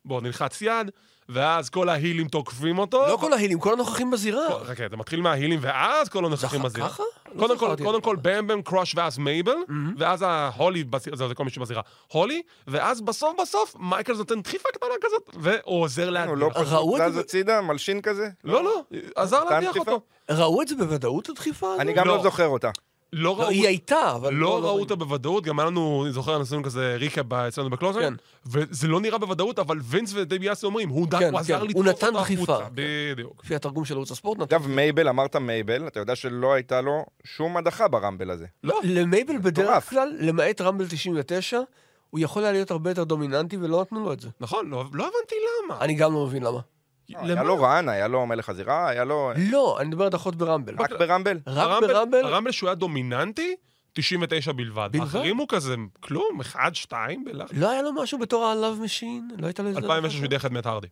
בוא, 0.06 0.22
נלחץ 0.22 0.62
יד, 0.62 0.92
ואז 1.30 1.70
כל 1.70 1.90
ההילים 1.90 2.28
תוקפים 2.28 2.78
אותו. 2.80 3.08
לא 3.08 3.18
כל 3.18 3.34
ההילים, 3.34 3.60
כל 3.60 3.74
הנוכחים 3.74 4.12
בזירה. 4.12 4.48
כל- 4.48 4.66
רגע, 4.66 4.88
זה 4.90 4.98
מתחיל 4.98 5.22
מההילים, 5.22 5.60
ואז 5.62 6.10
כל 6.10 6.26
הנוכחים 6.26 6.62
בזירה. 6.62 6.90
ככה? 6.90 7.04
לא 7.34 7.40
קודם 7.40 7.58
כל, 7.60 7.66
זכרתי 7.66 7.82
את 7.84 7.88
קודם 7.88 7.96
זה 8.00 8.02
כל 8.02 8.16
ככה. 8.22 8.22
בם 8.42 8.48
בם 8.48 8.62
קראש 8.62 8.94
ואז 8.96 9.18
מייבל, 9.18 9.56
ואז 9.98 10.22
ההולי, 10.28 10.84
זה 11.14 11.28
זה 11.28 11.36
כל 11.36 11.44
מי 11.44 11.50
שבזירה, 11.50 11.82
הולי, 12.12 12.42
ואז 12.68 13.02
בסוף 13.02 13.34
בסוף 13.42 13.76
מייקל 13.80 14.14
נותן 14.14 14.42
דחיפה 14.42 14.70
קטנה 14.74 14.90
כזאת, 15.02 15.30
והוא 15.44 15.82
עוזר 15.82 16.04
הוא 16.04 16.12
להדיח. 16.12 16.34
לא 16.36 16.50
פשוט 16.54 16.68
ראו 16.74 16.98
את 16.98 17.02
זז 17.08 17.14
זה? 17.14 17.20
הצידה, 17.20 17.62
מלשין 17.62 18.02
כזה? 18.02 18.30
לא, 18.44 18.64
לא, 18.64 18.84
עזר 19.16 19.44
נתן 19.44 19.54
להדיח 19.54 19.70
דחיפה? 19.72 19.92
אותו. 19.92 20.06
ראו 20.30 20.62
את 20.62 20.68
זה 20.68 20.76
בוודאות, 20.76 21.30
הדחיפה 21.30 21.68
הזאת? 21.68 21.80
אני 21.80 21.94
גם 21.94 22.08
לא 22.08 22.18
לא. 22.18 22.24
זוכר 22.24 22.48
אותה. 22.48 22.70
לא 23.18 23.24
לא, 23.24 23.42
ראו... 23.42 23.50
היא 23.50 23.68
הייתה, 23.68 24.12
אבל... 24.16 24.34
לא 24.34 24.50
ראו 24.50 24.66
ראינו. 24.66 24.80
אותה 24.80 24.96
בוודאות, 24.96 25.44
גם 25.44 25.60
היה 25.60 25.68
לנו, 25.70 26.02
אני 26.04 26.12
זוכר, 26.14 26.42
עשינו 26.42 26.64
כזה 26.64 26.96
ריקאפ 27.00 27.34
אצלנו 27.34 27.70
בקלוזר, 27.70 28.00
כן. 28.00 28.14
וזה 28.46 28.88
לא 28.88 29.02
נראה 29.02 29.18
בוודאות, 29.18 29.60
אבל 29.60 29.78
וינס 29.82 30.12
ודביאסי 30.16 30.66
אומרים, 30.66 30.90
הוא 30.90 31.08
כן, 31.12 31.32
הוא 31.32 31.40
עזר 31.40 31.60
כן, 31.60 31.66
לדחוף 31.66 31.76
הוא 31.76 31.86
נתן 31.86 32.14
דחיפה. 32.14 32.58
בדיוק. 32.74 33.42
לפי 33.44 33.56
התרגום 33.56 33.86
של 33.86 33.96
ערוץ 33.96 34.12
הספורט 34.12 34.40
נתן. 34.40 34.56
אגב, 34.56 34.68
מייבל, 34.68 35.10
אמרת 35.10 35.36
מייבל, 35.36 35.88
אתה 35.88 36.00
יודע 36.00 36.16
שלא 36.16 36.54
הייתה 36.54 36.82
לו 36.82 37.06
שום 37.24 37.58
הדחה 37.58 37.88
ברמבל 37.88 38.32
הזה. 38.32 38.46
לא. 38.64 38.80
למייבל 38.84 39.38
בדרך. 39.38 39.90
כלל, 39.90 40.16
למעט 40.20 40.62
רמבל 40.62 40.88
99, 40.88 41.60
הוא 42.10 42.20
יכול 42.20 42.44
היה 42.44 42.52
להיות 42.52 42.72
הרבה 42.72 42.92
יותר 42.92 43.04
דומיננטי 43.04 43.58
ולא 43.58 43.82
נתנו 43.82 44.04
לו 44.04 44.14
את 44.14 44.20
זה. 44.20 44.30
נכון, 44.40 44.70
לא 44.70 44.86
לא 44.94 45.04
הבנתי 45.04 45.36
למה. 45.66 45.78
אני 45.82 45.94
גם 45.94 46.14
לא 46.14 46.26
מבין 46.26 46.44
למה. 46.44 46.60
היה 47.10 47.44
לו 47.44 47.62
רענה, 47.62 47.92
היה 47.92 48.08
לו 48.08 48.26
מלך 48.26 48.50
הזירה, 48.50 48.90
היה 48.90 49.04
לו... 49.04 49.32
לא, 49.52 49.78
אני 49.80 49.88
מדבר 49.88 50.06
הדחות 50.06 50.36
ברמבל. 50.36 50.76
רק 50.80 50.92
ברמבל? 50.92 51.40
רק 51.48 51.58
הרמבל- 51.58 51.88
ברמבל? 51.88 52.26
הרמבל 52.26 52.52
שהוא 52.52 52.70
היה 52.70 52.76
דומיננטי, 52.76 53.56
99 53.94 54.52
בלבד. 54.52 54.90
בלבד? 54.92 55.06
האחרים 55.06 55.38
הוא 55.38 55.48
כזה, 55.50 55.76
כלום, 56.00 56.40
אחד, 56.42 56.76
שתיים, 56.76 57.26
בלחץ. 57.26 57.52
לא 57.58 57.70
היה 57.70 57.82
לו 57.82 57.94
משהו 57.94 58.20
בתור 58.20 58.46
ה-Love 58.46 58.86
Machine? 58.86 59.42
לא 59.42 59.46
הייתה 59.48 59.64
לו 59.64 59.70
איזה... 59.70 59.80
2006 59.80 60.16
הוא 60.18 60.26
הדיח 60.26 60.46
את 60.46 60.52
מת 60.52 60.66
הרדי. 60.66 60.88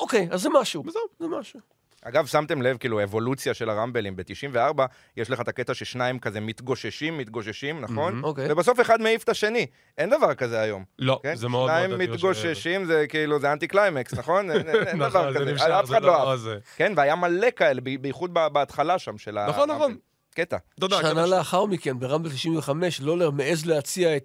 אוקיי, 0.00 0.28
אז 0.30 0.42
זה 0.42 0.48
משהו. 0.60 0.82
וזהו. 0.86 1.02
זה 1.20 1.26
משהו. 1.28 1.60
אגב, 2.04 2.26
שמתם 2.26 2.62
לב, 2.62 2.76
כאילו, 2.76 3.02
אבולוציה 3.02 3.54
של 3.54 3.70
הרמבלים. 3.70 4.16
ב-94 4.16 4.82
יש 5.16 5.30
לך 5.30 5.40
את 5.40 5.48
הקטע 5.48 5.74
ששניים 5.74 6.18
כזה 6.18 6.40
מתגוששים, 6.40 7.18
מתגוששים, 7.18 7.80
נכון? 7.80 8.24
אוקיי. 8.24 8.52
ובסוף 8.52 8.80
אחד 8.80 9.00
מעיף 9.00 9.24
את 9.24 9.28
השני. 9.28 9.66
אין 9.98 10.10
דבר 10.10 10.34
כזה 10.34 10.60
היום. 10.60 10.84
לא, 10.98 11.20
כן? 11.22 11.34
זה 11.34 11.48
מאוד 11.48 11.70
שניים 11.70 11.90
מאוד... 11.90 12.00
אדיר 12.00 12.12
ש- 12.12 12.16
מתגוששים, 12.16 12.84
זה 12.84 13.04
כאילו, 13.08 13.40
זה 13.40 13.52
אנטי 13.52 13.66
קליימקס, 13.68 14.14
נכון? 14.14 14.50
אין- 14.50 14.68
אין 14.68 14.86
אין 14.86 14.96
נכון, 15.02 15.10
דבר 15.10 15.32
זה 15.32 15.38
כזה. 15.38 15.50
נמשך, 15.52 15.64
אף 15.64 15.86
זה 15.86 15.92
אחד 15.94 16.02
לא 16.02 16.08
לא 16.08 16.30
אהב. 16.30 16.38
זה. 16.38 16.58
כן, 16.76 16.92
והיה 16.96 17.14
מלא 17.16 17.48
כאלה, 17.56 17.80
בייחוד 18.00 18.34
בהתחלה 18.34 18.98
שם 18.98 19.18
של 19.18 19.38
נכון, 19.48 19.70
הרמבל. 19.70 19.74
נכון. 19.86 19.96
קטע. 20.34 20.56
יודע, 20.80 20.96
שנה 21.02 21.26
לאחר 21.26 21.64
מכן, 21.64 21.98
ברמבל 21.98 22.30
95, 22.30 23.00
לולר 23.00 23.30
מעז 23.30 23.66
להציע 23.66 24.16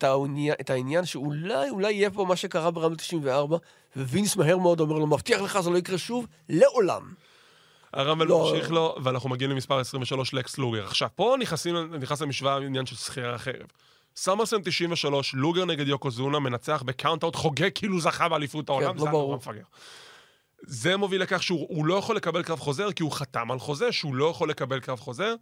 את 0.62 0.70
העניין 0.70 1.06
שאולי, 1.06 1.70
אולי 1.70 1.92
יהיה 1.94 2.10
פה 2.10 2.26
מה 2.26 2.36
שקרה 2.36 2.72
ברמבל 2.72 2.96
94, 2.96 3.58
ווינס 3.98 4.36
מהר 4.36 4.58
מאוד 4.58 4.80
אומר 4.80 4.98
לו, 4.98 5.08
מבטיח 5.08 5.42
לך, 5.42 5.60
זה 5.60 5.70
לא 5.70 5.78
יקרה 5.78 5.98
שוב, 5.98 6.28
לעולם. 6.50 7.02
הרמבל 7.94 8.28
לא. 8.28 8.52
ממשיך 8.54 8.72
לו, 8.72 8.96
ואנחנו 9.04 9.30
מגיעים 9.30 9.52
למספר 9.52 9.80
23, 9.80 10.34
לקס 10.34 10.58
לוגר. 10.58 10.86
עכשיו, 10.86 11.10
פה 11.16 11.36
נכנסים, 11.40 11.76
נכנס 12.00 12.22
למשוואה 12.22 12.54
העניין 12.54 12.86
של 12.86 12.96
שכירי 12.96 13.34
החרב. 13.34 13.68
סמרסלאם 14.16 14.58
93, 14.64 15.34
לוגר 15.34 15.66
נגד 15.66 15.88
יוקוזונה, 15.88 16.40
מנצח 16.40 16.84
ב 16.86 16.90
count-out, 16.90 17.36
חוגג 17.36 17.70
כאילו 17.76 18.00
זכה 18.00 18.30
באליפות 18.30 18.70
העולם, 18.70 18.96
לא 18.96 19.00
זה 19.00 19.06
היה 19.06 19.12
ברור. 19.12 19.36
מפגר. 19.36 19.64
זה 20.62 20.98
מוביל 20.98 21.22
לכך 21.22 21.44
שהוא 21.44 21.68
הוא 21.70 21.86
לא 21.86 21.96
יכול 21.96 22.16
לקבל 22.16 22.44
קרב 22.44 22.60
חוזר, 22.60 22.92
כי 22.92 23.04
הוא 23.04 23.12
חתם 23.12 23.52
על 23.52 23.60
חוזה 23.60 23.92
שהוא 23.92 24.16
לא 24.16 24.26
יכול 24.26 24.50
לקבל 24.50 24.80
קרב 24.80 25.00
חוזר. 25.00 25.36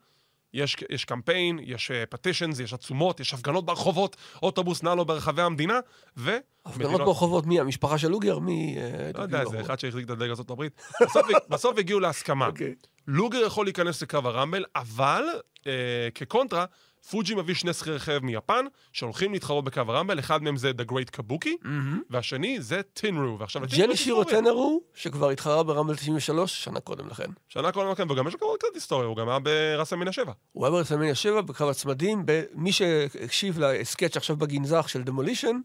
יש, 0.55 0.75
יש 0.89 1.05
קמפיין, 1.05 1.59
יש 1.63 1.91
petitions, 2.09 2.59
יש 2.59 2.73
עצומות, 2.73 3.19
יש 3.19 3.33
הפגנות 3.33 3.65
ברחובות, 3.65 4.15
אוטובוס 4.43 4.83
נע 4.83 4.95
לו 4.95 5.05
ברחבי 5.05 5.41
המדינה, 5.41 5.79
ו... 6.17 6.37
הפגנות 6.65 6.89
מדינות- 6.91 7.07
ברחובות, 7.07 7.45
מי? 7.45 7.59
המשפחה 7.59 7.97
של 7.97 8.07
לוגר? 8.07 8.39
מי? 8.39 8.77
אה, 8.77 9.11
לא 9.17 9.23
יודע, 9.23 9.45
זה? 9.45 9.61
אחד 9.61 9.79
שהחזיק 9.79 10.05
את 10.05 10.09
הדגל 10.09 10.29
ארצות 10.29 10.49
הברית. 10.49 10.81
בסוף, 11.01 11.25
בסוף 11.49 11.77
הגיעו 11.77 11.99
להסכמה. 11.99 12.47
אוקיי. 12.47 12.75
לוגר 13.07 13.37
יכול 13.45 13.65
להיכנס 13.65 14.01
לקו 14.01 14.17
הרמבל, 14.17 14.63
אבל 14.75 15.23
אה, 15.67 15.71
כקונטרה, 16.15 16.65
פוג'י 17.09 17.35
מביא 17.35 17.55
שני 17.55 17.73
שכירי 17.73 17.99
חרב 17.99 18.23
מיפן, 18.23 18.65
שהולכים 18.93 19.33
להתחרות 19.33 19.65
בקו 19.65 19.81
הרמבל, 19.87 20.19
אחד 20.19 20.43
מהם 20.43 20.57
זה 20.57 20.71
The 20.71 20.91
Great 20.91 21.17
Kabuki, 21.19 21.67
והשני 22.09 22.61
זה 22.61 22.81
טינרו. 22.93 23.39
ועכשיו, 23.39 23.61
ג'ני 23.61 23.73
הטינרו 23.73 23.93
יש 23.93 24.03
שירו. 24.03 24.23
טנרו, 24.23 24.81
שכבר 24.93 25.29
התחרה 25.29 25.63
ברמבל 25.63 25.95
93 25.95 26.63
שנה 26.63 26.79
קודם 26.79 27.07
לכן. 27.07 27.31
שנה 27.47 27.71
קודם 27.71 27.91
לכן, 27.91 28.11
וגם 28.11 28.27
יש 28.27 28.33
לו 28.41 28.55
קצת 28.59 28.67
היסטוריה, 28.73 29.07
הוא 29.07 29.17
גם 29.17 29.29
היה 29.29 29.39
ברסה 29.39 29.95
מן 29.95 30.07
השבע. 30.07 30.31
הוא 30.51 30.65
היה 30.65 30.71
ברסלמניה 30.71 31.15
7 31.15 31.41
בקרב 31.41 31.69
הצמדים, 31.69 32.21
ב- 32.25 32.43
מי 32.53 32.71
שהקשיב 32.71 33.59
לסקץ' 33.59 34.17
עכשיו 34.17 34.35
בגנזך 34.35 34.89
של 34.89 35.03
דמולישן, 35.03 35.57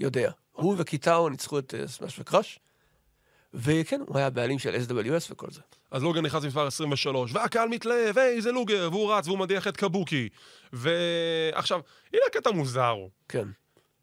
יודע. 0.00 0.30
הוא 0.52 0.74
וקיטאו 0.78 1.28
ניצחו 1.28 1.58
את 1.58 1.74
אה, 1.78 1.88
סמאש 1.88 2.18
וקראש, 2.18 2.58
וכן, 3.54 4.00
הוא 4.06 4.18
היה 4.18 4.26
הבעלים 4.26 4.58
של 4.58 4.74
SWS 4.74 5.32
וכל 5.32 5.46
זה. 5.50 5.60
אז 5.90 6.02
לוגר 6.02 6.20
נכנס 6.20 6.44
למספר 6.44 6.66
23, 6.66 7.30
והקהל 7.34 7.68
מתלהב, 7.68 8.18
היי, 8.18 8.42
זה 8.42 8.52
לוגר, 8.52 8.88
והוא 8.92 9.14
רץ 9.14 9.26
והוא 9.26 9.38
מדיח 9.38 9.68
את 9.68 9.76
קבוקי. 9.76 10.28
ועכשיו, 10.72 11.80
הנה 12.12 12.22
הקטע 12.30 12.50
מוזר. 12.50 12.96
כן. 13.28 13.48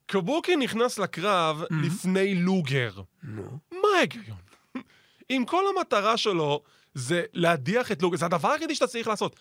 קבוקי 0.05 0.55
נכנס 0.55 0.99
לקרב 0.99 1.63
לפני 1.83 2.35
לוגר. 2.35 2.91
נו. 3.23 3.59
מה 3.71 3.87
ההיגיון? 3.97 4.37
אם 5.29 5.43
כל 5.47 5.63
המטרה 5.77 6.17
שלו 6.17 6.63
זה 6.93 7.23
להדיח 7.33 7.91
את 7.91 8.01
לוגר, 8.01 8.17
זה 8.17 8.25
הדבר 8.25 8.51
היחידי 8.51 8.75
שאתה 8.75 8.87
צריך 8.87 9.07
לעשות. 9.07 9.35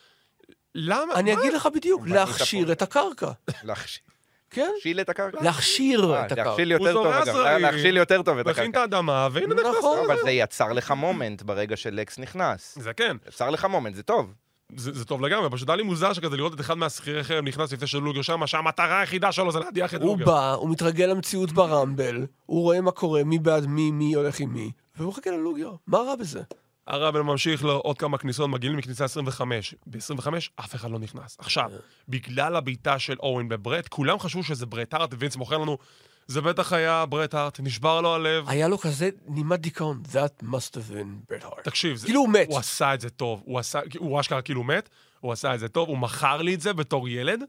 למה? 0.74 1.14
אני 1.14 1.34
מה? 1.34 1.40
אגיד 1.40 1.52
לך 1.52 1.68
בדיוק, 1.74 2.06
להכשיר. 2.06 2.72
את 2.72 2.82
הקרקע. 2.82 3.30
להכשיל 3.62 4.13
כן? 4.50 4.70
את 5.00 5.08
הקרקע? 5.08 5.42
להכשיר 5.42 6.14
אה, 6.14 6.26
את 6.26 6.32
הקרקע. 6.32 6.48
להכשיל 6.48 6.72
יותר 6.72 6.92
הוא 6.92 6.92
טוב, 6.92 7.06
אגב. 7.06 7.36
להכשיל 7.60 7.96
יותר 7.96 8.22
טוב 8.22 8.38
את 8.38 8.46
מכין 8.46 8.70
את 8.70 8.76
הקרקע. 8.76 8.80
האדמה, 8.80 9.28
והנה 9.32 9.54
נכנס. 9.54 9.74
נכון. 9.78 9.98
אבל 10.06 10.16
זה 10.24 10.30
יצר 10.30 10.72
לך 10.72 10.90
מומנט 10.90 11.42
ברגע 11.42 11.76
שלקס 11.76 12.18
נכנס. 12.18 12.78
זה 12.80 12.92
כן, 12.92 13.16
יצר 13.28 13.50
לך 13.50 13.64
מומנט, 13.64 13.94
זה 13.94 14.02
טוב. 14.02 14.32
זה, 14.76 14.92
זה 14.92 15.04
טוב 15.04 15.20
לגמרי, 15.22 15.50
פשוט 15.50 15.68
היה 15.68 15.76
לי 15.76 15.82
מוזר 15.82 16.12
שכזה 16.12 16.36
לראות 16.36 16.54
את 16.54 16.60
אחד 16.60 16.74
מהשכירי 16.74 17.24
חרב 17.24 17.44
נכנס 17.44 17.72
לפני 17.72 17.86
של 17.86 17.98
לוגר 17.98 18.22
שם, 18.22 18.46
שהמטרה 18.46 19.00
היחידה 19.00 19.32
שלו 19.32 19.52
זה 19.52 19.58
להדיח 19.58 19.94
את 19.94 20.00
הוא 20.00 20.08
לוגר. 20.10 20.24
בא, 20.24 20.52
הוא 20.52 20.70
מתרגל 20.70 21.06
למציאות 21.06 21.52
ברמבל, 21.52 22.26
הוא 22.46 22.62
רואה 22.62 22.80
מה 22.80 22.90
קורה, 22.90 23.24
מי 23.24 23.38
בעד 23.38 23.66
מי, 23.66 23.90
מי 23.90 24.14
הולך 24.14 24.40
עם 24.40 24.52
מי, 24.52 24.70
והוא 24.96 25.08
מחכה 25.08 25.30
ללוגר. 25.30 25.70
מה 25.86 25.98
רע 25.98 26.16
בזה? 26.16 26.42
הרבל 26.86 27.20
ממשיך 27.20 27.64
לו 27.64 27.72
עוד 27.72 27.98
כמה 27.98 28.18
כניסות, 28.18 28.50
מגיעים 28.50 28.76
מכניסה 28.76 29.04
25. 29.04 29.74
ב-25 29.86 30.26
אף 30.56 30.74
אחד 30.74 30.90
לא 30.90 30.98
נכנס. 30.98 31.36
עכשיו, 31.38 31.70
בגלל 32.08 32.56
הבעיטה 32.56 32.98
של 32.98 33.16
אורן 33.20 33.48
בברט, 33.48 33.88
כולם 33.88 34.18
חשבו 34.18 34.42
שזה 34.42 34.66
ברט 34.66 34.94
הארט, 34.94 35.14
ווינס 35.14 35.36
מוכר 35.36 35.58
לנו, 35.58 35.78
זה 36.26 36.40
בטח 36.40 36.72
היה 36.72 37.06
ברט 37.06 37.34
הארט, 37.34 37.60
נשבר 37.60 38.00
לו 38.00 38.14
הלב. 38.14 38.48
היה 38.48 38.68
לו 38.68 38.78
כזה 38.78 39.08
נימת 39.26 39.60
דיכאון, 39.60 40.02
that 40.12 40.44
must 40.44 40.74
have 40.74 40.92
been 40.92 41.32
Bret 41.32 41.44
Hart. 41.44 41.62
תקשיב, 41.62 41.98
כאילו 42.04 42.20
הוא 42.20 42.28
מת. 42.28 42.48
הוא 42.48 42.58
עשה 42.58 42.94
את 42.94 43.00
זה 43.00 43.10
טוב, 43.10 43.42
הוא 43.44 43.58
עשה, 43.58 43.80
הוא 43.98 44.20
אשכרה 44.20 44.42
כאילו 44.42 44.64
מת, 44.64 44.88
הוא 45.20 45.32
עשה 45.32 45.54
את 45.54 45.60
זה 45.60 45.68
טוב, 45.68 45.88
הוא 45.88 45.98
מכר 45.98 46.42
לי 46.42 46.54
את 46.54 46.60
זה 46.60 46.72
בתור 46.72 47.08
ילד, 47.08 47.42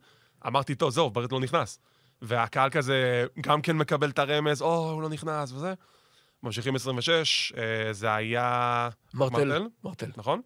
אמרתי, 0.47 0.75
טוב, 0.75 0.89
זהו, 0.89 1.09
ברט 1.09 1.31
לא 1.31 1.39
נכנס. 1.39 1.79
והקהל 2.21 2.69
כזה 2.69 3.25
גם 3.41 3.61
כן 3.61 3.77
מקבל 3.77 4.09
את 4.09 4.19
הרמז, 4.19 4.61
או, 4.61 4.91
הוא 4.91 5.01
לא 5.01 5.09
נכנס 5.09 5.51
וזה. 5.51 5.73
ממשיכים 6.45 6.75
26, 6.75 7.53
אה, 7.57 7.93
זה 7.93 8.13
היה... 8.13 8.89
מרטל. 9.13 9.67
מרטל. 9.83 10.11
נכון? 10.17 10.41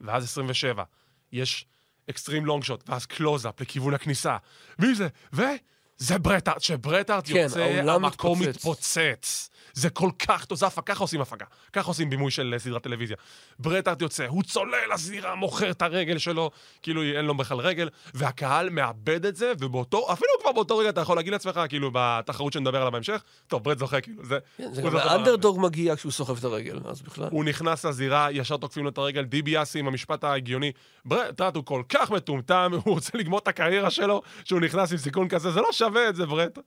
ואז 0.00 0.24
27. 0.24 0.84
יש 1.32 1.66
extreme 2.10 2.46
long 2.46 2.64
shot, 2.64 2.90
ואז 2.90 3.06
קלוזאפ 3.06 3.60
לכיוון 3.60 3.94
הכניסה. 3.94 4.36
מי 4.78 4.94
זה? 4.94 5.08
וזה 5.32 6.18
ברט 6.18 6.35
הארט, 6.35 6.62
שברט 6.62 6.99
הארט 6.99 7.28
כן, 7.28 7.34
יוצא, 7.34 7.60
המקום 7.60 8.42
מתפוצץ. 8.42 8.56
מתפוצץ. 8.56 9.50
זה 9.78 9.90
כל 9.90 10.10
כך 10.18 10.44
טוב, 10.44 10.58
זה 10.58 10.66
הפקה, 10.66 10.94
ככה 10.94 11.04
עושים 11.04 11.20
הפקה. 11.20 11.44
ככה 11.72 11.88
עושים 11.88 12.10
בימוי 12.10 12.30
של 12.30 12.50
אה, 12.54 12.58
סדרת 12.58 12.82
טלוויזיה. 12.82 13.16
ברט 13.58 13.77
הארט 13.77 14.02
יוצא, 14.02 14.26
הוא 14.26 14.42
צולל 14.42 14.92
לזירה, 14.94 15.34
מוכר 15.34 15.70
את 15.70 15.82
הרגל 15.82 16.18
שלו, 16.18 16.50
כאילו 16.82 17.02
אין 17.02 17.24
לו 17.24 17.36
בכלל 17.36 17.58
רגל, 17.58 17.88
והקהל 18.14 18.70
מאבד 18.70 19.26
את 19.26 19.36
זה, 19.36 19.52
ובאותו, 19.58 20.12
אפילו 20.12 20.30
כבר 20.42 20.52
באותו 20.52 20.78
רגע 20.78 20.88
אתה 20.88 21.00
יכול 21.00 21.16
להגיד 21.16 21.32
לעצמך, 21.32 21.60
כאילו, 21.68 21.90
בתחרות 21.92 22.52
שנדבר 22.52 22.78
עליה 22.78 22.90
בהמשך, 22.90 23.22
טוב, 23.48 23.64
ברט 23.64 23.78
זוכה, 23.78 24.00
כאילו, 24.00 24.24
זה... 24.24 24.38
כן, 24.56 24.74
זה 24.74 24.82
גם 24.82 24.96
האנדרדוג 24.96 25.60
מגיע 25.60 25.96
כשהוא 25.96 26.12
סוחב 26.12 26.38
את 26.38 26.44
הרגל, 26.44 26.78
אז 26.84 27.02
בכלל. 27.02 27.28
הוא 27.30 27.44
נכנס 27.44 27.84
לזירה, 27.84 28.28
ישר 28.32 28.56
תוקפים 28.56 28.84
לו 28.84 28.90
את 28.90 28.98
הרגל, 28.98 29.24
דיביאסי 29.24 29.78
עם 29.78 29.86
המשפט 29.86 30.24
ההגיוני. 30.24 30.72
ברט, 31.04 31.40
הוא 31.40 31.64
כל 31.64 31.82
כך 31.88 32.10
מטומטם, 32.10 32.72
הוא 32.84 32.94
רוצה 32.94 33.18
לגמור 33.18 33.38
את 33.38 33.48
הקריירה 33.48 33.90
שלו, 33.90 34.22
שהוא 34.44 34.60
נכנס 34.60 34.92
עם 34.92 34.98
סיכון 34.98 35.28
כזה, 35.28 35.50
זה 35.50 35.60
לא 35.60 35.72
שווה 35.72 36.08
את 36.08 36.16
זה, 36.16 36.26
ברט. 36.26 36.58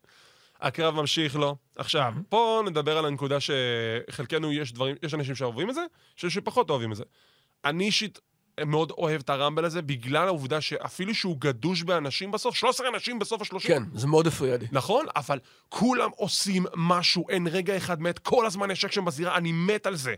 הקרב 0.62 0.96
ממשיך 0.96 1.36
לו. 1.36 1.56
עכשיו, 1.76 2.14
פה 2.30 2.62
נדבר 2.66 2.98
על 2.98 3.06
הנקודה 3.06 3.38
שחלקנו 3.40 4.54
יש 4.54 4.74
דברים, 4.74 4.96
יש 5.04 5.14
אנשים 5.14 5.36
שאוהבים 5.36 5.70
את 5.70 5.76
זה, 5.76 5.82
שיש 6.16 6.34
שפחות 6.34 6.70
אוהבים 6.70 6.92
את 6.92 6.98
זה. 6.98 7.04
אני 7.66 7.84
אישית 7.84 8.20
מאוד 8.66 8.92
אוהב 8.92 9.22
את 9.22 9.30
הרמבל 9.30 9.66
הזה, 9.66 9.82
בגלל 9.82 10.28
העובדה 10.28 10.62
שאפילו 10.62 11.16
שהוא 11.16 11.38
גדוש 11.40 11.84
באנשים 11.84 12.32
בסוף, 12.32 12.56
13 12.56 12.88
אנשים 12.88 13.20
בסוף 13.20 13.42
השלושים. 13.42 13.72
כן, 13.72 13.84
זה 13.94 14.08
מאוד 14.08 14.28
הפריע 14.28 14.58
לי. 14.58 14.68
נכון? 14.72 15.06
אבל 15.16 15.40
כולם 15.70 16.10
עושים 16.16 16.66
משהו, 16.76 17.30
אין 17.30 17.48
רגע 17.48 17.78
אחד 17.78 18.02
מת, 18.02 18.20
כל 18.20 18.46
הזמן 18.46 18.72
יש 18.72 18.86
אקשן 18.86 19.06
בזירה, 19.06 19.38
אני 19.38 19.52
מת 19.52 19.86
על 19.86 19.96
זה. 19.96 20.16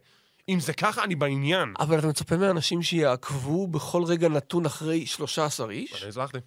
אם 0.50 0.60
זה 0.60 0.74
ככה, 0.74 1.04
אני 1.04 1.16
בעניין. 1.16 1.74
אבל 1.80 2.00
אתה 2.00 2.08
מצפה 2.08 2.38
מאנשים 2.38 2.84
שיעקבו 2.84 3.68
בכל 3.68 4.04
רגע 4.04 4.30
נתון 4.30 4.66
אחרי 4.66 5.06
13 5.06 5.72
איש? 5.72 6.02
אני 6.02 6.10
הצלחתי. 6.10 6.38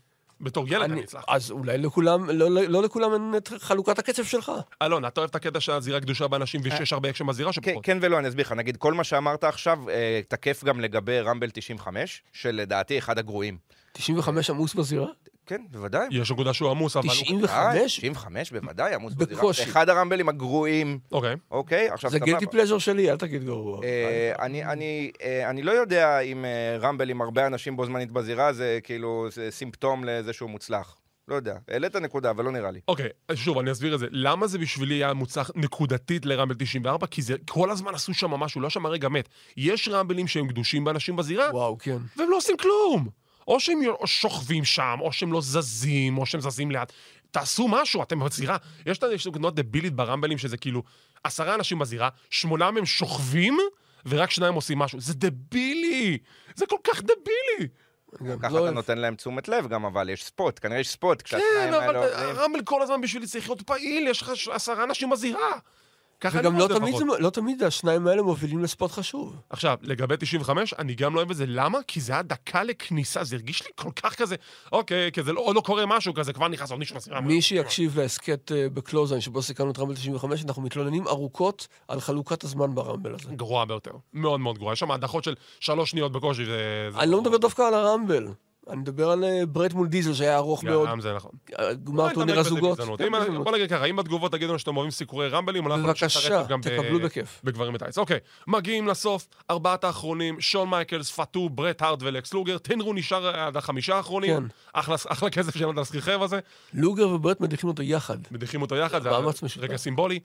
בתור 0.41 0.69
ילד 0.69 0.83
אני 0.83 0.93
אני- 0.93 1.03
הצלחתי. 1.03 1.33
אז 1.35 1.51
אולי 1.51 1.79
לכולם, 1.79 2.31
לא, 2.31 2.51
לא, 2.51 2.63
לא 2.63 2.83
לכולם 2.83 3.13
אין 3.13 3.35
את 3.37 3.49
חלוקת 3.59 3.99
הקשב 3.99 4.25
שלך. 4.25 4.53
אלון, 4.83 5.05
אתה 5.05 5.21
אוהב 5.21 5.31
את 5.31 5.35
הקטע 5.35 5.61
של 5.61 5.73
הזירה 5.73 6.01
גדושה 6.01 6.29
באנשים 6.29 6.61
ושיש 6.65 6.93
הרבה 6.93 7.11
אקשן 7.11 7.27
בזירה 7.27 7.53
כן, 7.53 7.63
שפחות. 7.71 7.85
כן 7.85 7.99
ולא, 8.01 8.19
אני 8.19 8.29
אסביר 8.29 8.47
לך. 8.47 8.53
נגיד, 8.53 8.77
כל 8.77 8.95
מה 8.95 9.05
שאמרת 9.05 9.45
עכשיו 9.45 9.91
אה, 9.91 10.21
תקף 10.29 10.65
גם 10.65 10.81
לגבי 10.81 11.21
רמבל 11.21 11.51
95, 11.51 12.23
שלדעתי 12.33 12.99
אחד 12.99 13.19
הגרועים. 13.19 13.59
95 13.93 14.51
עמוס 14.51 14.75
בזירה? 14.75 15.07
כן, 15.47 15.61
בוודאי. 15.71 16.07
יש 16.11 16.31
נקודה 16.31 16.53
שהוא 16.55 16.71
עמוס, 16.71 16.97
אבל... 16.97 17.07
הוא- 17.09 17.15
95? 17.15 17.97
95 17.99 18.53
בוודאי, 18.53 18.95
עמוס 18.95 19.15
בקושי. 19.15 19.35
בזירה. 19.35 19.53
זה 19.53 19.63
אחד 19.63 19.89
הרמבלים 19.89 20.29
הגרועים, 20.29 20.99
אוקיי. 21.13 21.35
אוקיי? 21.51 21.89
עכשיו, 21.89 22.11
זה. 22.11 22.19
גילטי 22.19 22.47
פלז'ר 22.47 22.79
שלי, 22.79 23.11
אל 23.11 23.17
תגיד 23.17 23.45
גרוע. 23.45 23.85
אה, 23.85 24.33
אני, 24.41 24.65
אני, 24.65 25.11
אה, 25.23 25.51
אני 25.51 25.63
לא 25.63 25.73
יודע 25.73 26.21
אם 26.21 26.45
אה, 26.45 26.77
רמבל 26.81 27.11
עם 27.11 27.21
הרבה 27.23 27.47
אנשים 27.47 27.77
בו 27.77 27.87
זמנית 27.87 28.11
בזירה 28.11 28.53
זה 28.53 28.79
כאילו 28.83 29.27
סימפטום 29.51 30.05
לזה 30.05 30.33
שהוא 30.33 30.51
מוצלח. 30.51 30.97
לא 31.29 31.35
יודע. 31.35 31.57
העלית 31.69 31.97
נקודה, 31.97 32.31
אבל 32.31 32.45
לא 32.45 32.53
נראה 32.53 32.71
לי. 32.71 32.81
אוקיי, 32.89 33.09
שוב, 33.35 33.59
אני 33.59 33.73
אסביר 33.73 33.95
את 33.95 33.99
זה. 33.99 34.07
למה 34.11 34.47
זה 34.47 34.59
בשבילי 34.59 34.95
היה 34.95 35.13
מוצלח 35.15 35.51
נקודתית 35.55 36.27
לרמבל 36.27 36.55
94? 36.55 37.07
כי 37.07 37.23
זה, 37.23 37.35
כל 37.51 37.71
הזמן 37.71 37.95
עשו 37.95 38.15
שם 38.15 38.31
משהו, 38.31 38.61
לא 38.61 38.71
שם 38.71 38.87
הרגע 38.87 39.09
מת. 39.09 39.29
יש 39.57 39.89
רמבלים 39.89 40.27
שהם 40.27 40.47
גדושים 40.47 40.85
באנשים 40.85 41.17
בזירה, 41.17 41.51
וואו, 41.53 41.79
כן. 41.79 41.97
והם 42.17 42.31
לא 42.31 42.37
עושים 42.37 42.57
כלום. 42.57 43.09
או 43.47 43.61
שהם 43.61 43.79
או 43.89 44.07
שוכבים 44.07 44.65
שם, 44.65 44.99
או 45.01 45.13
שהם 45.13 45.33
לא 45.33 45.41
זזים, 45.41 46.19
או 46.19 46.27
שהם 46.27 46.41
זזים 46.41 46.71
לאט. 46.71 46.93
תעשו 47.31 47.69
משהו, 47.69 48.03
אתם 48.03 48.21
בזירה. 48.25 48.57
יש 48.87 48.99
את 48.99 49.05
התנועה 49.27 49.55
דבילית 49.55 49.93
ברמבלים, 49.93 50.39
שזה 50.39 50.57
כאילו 50.57 50.83
עשרה 51.25 51.55
אנשים 51.55 51.79
בזירה, 51.79 52.09
שמונה 52.31 52.71
מהם 52.71 52.87
שוכבים, 52.87 53.59
ורק 54.07 54.31
שניים 54.31 54.55
עושים 54.55 54.79
משהו. 54.79 55.01
זה 55.01 55.15
דבילי! 55.15 56.19
זה 56.55 56.67
כל 56.67 56.77
כך 56.85 57.03
דבילי! 57.03 57.69
גם 58.25 58.39
ככה 58.39 58.53
לא 58.53 58.65
אתה. 58.65 58.71
נותן 58.71 58.99
להם 58.99 59.15
תשומת 59.15 59.49
לב 59.49 59.69
גם, 59.69 59.85
אבל 59.85 60.09
יש 60.09 60.25
ספוט, 60.25 60.59
כנראה 60.63 60.81
יש 60.81 60.89
ספוט. 60.89 61.19
כן, 61.19 61.25
כשהשניים 61.25 61.75
אבל 61.75 61.97
האלה 61.97 61.99
עוברים. 61.99 62.37
הרמבל 62.37 62.63
כל 62.65 62.83
הזמן 62.83 63.01
בשבילי 63.01 63.27
צריך 63.27 63.49
להיות 63.49 63.63
פעיל, 63.63 64.09
יש 64.09 64.23
לך 64.23 64.33
עשרה 64.53 64.85
אנשים 64.85 65.11
בזירה. 65.11 65.59
ככה 66.21 66.39
וגם 66.39 66.59
לא 66.59 66.69
תמיד. 66.69 66.97
זה, 66.97 67.05
לא 67.19 67.31
תמיד 67.31 67.63
השניים 67.63 68.07
האלה 68.07 68.23
מובילים 68.23 68.63
לספוט 68.63 68.91
חשוב. 68.91 69.37
עכשיו, 69.51 69.79
לגבי 69.83 70.15
95, 70.19 70.75
אני 70.75 70.95
גם 70.95 71.15
לא 71.15 71.19
אוהב 71.19 71.31
את 71.31 71.37
זה. 71.37 71.45
למה? 71.49 71.79
כי 71.87 72.01
זה 72.01 72.13
היה 72.13 72.23
דקה 72.23 72.63
לכניסה, 72.63 73.25
זה 73.25 73.37
הרגיש 73.37 73.63
לי 73.67 73.71
כל 73.75 73.91
כך 73.97 74.15
כזה, 74.15 74.37
אוקיי, 74.73 75.13
כי 75.13 75.23
זה 75.23 75.33
לא, 75.33 75.41
עוד 75.41 75.57
לא 75.57 75.61
קורה 75.61 75.87
משהו 75.87 76.15
כזה, 76.15 76.33
כבר 76.33 76.49
נכנס 76.49 76.71
עוד 76.71 76.79
מישהו 76.79 76.97
לזירה. 76.97 77.21
מי 77.21 77.43
שיקשיב 77.43 77.99
להסכת 77.99 78.53
אה, 78.53 78.69
בקלוזיין 78.69 79.21
שבו 79.21 79.43
סיכמנו 79.43 79.71
את 79.71 79.79
רמבל 79.79 79.95
95, 79.95 80.45
אנחנו 80.45 80.63
מתלוננים 80.63 81.09
ארוכות 81.09 81.69
על 81.89 82.01
חלוקת 82.01 82.45
הזמן 82.45 82.75
ברמבל 82.75 83.15
הזה. 83.15 83.29
גרוע 83.35 83.65
ביותר. 83.65 83.93
מאוד 84.13 84.41
מאוד 84.41 84.59
גרוע. 84.59 84.73
יש 84.73 84.81
שם 84.81 84.91
הדחות 84.91 85.25
של 85.25 85.35
שלוש 85.61 85.91
שניות 85.91 86.13
בקושי. 86.13 86.45
זה, 86.45 86.89
זה 86.93 86.99
אני 86.99 87.11
לא 87.11 87.21
מדבר 87.21 87.37
דווקא 87.37 87.63
על 87.63 87.75
הרמבל. 87.75 88.27
אני 88.71 88.77
מדבר 88.77 89.11
על 89.11 89.25
אה, 89.25 89.47
ברט 89.47 89.73
מול 89.73 89.89
דיזל 89.89 90.15
שהיה 90.15 90.37
ארוך 90.37 90.65
מאוד. 90.65 90.89
גם 90.89 91.01
זה 91.01 91.15
נכון. 91.15 91.31
אה, 91.59 91.75
גמר 91.75 92.09
לא 92.09 92.15
טורניר 92.15 92.41
הזוגות. 92.41 92.81
כן. 92.99 93.43
בוא 93.45 93.53
נגיד 93.53 93.71
ככה, 93.71 93.85
אם 93.85 93.97
בתגובות 93.97 94.33
תגידו 94.33 94.49
לנו 94.49 94.59
שאתם 94.59 94.77
אוהבים 94.77 94.91
סיקורי 94.91 95.29
רמבלים, 95.29 95.67
אנחנו 95.67 95.87
נמשיך 95.87 96.13
את 96.13 96.17
בבקשה, 96.17 96.37
הרצף 96.37 96.49
גם. 96.51 96.61
בגברים 97.45 97.75
בטייץ. 97.75 97.99
אוקיי, 97.99 98.19
מגיעים 98.47 98.87
לסוף, 98.87 99.29
ארבעת 99.51 99.85
האחרונים, 99.85 100.41
שון 100.41 100.71
מייקלס, 100.71 101.11
פאטו, 101.11 101.49
ברט 101.49 101.83
הארט 101.83 102.03
ולקס 102.03 102.35
לוגר, 102.35 102.59
טנריו 102.59 102.93
נשאר 102.93 103.41
עד 103.41 103.57
החמישה 103.57 103.97
האחרונים. 103.97 104.37
כן. 104.37 104.45
אחלה 104.73 105.31
כסף 105.31 105.57
על 105.63 105.79
השכיר 105.79 106.10
חרב 106.10 106.23
הזה. 106.23 106.41
לוגר 106.75 107.09
וברט 107.09 107.41
מדיחים 107.41 107.69
אותו 107.69 107.83
יחד. 107.83 108.19
מדיחים 108.31 108.63
אותו 108.63 108.77
יחד, 108.77 109.03
זה. 109.03 109.11
רגע 109.59 109.77
סימבולי. 109.77 110.21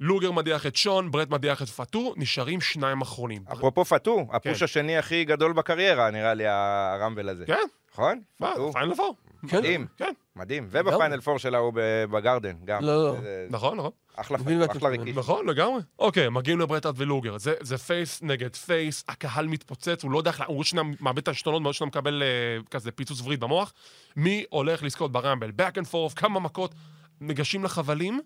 לוגר 0.00 0.32
מדיח 0.32 0.66
את 0.66 0.76
שון, 0.76 1.10
ברט 1.10 1.30
מדיח 1.30 1.62
את 1.62 1.68
פאטו, 1.68 2.14
נשארים 2.16 2.60
שניים 2.60 3.00
אחרונים. 3.00 3.42
אפרופו 3.52 3.84
פאטו, 3.84 4.26
כן. 4.30 4.36
ה 4.36 4.41
push 4.41 4.62
השני 4.62 4.96
הכי 4.98 5.24
גדול 5.24 5.52
בקריירה, 5.52 6.10
נראה 6.10 6.34
לי, 6.34 6.44
הרמבל 6.46 7.28
הזה. 7.28 7.46
כן, 7.46 7.54
נכון? 7.92 8.20
מה, 8.40 8.50
פאטו. 8.50 8.72
final 8.72 8.94
four. 8.94 9.16
כן, 9.48 9.56
מדהים, 9.58 9.86
כן, 9.96 10.12
מדהים. 10.36 10.66
וב 10.70 10.84
final 10.84 11.20
four 11.20 11.38
שלה 11.38 11.58
הוא 11.58 11.72
בגרדן, 12.10 12.54
גם. 12.64 12.82
לא, 12.84 13.04
לא. 13.04 13.20
זה- 13.20 13.46
נכון, 13.50 13.76
נכון. 13.78 13.90
אחלה. 14.16 14.38
ריקישי. 14.88 15.16
נכון, 15.16 15.48
לגמרי. 15.48 15.80
אוקיי, 15.98 16.28
מגיעים 16.28 16.60
לברט 16.60 16.77
הארט 16.77 16.94
ולוגר. 17.00 17.38
זה, 17.38 17.54
זה 17.60 17.78
face 17.78 18.22
נגד 18.22 18.56
face, 18.56 19.04
הקהל 19.08 19.46
מתפוצץ, 19.48 20.02
הוא 20.02 20.10
לא 20.10 20.18
יודע 20.18 20.30
איך, 20.30 20.40
לה- 20.40 20.46
הוא 20.46 20.58
עוד 20.58 20.66
שניה 20.66 20.82
מאבד 21.00 21.18
את 21.18 21.28
העשתונות, 21.28 21.62
עוד 21.62 21.74
שניה 21.74 21.88
מקבל 21.88 22.22
אה, 22.22 22.28
כזה 22.70 22.90
פיצוץ 22.90 23.20
וריד 23.20 23.40
במוח. 23.40 23.72
מי 24.16 24.44
הולך 24.50 24.82
לזכות 24.82 25.12
ברמבל? 25.12 25.50
back 25.50 25.78
and 25.82 25.86
forth, 25.92 26.14
כמה 26.16 26.40
מכות, 26.40 26.74
ניגשים 27.20 27.64
לחבלים, 27.64 28.20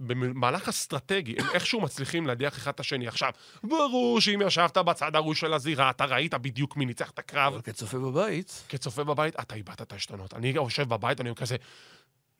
ובמהלך 0.00 0.68
אסטרטגי, 0.68 1.34
הם 1.38 1.46
איכשהו 1.54 1.80
מצליחים 1.80 2.26
להדיח 2.26 2.56
אחד 2.56 2.72
את 2.74 2.80
השני. 2.80 3.08
עכשיו, 3.08 3.30
ברור 3.64 4.20
שאם 4.20 4.42
ישבת 4.46 4.78
בצד 4.78 5.16
ההוא 5.16 5.34
של 5.34 5.54
הזירה, 5.54 5.90
אתה 5.90 6.04
ראית 6.04 6.34
בדיוק 6.34 6.76
מי 6.76 6.86
ניצח 6.86 7.10
את 7.10 7.18
הקרב. 7.18 7.52
אבל 7.52 7.62
כצופה 7.62 7.98
בבית, 7.98 8.62
כצופה 8.68 9.04
בבית, 9.04 9.40
אתה 9.40 9.54
איבדת 9.54 9.82
את 9.82 9.92
העשתונות. 9.92 10.34
אני 10.34 10.48
יושב 10.48 10.88
בבית, 10.88 11.20
אני 11.20 11.34
כזה, 11.34 11.56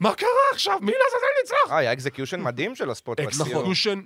מה 0.00 0.14
קרה 0.14 0.28
עכשיו? 0.53 0.78
מי 0.80 0.92
לעזאזל 0.92 1.26
ניצח? 1.42 1.72
אה, 1.72 1.76
היה 1.76 1.92
execution 1.93 2.40
מדהים 2.40 2.74
של 2.74 2.90
ה 2.90 2.95
spot. 2.95 3.20
בסיום. 3.20 3.48
execution 3.49 4.01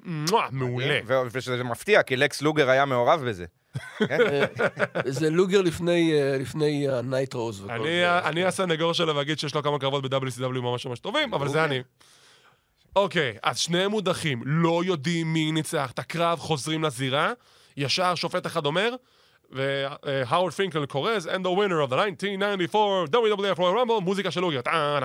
מעולה. 0.51 1.01
ו- 1.07 1.15
ושזה 1.33 1.65
מפתיע, 1.65 2.03
כי 2.03 2.17
לקס 2.17 2.43
לוגר 2.43 2.71
היה 2.71 2.85
מעורב 2.85 3.25
בזה. 3.29 3.45
כן? 3.99 4.19
זה 5.07 5.31
לוגר 5.31 5.63
לפני, 5.63 6.13
אה, 6.13 6.99
הנייטרוז 6.99 7.61
וכל 7.61 7.73
אני 7.73 7.85
זה. 7.85 8.19
אני 8.19 8.45
הסנגור 8.45 8.93
שלו 8.93 9.17
ואגיד 9.17 9.39
שיש 9.39 9.55
לו 9.55 9.63
כמה 9.63 9.79
קרבות 9.79 10.11
ב-WCW 10.11 10.49
ממש 10.49 10.87
ממש 10.87 10.99
טובים, 10.99 11.35
אבל 11.35 11.49
זה 11.49 11.65
אני. 11.65 11.83
אוקיי, 12.97 13.37
אז 13.43 13.59
שניהם 13.59 13.91
מודחים, 13.91 14.43
לא 14.45 14.83
יודעים 14.85 15.33
מי 15.33 15.53
ניצח 15.53 15.91
את 15.91 15.99
הקרב, 15.99 16.39
חוזרים 16.39 16.85
לזירה, 16.85 17.33
ישר 17.77 18.15
שופט 18.15 18.47
אחד 18.47 18.67
אומר, 18.67 18.95
והאוורד 19.51 20.53
פינקל 20.53 20.87
קורא, 20.87 21.27
and 21.27 21.45
the 21.45 21.49
winner 21.49 21.89
of 21.89 21.91
the 21.91 21.95
1994 21.95 23.05
WWF 23.13 23.59
Royal 23.59 23.61
Rumble, 23.61 24.01
מוזיקה 24.01 24.31
של 24.31 24.61
טה. 24.63 24.99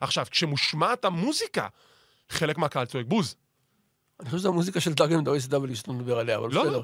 עכשיו, 0.00 0.26
כשמושמעת 0.30 1.04
המוזיקה, 1.04 1.68
חלק 2.30 2.58
מהקהל 2.58 2.86
צועק 2.86 3.06
בוז. 3.06 3.36
אני 4.20 4.26
חושב 4.26 4.38
שזו 4.38 4.48
המוזיקה 4.48 4.80
של 4.80 4.92
דאגן 4.94 5.24
ב-WCW 5.24 5.74
שאתה 5.74 5.92
מדבר 5.92 6.18
עליה, 6.18 6.36
אבל 6.36 6.48
לא, 6.52 6.62
בסדר. 6.62 6.82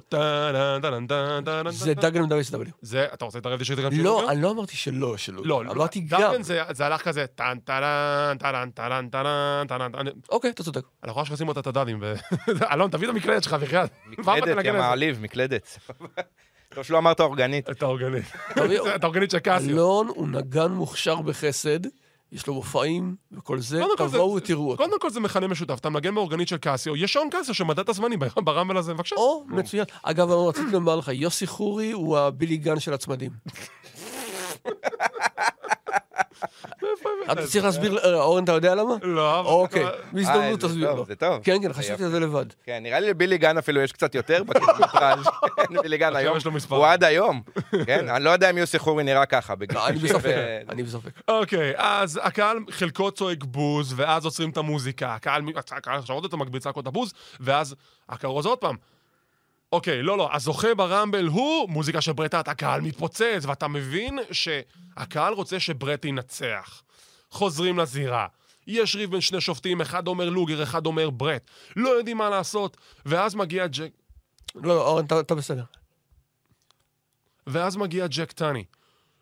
לא. 1.62 1.70
זה 1.70 1.95
טה. 1.95 2.01
דאגן 2.01 2.28
ב-WCW. 2.28 2.70
זה, 2.83 3.07
אתה 3.14 3.24
רוצה 3.24 3.39
להתערב 3.39 3.62
שזה 3.62 3.83
גם 3.83 3.95
של 3.95 4.03
לא? 4.03 4.30
אני 4.30 4.43
לא 4.43 4.51
אמרתי 4.51 4.76
שלא, 4.76 5.16
שלא. 5.16 5.43
לא, 5.45 5.61
אמרתי 5.61 6.01
גם. 6.01 6.20
דארגן 6.20 6.43
זה, 6.43 6.87
הלך 6.87 7.03
כזה 7.03 7.26
טן 7.35 7.59
טרן, 7.64 8.37
טרן, 8.39 8.70
טרן, 8.70 9.09
טרן, 9.09 9.66
טרן, 9.68 9.93
טרן. 9.93 10.07
אוקיי, 10.28 10.51
אתה 10.51 10.62
צודק. 10.64 10.83
אנחנו 11.05 11.20
ממש 11.20 11.30
עושים 11.30 11.49
אותה 11.49 11.61
את 11.61 11.66
הדאדים. 11.66 12.03
אלון, 12.72 12.91
תביא 12.91 13.09
את 13.09 13.14
המקלדת 13.14 13.43
שלך, 13.43 13.55
בחייאת. 13.55 13.91
מקלדת, 14.07 14.64
יא? 14.64 14.72
מעליב, 14.72 15.20
מקלדת. 15.20 15.78
טוב 16.74 16.85
שלא 16.85 16.99
אמרת 16.99 17.20
אורגנית. 17.20 17.70
את 17.70 17.83
האורגנית. 17.83 18.24
את 18.97 19.05
האורגנית 19.05 19.30
של 19.30 19.39
קאסיו. 19.39 19.70
אלון 19.70 20.09
הוא 20.09 20.28
נגן 20.28 20.72
מוכשר 20.72 21.20
בחסד, 21.20 21.80
יש 22.33 22.47
לו 22.47 22.55
מופעים 22.55 23.16
וכל 23.33 23.59
זה, 23.59 23.83
תבואו 23.97 24.35
ותראו 24.35 24.70
אותו. 24.70 24.85
קודם 24.85 25.01
כל 25.01 25.11
זה 25.11 25.20
מכנה 25.20 25.47
משותף, 25.47 25.78
אתה 25.80 25.91
מנגן 25.91 26.14
באורגנית 26.14 26.49
של 26.49 26.57
קאסיו, 26.57 26.97
יש 26.97 27.12
שעון 27.12 27.30
קאסיו 27.30 27.55
שמדד 27.55 27.78
את 27.78 27.89
הזמנים 27.89 28.18
ברמבל 28.37 28.76
הזה, 28.76 28.95
בבקשה. 28.95 29.16
או, 29.16 29.45
מצוין. 29.49 29.85
אגב, 30.03 30.30
רציתי 30.30 30.72
לומר 30.72 30.97
לך, 30.97 31.11
יוסי 31.12 31.47
חורי 31.47 31.93
הוא 31.93 32.18
הבילי 32.18 32.57
גן 32.57 32.80
של 32.80 32.95
הצמדים. 32.95 33.30
אתה 37.32 37.47
צריך 37.47 37.64
להסביר, 37.64 37.99
אה, 37.99 38.14
אורן, 38.14 38.45
אתה 38.45 38.53
יודע 38.53 38.74
למה? 38.74 38.95
לא, 39.03 39.40
אבל... 39.40 39.49
אוקיי, 39.49 39.84
אה, 39.84 39.90
בהזדמנות 40.12 40.61
זה 40.61 40.68
תסביר 40.68 40.95
לו. 40.95 41.05
זה 41.05 41.14
טוב. 41.16 41.40
כן, 41.43 41.62
כן, 41.62 41.72
חשבתי 41.72 41.95
יפה. 41.95 42.05
על 42.05 42.11
זה 42.11 42.20
לבד. 42.20 42.45
כן, 42.64 42.78
נראה 42.82 43.01
לי 43.01 43.11
לבילי 43.11 43.38
גן 43.38 43.59
אפילו 43.59 43.80
יש 43.80 43.93
קצת 43.93 44.14
יותר 44.14 44.43
בקילומטראז'. 44.47 45.26
כן, 45.57 45.82
בילי 45.82 45.99
גן 45.99 46.16
היום, 46.16 46.36
יש 46.36 46.45
לו 46.45 46.53
מספר. 46.53 46.76
הוא 46.76 46.86
עד 46.86 47.05
היום. 47.05 47.43
כן, 47.86 48.09
אני 48.09 48.24
לא 48.24 48.30
יודע 48.30 48.51
אם 48.51 48.59
יוסי 48.59 48.78
חורי 48.78 49.05
נראה 49.05 49.26
ככה. 49.26 49.55
לא, 49.74 49.88
אני 49.88 49.99
60 49.99 50.16
בספק, 50.16 50.34
אני 50.68 50.82
בספק. 50.82 51.11
אוקיי, 51.28 51.72
אז 51.76 52.20
הקהל 52.22 52.59
חלקו 52.70 53.11
צועק 53.11 53.45
בוז, 53.45 53.95
ואז 53.97 54.24
עוצרים 54.24 54.51
את 54.51 54.57
המוזיקה. 54.57 55.14
הקהל, 55.14 55.43
הקהל 55.57 55.99
עכשיו 55.99 56.16
עוד 56.16 56.24
יותר 56.24 56.36
מגביר 56.36 56.61
צעקות 56.61 56.86
הבוז, 56.86 57.12
ואז 57.40 57.74
הכרוז 58.09 58.47
עוד 58.47 58.59
פעם. 58.59 58.76
אוקיי, 59.72 60.02
לא, 60.02 60.18
לא, 60.18 60.28
הזוכה 60.34 60.74
ברמבל 60.74 61.26
הוא 61.26 61.68
מוזיקה 61.70 62.00
של 62.00 62.12
ברטאט, 62.12 62.48
הקהל 62.48 62.80
מתפוצץ, 62.80 63.42
ואתה 63.42 63.68
מבין 63.68 64.18
שהקהל 64.32 65.32
רוצה 65.32 65.60
שברט 65.60 66.04
ינצח. 66.04 66.82
חוזרים 67.30 67.78
לזירה. 67.78 68.26
יש 68.66 68.96
ריב 68.96 69.10
בין 69.10 69.20
שני 69.20 69.40
שופטים, 69.40 69.80
אחד 69.80 70.06
אומר 70.06 70.30
לוגר, 70.30 70.62
אחד 70.62 70.86
אומר 70.86 71.10
ברט. 71.10 71.42
לא 71.76 71.88
יודעים 71.88 72.16
מה 72.16 72.30
לעשות, 72.30 72.76
ואז 73.06 73.34
מגיע 73.34 73.66
ג'ק... 73.66 73.90
לא, 74.54 74.62
לא, 74.74 74.86
אורן, 74.88 75.04
אתה- 75.04 75.34
בסדר. 75.34 75.64
ואז 77.46 77.76
מגיע 77.76 78.06
ג'ק 78.06 78.32
טני. 78.32 78.64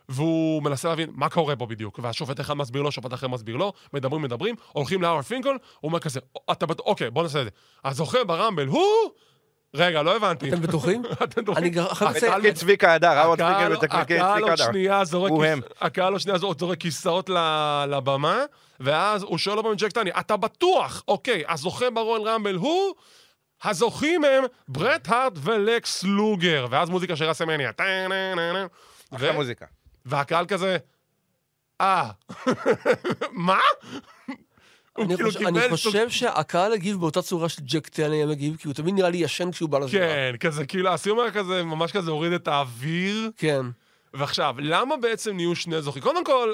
והוא 0.08 0.62
מנסה 0.62 0.88
להבין 0.88 1.10
מה 1.12 1.28
קורה 1.28 1.56
פה 1.56 1.66
בדיוק. 1.66 1.98
והשופט 2.02 2.40
אחד 2.40 2.54
מסביר 2.54 2.82
לו, 2.82 2.92
שופט 2.92 3.14
אחר 3.14 3.28
מסביר 3.28 3.56
לו, 3.56 3.72
מדברים, 3.92 4.22
מדברים, 4.22 4.54
הולכים 4.72 5.02
להר 5.02 5.22
פינקל, 5.22 5.48
הוא 5.48 5.58
אומר 5.82 5.98
כזה, 5.98 6.20
אתה 6.52 6.66
בטוח, 6.66 6.86
אוקיי, 6.86 7.10
בוא 7.10 7.22
נעשה 7.22 7.40
את 7.40 7.44
זה. 7.44 7.50
הזוכה 7.84 8.24
ברמבל 8.24 8.66
הוא... 8.66 8.80
רגע, 9.74 10.02
לא 10.02 10.16
הבנתי. 10.16 10.48
אתם 10.48 10.60
בטוחים? 10.62 11.02
אתם 11.24 11.42
בטוחים? 11.42 11.64
אני 11.64 11.80
אחר 11.80 12.12
כך- 12.14 12.22
בתפקיד 12.24 12.54
צביקה 12.54 12.94
הדר, 12.94 13.18
הקהל- 13.42 13.58
פינגל 13.58 13.72
הקהל 13.84 14.04
צביקה 14.04 14.34
עוד 14.34 14.60
הדר. 14.60 14.64
שנייה 14.72 15.04
זורק 15.04 15.30
הוא 15.30 15.44
הם. 15.44 15.60
הקהל 15.80 16.12
עוד 16.12 16.20
שנייה 16.20 16.38
זורק 16.38 16.78
כיסאות 16.78 17.30
לבמה, 17.88 18.38
ואז 18.80 19.22
הוא 19.22 19.38
שואל 19.38 19.56
לו 19.56 19.72
ג'ק 19.76 19.92
טני, 19.92 20.10
אתה 20.20 20.36
בטוח? 20.36 21.02
אוקיי, 21.08 21.42
הזוכה 21.48 21.90
ברואל 21.90 22.22
רמבל 22.22 22.54
הוא... 22.54 22.94
הזוכים 23.64 24.24
הם 24.24 24.44
ברט 24.68 25.08
הארט 25.08 25.32
ולקס 25.42 26.02
לוגר, 26.04 26.66
ואז 26.70 26.90
מוזיקה 26.90 27.16
של 27.16 27.24
ראסמניה. 27.24 27.70
אחלה 29.14 29.32
מוזיקה. 29.32 29.66
והקהל 30.06 30.46
כזה, 30.46 30.76
אה, 31.80 32.10
מה? 33.32 33.58
אני, 35.00 35.16
כאילו 35.16 35.30
חושב, 35.30 35.46
אני 35.46 35.60
סוג- 35.60 35.70
חושב 35.70 36.10
שהקהל 36.10 36.72
הגיב 36.72 36.96
באותה 37.00 37.22
צורה 37.22 37.48
שג'ק 37.48 37.88
טל 37.88 38.12
היה 38.12 38.26
מגיב, 38.26 38.56
כי 38.56 38.68
הוא 38.68 38.74
תמיד 38.74 38.94
נראה 38.94 39.10
לי 39.10 39.18
ישן 39.18 39.50
כשהוא 39.50 39.68
בא 39.68 39.78
לזירה. 39.78 40.06
כן, 40.06 40.32
כזה, 40.40 40.66
כאילו, 40.66 40.90
הסיום 40.90 41.20
היה 41.20 41.30
כזה, 41.30 41.62
ממש 41.62 41.92
כזה 41.92 42.10
הוריד 42.10 42.32
את 42.32 42.48
האוויר. 42.48 43.30
כן. 43.36 43.66
ועכשיו, 44.14 44.54
למה 44.58 44.96
בעצם 44.96 45.36
נהיו 45.36 45.56
שני 45.56 45.82
זוכים? 45.82 46.02
קודם 46.02 46.24
כל, 46.24 46.52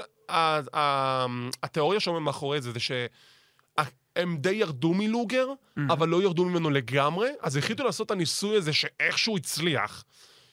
התיאוריה 1.63 2.01
שעומדת 2.01 2.23
מאחורי 2.23 2.61
זה, 2.61 2.73
זה 2.73 2.79
שהם 2.81 4.37
די 4.37 4.51
ירדו 4.53 4.95
מלוגר, 4.95 5.49
אבל 5.91 6.09
לא 6.09 6.23
ירדו 6.23 6.45
ממנו 6.45 6.71
לגמרי, 6.71 7.29
אז 7.41 7.57
החליטו 7.57 7.85
לעשות 7.85 8.07
את 8.07 8.11
הניסוי 8.11 8.57
הזה 8.57 8.73
שאיכשהו 8.73 9.37
הצליח, 9.37 10.05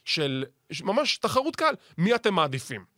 של 0.05 0.45
ש- 0.71 0.81
ממש 0.81 1.17
תחרות 1.17 1.55
קל. 1.55 1.73
מי 1.97 2.15
אתם 2.15 2.33
מעדיפים? 2.33 2.92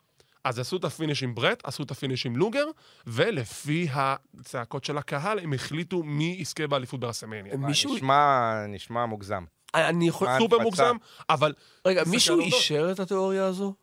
אז 0.46 0.60
עשו 0.60 0.78
את 0.78 0.84
ה 0.84 0.90
finish 0.90 1.24
עם 1.24 1.36
ברט, 1.36 1.62
עשו 1.64 1.84
את 1.84 1.92
ה 1.92 1.97
finish 1.97 2.26
עם 2.26 2.36
לוגר, 2.36 2.66
ולפי 3.08 3.88
הצעקות 3.92 4.86
של 4.86 4.98
הקהל, 4.98 5.40
הם 5.40 5.54
החליטו 5.54 6.04
מי 6.04 6.36
יזכה 6.40 6.68
באליפות 6.68 7.00
ברסלמניה. 7.00 7.58
מישהו... 7.58 7.96
נשמע, 7.96 8.54
נשמע 8.68 9.06
מוגזם. 9.06 9.44
אני 9.76 10.08
יכול... 10.08 10.28
סופר. 10.40 10.60
מוגזם, 10.60 10.96
אבל 11.30 11.54
רגע, 11.86 12.04
מישהו. 12.08 12.40
אישר 12.40 12.92
את 12.92 13.00
התיאוריה 13.00 13.46
הזו? 13.46 13.74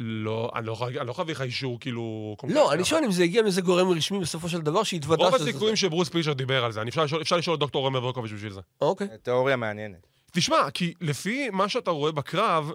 לא, 0.00 0.50
אני 0.56 0.66
לא 0.66 0.72
יכול 0.72 0.98
אני 0.98 1.06
לא 1.06 1.14
לך 1.28 1.40
אישור, 1.40 1.80
כאילו... 1.80 2.36
לא, 2.48 2.72
אני 2.72 2.84
שואל 2.84 3.04
אם 3.04 3.10
זה 3.12 3.22
הגיע 3.22 3.42
מאיזה 3.42 3.60
גורם 3.60 3.88
רשמי 3.88 4.18
בסופו 4.18 4.48
של 4.48 4.60
דבר 4.60 4.82
שהתוודה 4.82 5.24
רוב 5.24 5.34
שזה 5.34 5.44
זה. 5.44 5.50
הסיכויים 5.50 5.76
שברוס 5.76 6.08
פריצ'רד 6.08 6.32
דיבר 6.32 6.64
על 6.64 6.72
זה, 6.72 6.80
אני 6.82 6.90
אפשר 6.90 7.04
לשאול- 7.04 7.22
אפשר 7.22 7.36
לשאול 7.36 7.54
את 7.54 7.60
דוקטור 7.60 7.86
רמר 7.86 8.00
ברקוביץ' 8.00 8.32
בשביל 8.32 8.52
זה. 8.52 8.60
אוקיי. 8.80 9.08
תיאוריה 9.22 9.56
מעניינת. 9.56 10.06
תשמע, 10.32 10.70
כי 10.74 10.94
לפי 11.00 11.50
מה 11.50 11.68
שאתה 11.68 11.90
רואה 11.90 12.12
בקרב, 12.12 12.70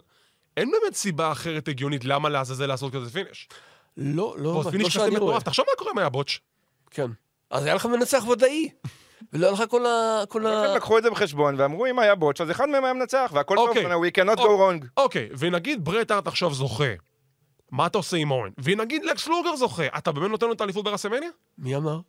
אין 0.58 0.72
באמת 0.72 0.96
סיבה 0.96 1.32
אחרת 1.32 1.68
הגיונית 1.68 2.06
למה 2.06 2.30
לעזאזל 2.30 2.66
לעשות 2.66 2.94
כזה 2.94 3.12
finish. 3.12 3.48
לא, 3.98 4.36
לא, 4.38 4.62
לא 4.66 4.72
finish 4.72 4.88
כזה 4.88 4.92
שאני 4.92 5.10
רואה. 5.10 5.22
מטורף, 5.22 5.44
תחשוב 5.44 5.66
מה 5.70 5.76
קורה 5.78 5.92
אם 5.92 5.98
היה 5.98 6.10
botch. 6.10 6.40
כן. 6.92 7.08
אז 7.50 7.66
היה 7.66 7.76
לך 7.76 7.86
מנצח 7.86 8.28
ודאי. 8.28 8.70
ולא 9.34 9.46
היה 9.46 9.54
לך 9.54 9.64
כל 9.70 9.86
ה... 9.86 10.24
כל 10.30 10.48
ה... 10.48 10.66
הם 10.70 10.76
לקחו 10.76 10.98
את 10.98 11.04
זה 11.04 11.10
בחשבון 11.10 11.56
ואמרו, 11.58 11.86
אם 11.86 12.00
היה 12.00 12.16
botch, 12.16 12.42
אז 12.42 12.52
אחד 12.52 12.70
מהם 12.70 12.84
היה 12.84 12.94
מנצח, 12.94 13.32
והכל 13.34 13.56
טוב, 13.56 13.70
אוקיי. 13.70 13.86
we 13.86 14.12
cannot 14.12 14.40
go 14.40 14.42
אוקיי. 14.42 14.80
wrong. 14.80 14.86
אוקיי, 14.98 15.30
ונגיד 15.38 15.86
ברט 15.86 16.12
הארט 16.12 16.28
עכשיו 16.28 16.54
זוכה. 16.54 16.94
מה 17.72 17.88
אתה 17.88 17.98
עושה 17.98 18.18
עם 18.18 18.32
אוון? 18.32 18.50
ונגיד 18.64 19.06
לקס 19.06 19.28
לוגר 19.28 19.56
זוכה, 19.56 19.84
אתה 19.98 20.12
באמת 20.12 20.30
נותן 20.30 20.46
לו 20.46 20.54
את 20.54 20.62
האליפות 20.62 20.86
ברסלמניה? 20.86 21.30
מי 21.58 21.76
אמר? 21.76 22.00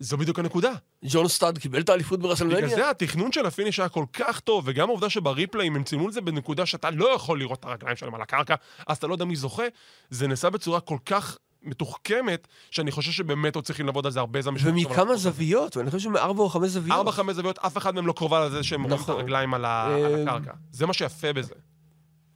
זו 0.00 0.16
בדיוק 0.16 0.38
הנקודה. 0.38 0.72
ג'ון 1.04 1.28
סטאד 1.28 1.58
קיבל 1.58 1.80
את 1.80 1.88
האליפות 1.88 2.18
בגלל 2.18 2.28
ברסלמניה? 2.28 2.68
זה 2.68 2.90
התכנון 2.90 3.32
של 3.32 3.46
ה 3.46 3.51
finish 3.51 3.80
היה 3.80 3.88
כל 3.88 4.04
כך 4.12 4.40
טוב, 4.40 4.64
וגם 4.66 4.88
העובדה 4.88 5.10
שבריפליים 5.10 5.76
הם 5.76 5.84
צילמו 5.84 6.08
את 6.08 6.12
זה 6.12 6.20
בנקודה 6.20 6.66
שאתה 6.66 6.90
לא 6.90 7.14
יכול 7.14 7.38
לראות 7.38 7.58
את 7.60 7.64
הרגליים 7.64 7.96
שלהם 7.96 8.14
על 8.14 8.22
הקרקע, 8.22 8.54
אז 8.86 8.96
אתה 8.96 9.06
לא 9.06 9.12
יודע 9.14 9.24
מי 9.24 9.36
זוכה, 9.36 9.62
זה 10.10 10.26
נעשה 10.28 10.50
בצורה 10.50 10.80
כל 10.80 10.98
כך 11.06 11.38
מתוחכמת, 11.62 12.48
שאני 12.70 12.90
חושב 12.90 13.10
שבאמת 13.12 13.54
עוד 13.56 13.64
צריכים 13.64 13.86
לעבוד 13.86 14.06
על 14.06 14.12
זה 14.12 14.20
הרבה 14.20 14.42
זמן. 14.42 14.54
ומכמה. 14.60 15.16
זוויות, 15.16 15.76
ואני 15.76 15.90
חושב 15.90 16.04
שמארבע 16.04 16.42
או 16.42 16.48
חמש 16.48 16.68
זוויות. 16.70 16.98
ארבע, 16.98 17.12
חמש 17.12 17.36
זוויות, 17.36 17.58
אף 17.58 17.76
אחד 17.76 17.94
מהם 17.94 18.06
לא 18.06 18.12
קרובה 18.12 18.46
לזה 18.46 18.62
שהם 18.62 18.82
רואים 18.82 18.94
את 18.96 19.00
נכון. 19.00 19.14
הרגליים 19.14 19.54
על 19.54 19.64
ה- 19.64 19.84
על 19.86 20.14
אה, 20.14 20.22
הקרקע. 20.22 20.52
זה 20.72 20.86
מה 20.86 20.92
שיפה 20.92 21.32
בזה. 21.32 21.54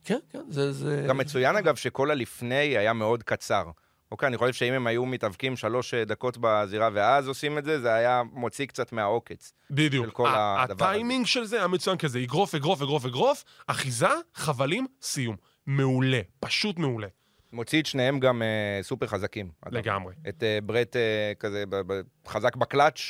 כן, 0.05 0.19
כן, 0.33 0.43
זה... 0.49 0.73
זה... 0.73 1.05
גם 1.09 1.19
מצוין, 1.19 1.57
אגב, 1.57 1.77
שכל 1.77 2.11
הלפני 2.11 2.55
היה 2.79 2.93
מאוד 2.93 3.23
קצר. 3.23 3.65
אוקיי, 4.13 4.27
אני 4.27 4.37
חושב 4.37 4.53
שאם 4.53 4.73
הם 4.73 4.87
היו 4.87 5.07
מתאבקים 5.07 5.57
שלוש 5.57 5.95
אה, 5.95 6.05
דקות 6.05 6.39
בזירה 6.41 6.89
ואז 6.93 7.29
עושים 7.29 7.59
את 7.59 7.65
זה, 7.65 7.81
זה 7.81 7.95
היה 7.95 8.23
מוציא 8.33 8.67
קצת 8.67 8.93
מהעוקץ. 8.93 9.53
בדיוק. 9.71 10.05
של 10.07 10.11
כל 10.11 10.29
הדבר 10.29 10.75
הזה. 10.75 10.85
הטיימינג 10.85 11.27
של 11.27 11.45
זה 11.45 11.57
היה 11.59 11.67
מצוין 11.67 11.97
כזה, 11.97 12.19
אגרוף, 12.19 12.55
אגרוף, 12.55 12.83
אגרוף, 12.83 13.05
אגרוף, 13.05 13.45
אחיזה, 13.67 14.09
חבלים, 14.35 14.87
סיום. 15.03 15.37
מעולה, 15.67 16.21
פשוט 16.41 16.79
מעולה. 16.79 17.07
מוציא 17.53 17.81
את 17.81 17.87
שניהם 17.87 18.21
גם 18.21 18.43
אה, 18.43 18.79
סופר 18.83 19.07
חזקים. 19.07 19.51
אגב. 19.61 19.75
לגמרי. 19.75 20.15
את 20.29 20.43
אה, 20.43 20.59
ברט 20.63 20.97
אה, 20.97 21.33
כזה 21.41 21.65
ב- 21.69 21.93
ב- 21.93 22.01
חזק 22.29 22.57
בקלאץ'. 22.57 23.01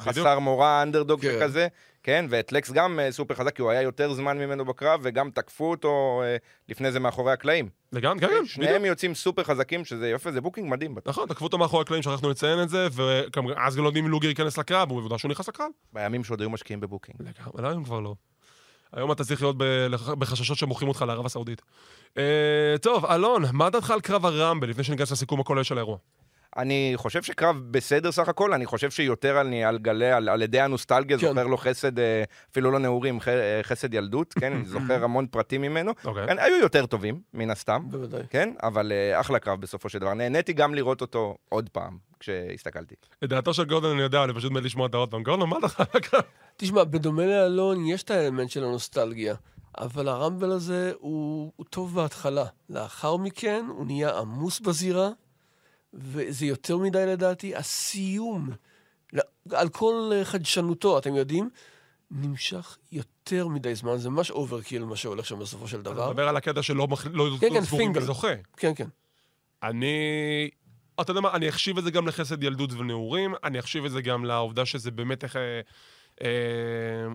חסר 0.00 0.38
מורא, 0.38 0.82
אנדרדוג 0.82 1.20
כן. 1.20 1.38
כזה, 1.42 1.68
כן, 2.02 2.26
ואת 2.28 2.52
לקס 2.52 2.70
גם 2.70 3.00
אה, 3.00 3.12
סופר 3.12 3.34
חזק, 3.34 3.56
כי 3.56 3.62
הוא 3.62 3.70
היה 3.70 3.82
יותר 3.82 4.12
זמן 4.12 4.38
ממנו 4.38 4.64
בקרב, 4.64 5.00
וגם 5.02 5.30
תקפו 5.30 5.70
אותו 5.70 6.22
אה, 6.24 6.36
לפני 6.68 6.92
זה 6.92 7.00
מאחורי 7.00 7.32
הקלעים. 7.32 7.68
לגמרי, 7.92 8.20
כן, 8.20 8.26
כן, 8.26 8.32
בדיוק. 8.32 8.48
שניהם 8.48 8.84
יוצאים 8.84 9.14
סופר 9.14 9.44
חזקים, 9.44 9.84
שזה 9.84 10.10
יפה, 10.10 10.32
זה 10.32 10.40
booking 10.40 10.70
מדהים. 10.70 10.94
נכון, 11.06 11.28
תקפו 11.28 11.44
אותו 11.44 11.58
מאחורי 11.58 11.82
הקלעים, 11.82 12.02
שכחנו 12.02 12.30
לציין 12.30 12.62
את 12.62 12.68
זה, 12.68 12.88
ואז 12.92 13.76
גם 13.76 13.82
לא 13.82 13.88
יודעים 13.88 14.04
אם 14.04 14.10
לוגר 14.10 14.28
ייכנס 14.28 14.58
לקרב, 14.58 14.90
הוא 14.90 15.00
בוודאי 15.00 15.18
שהוא 15.18 15.30
נכנס 15.30 15.48
לקרב. 15.48 15.68
בימים 15.92 16.24
שעוד 16.24 16.40
היו 16.40 16.50
משקיעים 16.50 16.80
ב 16.80 16.84
booking. 16.84 17.16
לגמרי, 17.20 17.52
אבל 17.54 17.66
היום 17.66 17.84
כבר 17.84 18.00
לא. 18.00 18.14
היום 18.92 19.12
אתה 19.12 19.24
צריך 19.24 19.42
להיות 19.42 19.56
בחששות 20.18 20.58
שמוכרים 20.58 20.88
אותך 20.88 21.04
לערב 21.08 21.26
הסעודית. 21.26 21.62
אה, 22.18 22.74
טוב, 22.82 23.04
אלון, 23.04 23.42
מה 23.52 23.70
דעתך 23.70 23.90
על 23.90 24.00
קרב 24.00 24.26
הרמבל, 24.26 24.68
לפני 24.68 24.84
שניכנס 24.84 25.12
לסיכום 25.12 25.40
הכולל 25.40 25.62
של 25.62 25.78
האירוע? 25.78 25.96
אני 26.56 26.92
חושב 26.96 27.22
שקרב 27.22 27.56
בסדר 27.70 28.12
סך 28.12 28.28
הכל, 28.28 28.52
אני 28.52 28.66
חושב 28.66 28.90
שיותר 28.90 29.36
על, 29.38 29.54
על 29.54 29.78
גלי, 29.78 30.10
על, 30.12 30.28
על 30.28 30.42
ידי 30.42 30.60
הנוסטלגיה, 30.60 31.18
כן. 31.18 31.28
זוכר 31.28 31.46
לו 31.46 31.56
חסד, 31.56 31.98
אה, 31.98 32.22
אפילו 32.52 32.70
לא 32.70 32.78
נעורים, 32.78 33.20
ח- 33.20 33.28
אה, 33.28 33.60
חסד 33.62 33.94
ילדות, 33.94 34.32
כן, 34.32 34.52
אני 34.52 34.64
זוכר 34.74 35.04
המון 35.04 35.26
פרטים 35.26 35.62
ממנו. 35.62 35.92
אוקיי. 36.04 36.26
כן, 36.26 36.38
היו 36.38 36.56
יותר 36.56 36.86
טובים, 36.86 37.20
מן 37.34 37.50
הסתם, 37.50 37.82
בוודאי. 37.90 38.22
כן, 38.30 38.52
אבל 38.62 38.92
אה, 38.92 39.20
אחלה 39.20 39.38
קרב 39.38 39.60
בסופו 39.60 39.88
של 39.88 39.98
דבר. 39.98 40.14
נהניתי 40.14 40.52
גם 40.52 40.74
לראות 40.74 41.00
אותו 41.00 41.36
עוד 41.48 41.68
פעם, 41.68 41.98
כשהסתכלתי. 42.20 42.94
את 43.24 43.28
דעתו 43.28 43.54
של 43.54 43.64
גורדון 43.64 43.92
אני 43.92 44.02
יודע, 44.02 44.24
אני 44.24 44.34
פשוט 44.34 44.52
מת 44.52 44.62
לשמוע 44.62 44.86
את 44.86 44.94
העוד 44.94 45.10
פעם. 45.10 45.22
גורדון, 45.22 45.48
מה 45.48 45.56
דעתך 45.60 45.80
על 45.80 45.86
הקרב? 45.94 46.22
תשמע, 46.56 46.84
בדומה 46.84 47.26
לאלון, 47.26 47.86
יש 47.86 48.02
את 48.02 48.10
האלמנט 48.10 48.50
של 48.50 48.64
הנוסטלגיה, 48.64 49.34
אבל 49.78 50.08
הרמבל 50.08 50.50
הזה 50.50 50.92
הוא, 50.98 51.52
הוא 51.56 51.66
טוב 51.70 51.94
בהתחלה. 51.94 52.44
לאחר 52.70 53.16
מכן 53.16 53.64
הוא 53.68 53.86
נהיה 53.86 54.18
עמוס 54.18 54.60
בזירה, 54.60 55.08
וזה 55.94 56.46
יותר 56.46 56.76
מדי 56.76 57.06
לדעתי. 57.06 57.56
הסיום, 57.56 58.50
על 59.52 59.68
כל 59.68 60.10
אה, 60.14 60.24
חסרונותיו, 60.24 60.98
אתם 60.98 61.14
יודעים, 61.16 61.50
נמשך 62.10 62.78
יותר 62.92 63.48
מדי 63.48 63.74
זמן. 63.74 63.96
זה 63.96 64.10
ממש 64.10 64.30
overkill 64.30 64.84
מה 64.84 64.96
שהולך 64.96 65.26
שם 65.26 65.38
בסופו 65.38 65.68
של 65.68 65.80
אתה 65.80 65.90
דבר. 65.90 66.10
מדבר 66.10 66.28
על 66.28 66.36
הקטע 66.36 66.62
שלא 66.62 66.88
מח- 66.88 67.06
לא 67.12 67.28
כן, 67.40 67.48
כן, 67.94 68.00
זוכה. 68.00 68.28
כן, 68.56 68.72
כן. 68.74 68.88
אני... 69.62 70.50
אתה 71.00 71.10
יודע 71.10 71.20
מה, 71.20 71.34
אני 71.34 71.48
אחשיב 71.48 71.78
את 71.78 71.84
זה 71.84 71.90
גם 71.90 72.08
לחסד 72.08 72.42
ילדות 72.42 72.72
ונעורים, 72.72 73.34
אני 73.44 73.58
אחשיב 73.58 73.84
את 73.84 73.90
זה 73.90 74.02
גם 74.02 74.24
לעובדה 74.24 74.66
שזה 74.66 74.90
באמת 74.90 75.24
איך... 75.24 75.36
אה, 75.36 75.60
אה, 76.22 76.28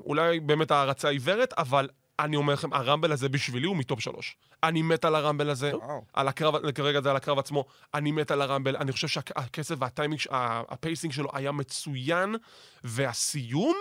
אולי 0.05 0.39
באמת 0.39 0.71
הערצה 0.71 1.09
עיוורת, 1.09 1.53
אבל 1.53 1.89
אני 2.19 2.35
אומר 2.35 2.53
לכם, 2.53 2.73
הרמבל 2.73 3.11
הזה 3.11 3.29
בשבילי 3.29 3.67
הוא 3.67 3.75
מ 3.75 3.81
top 3.81 3.99
שלוש. 3.99 4.35
אני 4.63 4.81
מת 4.81 5.05
על 5.05 5.15
הרמבל 5.15 5.49
הזה. 5.49 5.71
על 6.13 6.27
הקרב, 6.27 6.71
כרגע 6.71 7.01
זה 7.01 7.09
על 7.09 7.15
הקרב 7.15 7.39
עצמו, 7.39 7.65
אני 7.93 8.11
מת 8.11 8.31
על 8.31 8.41
הרמבל, 8.41 8.75
אני 8.77 8.91
חושב 8.91 9.07
שהקצב 9.07 9.75
והטיימינג, 9.81 10.21
ה- 10.31 10.73
ה 10.73 10.79
pacing 10.79 11.13
שלו 11.13 11.29
היה 11.33 11.51
מצוין, 11.51 12.35
והסיום 12.83 13.75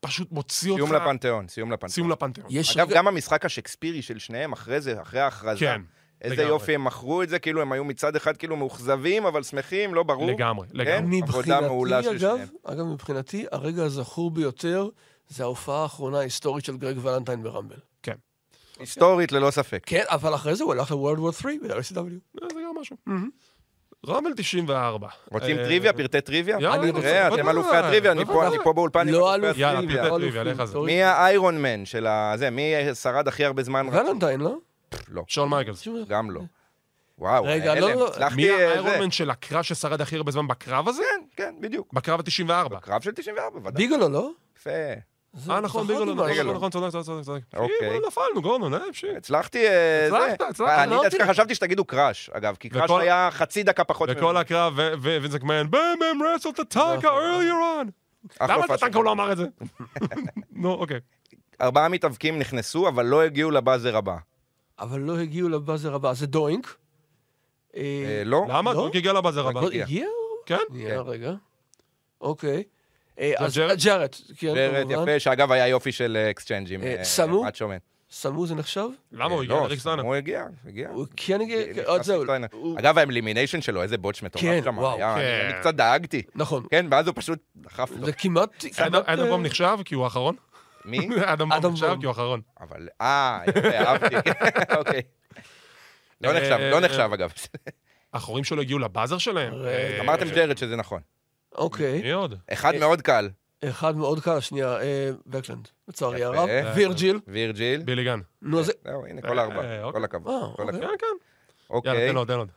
פשוט 0.00 0.32
מוציא 0.32 0.70
אותך... 0.70 0.84
סיום 0.84 0.94
לפנתיאון, 1.02 1.48
סיום 1.48 1.70
לפנתיאון. 1.72 1.88
סיום 1.90 2.10
לפנתיאון. 2.10 2.48
יש 2.50 2.76
אגב, 2.76 2.86
רגע- 2.86 2.96
גם 2.96 3.08
המשחק 3.08 3.44
השקספירי 3.44 4.02
של 4.02 4.18
שניהם 4.18 4.52
אחרי 4.52 4.80
זה, 4.80 5.02
אחרי 5.02 5.20
ההכרזה. 5.20 5.60
כן, 5.60 5.82
איזה 6.22 6.34
לגמרי. 6.34 6.48
יופי 6.48 6.74
הם 6.74 6.84
מכרו 6.84 7.22
את 7.22 7.28
זה, 7.28 7.38
כאילו 7.38 7.62
הם 7.62 7.72
היו 7.72 7.84
מצד 7.84 8.16
אחד 8.16 8.36
כאילו 8.36 8.56
מאוכזבים, 8.56 9.26
אבל 9.26 9.42
שמחים, 9.42 9.94
לא 9.94 10.02
ברור. 10.02 10.30
לגמרי, 10.30 10.66
כן? 10.68 10.76
לגמרי. 10.76 11.20
עבודה 11.22 11.60
מעולה 11.60 11.98
מבחינתי, 11.98 12.18
של 12.20 12.28
שניהם. 12.32 12.48
אגב, 12.64 12.84
מבחינתי, 12.86 13.44
הרגע 13.52 13.82
הזכור 13.84 14.30
ביותר 14.30 14.88
זה 15.30 15.42
ההופעה 15.42 15.82
האחרונה 15.82 16.18
ההיסטורית 16.18 16.64
של 16.64 16.76
גרג 16.76 16.96
ולנטיין 17.02 17.42
ברמבל. 17.42 17.76
כן. 18.02 18.14
היסטורית 18.78 19.32
ללא 19.32 19.50
ספק. 19.50 19.82
כן, 19.86 20.04
אבל 20.08 20.34
אחרי 20.34 20.54
זה 20.56 20.64
הוא 20.64 20.72
הלך 20.72 20.90
ל-World 20.90 21.18
War 21.18 21.40
3 21.40 21.54
ב-RCW. 21.62 21.98
אה, 22.42 22.48
זה 22.54 22.60
גם 22.68 22.80
משהו. 22.80 22.96
רמבל 24.06 24.30
94. 24.36 25.08
רוצים 25.30 25.58
אה, 25.58 25.64
טריוויה, 25.64 25.92
פרטי 25.92 26.20
טריוויה? 26.20 26.58
תראה, 26.58 27.28
אתם 27.34 27.48
אלופי 27.48 27.76
הטריוויה, 27.76 28.12
אני 28.12 28.24
פה- 28.24 28.32
בוודאי. 28.32 28.48
אני 28.56 28.64
פה 28.64 28.72
באולפן 28.72 29.08
לא 29.08 29.34
אלופי 29.34 29.64
הטריוויה. 29.64 30.02
פרטי 30.02 30.10
לא 30.10 30.18
טריוויה, 30.18 30.42
אלופים. 30.42 30.54
לך 30.54 30.60
על 30.60 30.66
זה. 30.66 30.78
מי 30.78 31.02
האיירון 31.02 31.62
מן 31.62 31.84
של 31.86 32.06
הזה? 32.06 32.50
מי 32.50 32.72
שרד 32.94 33.28
הכי 33.28 33.44
הרבה 33.44 33.62
זמן? 33.62 33.86
ולנטיין, 33.92 34.40
לא? 34.40 34.56
לא, 35.08 35.22
שון 35.26 35.48
מייקלס. 35.48 35.88
גם 36.08 36.30
לא. 36.30 36.40
וואו, 37.18 37.44
רגע, 37.44 37.74
לא, 37.74 37.90
לא. 37.94 38.10
מי 38.36 38.50
אה, 38.50 38.56
זה. 38.56 38.68
האיירונמן 38.68 39.10
של 39.10 39.30
הקרב 39.30 39.62
ששרד 39.62 40.00
הכי 40.00 40.16
הרבה 40.16 40.32
זמן 40.32 40.48
בקרב 40.48 40.88
הזה? 40.88 41.02
כן, 41.02 41.44
כן, 41.44 41.54
בדיוק. 41.60 41.92
בקרב 41.92 42.20
ה-94. 42.20 42.80
קרב 42.80 43.02
של 43.02 43.10
94, 43.12 43.58
ודאי. 43.58 43.72
ביגלו, 43.88 44.08
לא? 44.08 44.30
יפה. 44.58 44.70
אה, 45.50 45.60
נכון, 45.60 45.86
ביגלו. 45.86 46.14
נכון, 46.14 46.28
ביגלו. 46.28 46.52
נכון, 46.52 46.70
צודק, 46.70 46.90
צודק, 46.90 47.04
צודק, 47.04 47.24
צודק. 47.24 47.42
אוקיי. 47.56 47.90
אה, 47.90 47.98
נפלנו, 48.06 48.42
גורדון, 48.42 48.74
אה, 48.74 48.80
שיט. 48.92 49.16
הצלחתי... 49.16 49.68
אה, 49.68 50.06
זה. 50.10 50.16
הצלחת, 50.16 50.50
הצלחת, 50.50 50.78
אני 50.78 50.90
לא, 50.90 51.02
דווקא. 51.02 51.26
חשבתי 51.26 51.54
שתגידו 51.54 51.84
קראש, 51.84 52.30
אגב, 52.30 52.56
כי 52.60 52.68
קראש 52.68 52.90
היה 52.90 53.28
חצי 53.32 53.62
דקה 53.62 53.84
פחות 53.84 54.08
וכל 54.12 54.36
הקרב, 54.36 54.74
ווינס 55.02 55.34
מקמן, 55.34 55.70
בם 55.70 55.78
בם 56.00 56.18
את 56.48 56.58
הטנקה 56.58 56.96
נכון. 56.96 57.22
earlier 57.22 57.88
on. 57.88 57.90
למה 58.48 58.64
את 58.64 58.70
הטנקה. 58.70 58.98
הוא 58.98 59.04
לא 59.04 59.12
אמר 59.12 59.32
את 59.32 59.36
זה? 59.36 59.46
נו, 60.52 60.72
אוקיי. 60.72 61.00
ארבעה 61.60 61.88
מתאבקים 61.88 62.38
נכנסו, 62.38 62.88
אבל 62.88 63.06
לא 63.06 63.22
הגיעו 63.22 63.50
לבאזר 63.50 63.96
הבא. 63.96 64.16
אבל 64.78 65.00
לא 65.00 65.18
הגיעו 65.18 65.48
לבאזר 65.48 65.94
הבא. 65.94 66.12
זה 66.12 66.26
דוינק. 66.26 66.76
אה, 67.76 67.82
אה, 67.82 68.22
לא? 68.24 68.46
למה? 68.48 68.72
לא? 68.72 68.80
דונק 68.80 68.96
הגיע 68.96 69.12
לבאזר 69.12 69.48
הבא. 69.48 69.60
לא 69.60 69.66
הגיע. 69.66 69.84
הגיע? 69.84 70.06
כן? 70.46 70.56
נהיה 70.70 71.00
רגע. 71.00 71.32
אוקיי. 72.20 72.64
אה, 73.18 73.32
אז 73.36 73.58
כן, 74.38 74.52
ברט 74.56 74.88
כמובן. 74.88 75.02
יפה, 75.02 75.20
שאגב 75.20 75.52
היה 75.52 75.68
יופי 75.68 75.92
של 75.92 76.16
אקסצ'יינג'ים. 76.30 76.82
אה, 76.82 77.04
סמו? 77.04 77.44
סמו 78.12 78.46
זה 78.46 78.54
נחשב? 78.54 78.88
למה 79.12 79.34
הוא 79.34 79.42
הגיע 79.42 79.54
לא, 79.54 79.60
לאריק 79.60 79.80
סטיינר? 79.80 80.02
הוא 80.02 80.14
הגיע, 80.14 80.44
הגיע. 80.66 80.88
הוא 80.88 81.06
כן 81.16 81.40
הגיע... 81.40 81.58
עוד 81.86 82.02
זהו. 82.02 82.24
אגב, 82.78 82.98
ה 82.98 83.03
elimination 83.03 83.60
שלו, 83.60 83.82
איזה 83.82 83.98
botch 83.98 84.22
מטורף 84.22 84.44
כן, 84.44 84.60
שם 84.64 84.78
וואו, 84.78 84.96
היה. 84.96 85.14
כן. 85.14 85.48
אני 85.50 85.60
קצת 85.60 85.74
דאגתי. 85.74 86.22
נכון. 86.34 86.66
כן, 86.70 86.86
ואז 86.90 87.06
הוא 87.06 87.14
פשוט 87.16 87.38
דחף 87.56 87.90
לו. 87.90 88.06
זה 88.06 88.12
כמעט... 88.12 88.64
אדם 88.76 89.02
אה, 89.08 89.30
בום 89.30 89.42
נחשב 89.42 89.78
כי 89.84 89.94
הוא 89.94 90.04
האחרון? 90.04 90.36
מי? 90.84 91.08
אדם 91.24 91.48
בום 91.60 91.72
נחשב. 91.72 91.96
כי 92.00 92.06
הוא 92.06 92.08
האחרון. 92.08 92.40
אבל, 92.60 92.88
אה, 93.00 93.40
אהבתי. 93.86 94.14
אוקיי. 94.78 95.02
לא 96.20 96.32
נחשב, 96.32 96.52
אה, 96.52 96.70
לא 96.70 96.80
נחשב 96.80 97.10
אגב. 97.14 97.32
האחורים 98.12 98.44
שלו 98.44 98.62
הגיעו 98.62 98.78
ל 98.78 98.84
buzzer 98.84 99.18
שלהם. 99.18 99.52
אה, 99.64 100.00
אמרתם 100.00 100.28
ג'ארט 100.28 100.58
שזה 100.58 100.76
נכון. 100.76 101.00
אוקיי. 101.54 102.02
מי 102.02 102.12
עוד? 102.12 102.34
אחד 102.52 102.74
אה, 102.74 102.80
מאוד 102.80 103.02
קל, 103.02 103.28
אחד 103.64 103.96
מאוד 103.96 104.20
קל, 104.20 104.40
שנייה, 104.40 104.80
אה, 104.80 105.10
בקלנד. 105.26 105.68
לצערי 105.88 106.20
יפה. 106.20 106.26
הרב. 106.38 106.48
אה, 106.48 106.72
וירג'יל. 106.76 107.20
וירג'יל. 107.28 107.82
בילי 107.82 108.04
גן. 108.04 108.20
נו, 108.42 108.62
זה... 108.62 108.72
זהו, 108.84 109.06
הנה, 109.06 109.22
כל 109.22 109.38
אה, 109.38 109.44
ארבע. 109.44 109.56
אוקיי. 109.56 109.92
כל 109.92 110.04
הכבוד. 110.04 110.32
אה, 110.32 110.56
כל 110.56 110.62
אוקיי. 110.62 110.78
הכבוד. 110.78 110.90
כן, 110.90 110.98
כן. 110.98 111.06
יאללה, 111.72 111.98
אוקיי. 111.98 112.08
תן 112.10 112.16
עוד, 112.16 112.28
תן 112.28 112.38
עוד. 112.38 112.48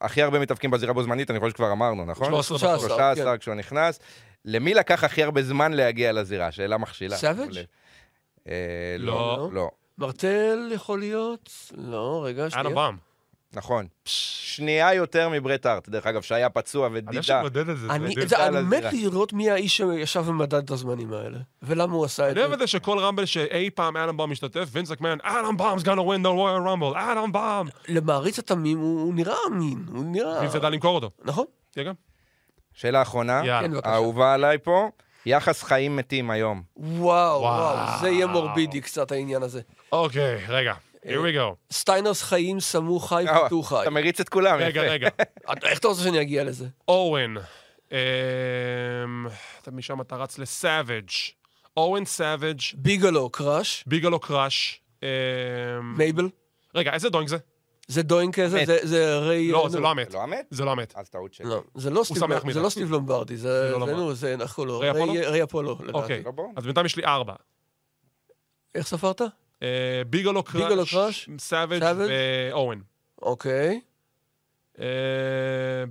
הכי 0.00 0.22
הרבה 0.22 0.38
מתאבקים 0.38 0.70
בזירה 0.70 0.92
בו 0.92 1.02
זמנית, 1.02 1.30
אני 1.30 1.40
חושב 1.40 1.50
שכבר 1.50 1.72
אמרנו, 1.72 2.04
נכון? 2.04 2.28
13 2.28 2.58
13. 2.58 2.76
בחוץ. 2.76 2.88
13 2.98 3.32
כן. 3.32 3.38
כשהוא 3.38 3.54
נכנס. 3.54 4.00
למי 4.44 4.74
לקח 4.74 5.04
הכי 5.04 5.22
הרבה 5.22 5.42
זמן 5.42 5.72
להגיע 5.72 6.12
לזירה? 6.12 6.52
שאלה 6.52 6.78
מכשילה. 6.78 7.16
סאביג'? 7.16 7.64
אה, 8.48 8.96
לא. 8.98 9.48
לא. 9.52 9.70
מרטל 9.98 10.70
יכול 10.74 10.98
להיות? 10.98 11.50
לא, 11.76 12.22
רגע, 12.26 12.50
שנייה. 12.50 12.68
בם. 12.74 12.96
נכון. 13.54 13.86
שנייה 14.04 14.94
יותר 14.94 15.28
מברט 15.28 15.66
הארט, 15.66 15.88
דרך 15.88 16.06
אגב, 16.06 16.22
שהיה 16.22 16.48
פצוע 16.50 16.86
אני 16.86 16.98
ודידה. 16.98 17.20
חושב 17.20 17.34
שמודד 17.40 17.68
את 17.68 17.76
זה. 17.78 17.86
זה 17.86 17.92
אני. 17.92 18.14
זה, 18.26 18.46
אני. 18.46 18.60
מת 18.62 18.84
לראות 18.92 19.32
מי 19.32 19.50
האיש 19.50 19.76
שישב 19.76 20.24
ומדד 20.28 20.54
את 20.64 20.70
הזמנים 20.70 21.12
האלה, 21.12 21.38
ולמה 21.62 21.92
הוא 21.94 22.04
עשה 22.04 22.22
את 22.22 22.28
אני 22.28 22.34
זה. 22.34 22.40
אוהב 22.40 22.52
את 22.52 22.58
זה 22.58 22.66
שכל 22.66 22.98
רמבל 22.98 23.24
שאי 23.24 23.70
פעם 23.70 23.96
אדם 23.96 24.16
בום 24.16 24.30
משתתף, 24.30 24.68
וינס 24.72 24.90
מקמן, 24.90 25.18
אדם 25.22 25.56
בומ's 25.58 25.82
gonna 25.82 26.00
win 26.00 26.22
the 26.24 26.32
royal 26.36 26.66
rumble, 26.66 26.98
אדם 26.98 27.32
בום. 27.32 27.68
למעריץ 27.88 28.38
התמים 28.38 28.78
הוא, 28.78 29.14
נראה 29.14 29.36
אמין, 29.48 29.84
הוא 29.92 30.04
נראה... 30.04 30.40
וינס 30.40 30.54
ידע 30.54 30.68
למכור 30.70 30.94
אותו. 30.94 31.10
נכון? 31.24 31.44
תהיה 31.70 31.84
גם. 31.86 31.94
שאלה 32.74 33.02
אחרונה, 33.02 33.42
כן. 33.42 33.70
האהובה 33.84 34.34
עליי 34.34 34.58
פה, 34.58 34.88
יחס 35.26 35.62
חיים 35.62 35.96
מתים 35.96 36.30
היום. 36.30 36.62
וואו, 36.76 37.40
וואו. 37.40 37.42
וואו, 37.42 38.00
זה 38.00 38.08
יהיה 38.10 38.26
מורבידי 38.26 38.80
קצת 38.80 39.12
העניין 39.12 39.42
הזה. 39.42 39.60
אוקיי, 39.92 40.44
רגע. 40.48 40.74
Here 41.04 41.08
we 41.08 41.34
go. 41.36 41.54
סטיינרס 41.72 42.22
חיים, 42.22 42.60
סמו 42.60 43.00
חי, 43.00 43.24
אה, 43.28 43.46
פאטו 43.46 43.68
חי. 43.68 43.82
אתה 43.82 43.90
מריץ 43.90 44.20
את 44.20 44.28
כולם, 44.28 44.58
רגע, 44.58 44.80
יפה. 44.84 44.92
רגע. 44.92 45.08
אתה- 45.52 45.68
איך 45.68 45.78
אתה 45.78 45.88
רוצה 45.88 46.02
שאני 46.02 46.20
אגיע 46.20 46.44
לזה? 46.44 46.66
אוון. 46.88 47.34
אמ, 47.92 47.96
אתה 49.62 49.70
משם 49.70 50.00
אתה 50.00 50.16
רץ 50.16 50.38
לסאביג'. 50.38 51.08
אוון 51.76 52.04
סאביג', 52.04 52.60
ביגלו, 52.74 53.30
קראש, 53.30 53.84
ביגלו 53.86 54.20
קראש. 54.20 54.80
אמ, 55.02 55.08
מייבל. 55.96 56.28
רגע, 56.74 56.92
איזה 56.92 57.08
דוינק 57.10 57.28
זה? 57.28 57.36
זה 57.88 58.02
דוינק 58.02 58.40
כזה. 58.40 58.62
זה- 58.66 58.78
זה 58.82 59.18
ריי... 59.18 59.50
לא, 59.52 59.66
זה 59.70 59.80
לא 59.80 59.90
המת. 59.90 60.14
לא 60.14 60.22
המת? 60.22 60.46
זה 60.50 60.64
לא 60.64 60.70
המת. 60.72 60.92
אז 60.96 61.08
טעות 61.10 61.34
שלי. 61.34 61.46
לא, 61.48 61.62
זה 61.74 61.90
לא 61.90 62.04
סטיב 62.04 62.24
מדי. 62.26 62.52
זה 62.52 62.60
לא 62.60 62.68
סטיב 62.68 62.90
לומברדי, 62.90 63.36
זה, 63.36 63.48
לא 63.48 63.66
זה, 63.66 63.72
לומברדי. 63.72 63.92
נו, 64.00 64.14
זה, 64.14 64.36
קוראים 64.54 64.68
לו? 64.68 64.78
ריי 64.78 64.90
אפולו? 64.90 65.12
ריי- 65.12 65.42
אפולו, 65.44 65.78
לדעתי. 65.82 65.98
אוקיי. 65.98 66.22
לא. 66.36 66.44
אז 66.56 66.64
בינתיים 66.64 66.86
יש 66.86 66.96
לי 66.96 67.04
ארבע. 67.04 67.34
איך 68.74 68.86
ספרת? 68.86 69.22
אה, 69.62 70.02
ביגלו 70.06 70.42
קראש, 70.42 71.28
סאביג'. 71.38 71.84
ואורן. 72.08 72.78
אוקיי. 73.22 73.80
אה, 74.80 74.86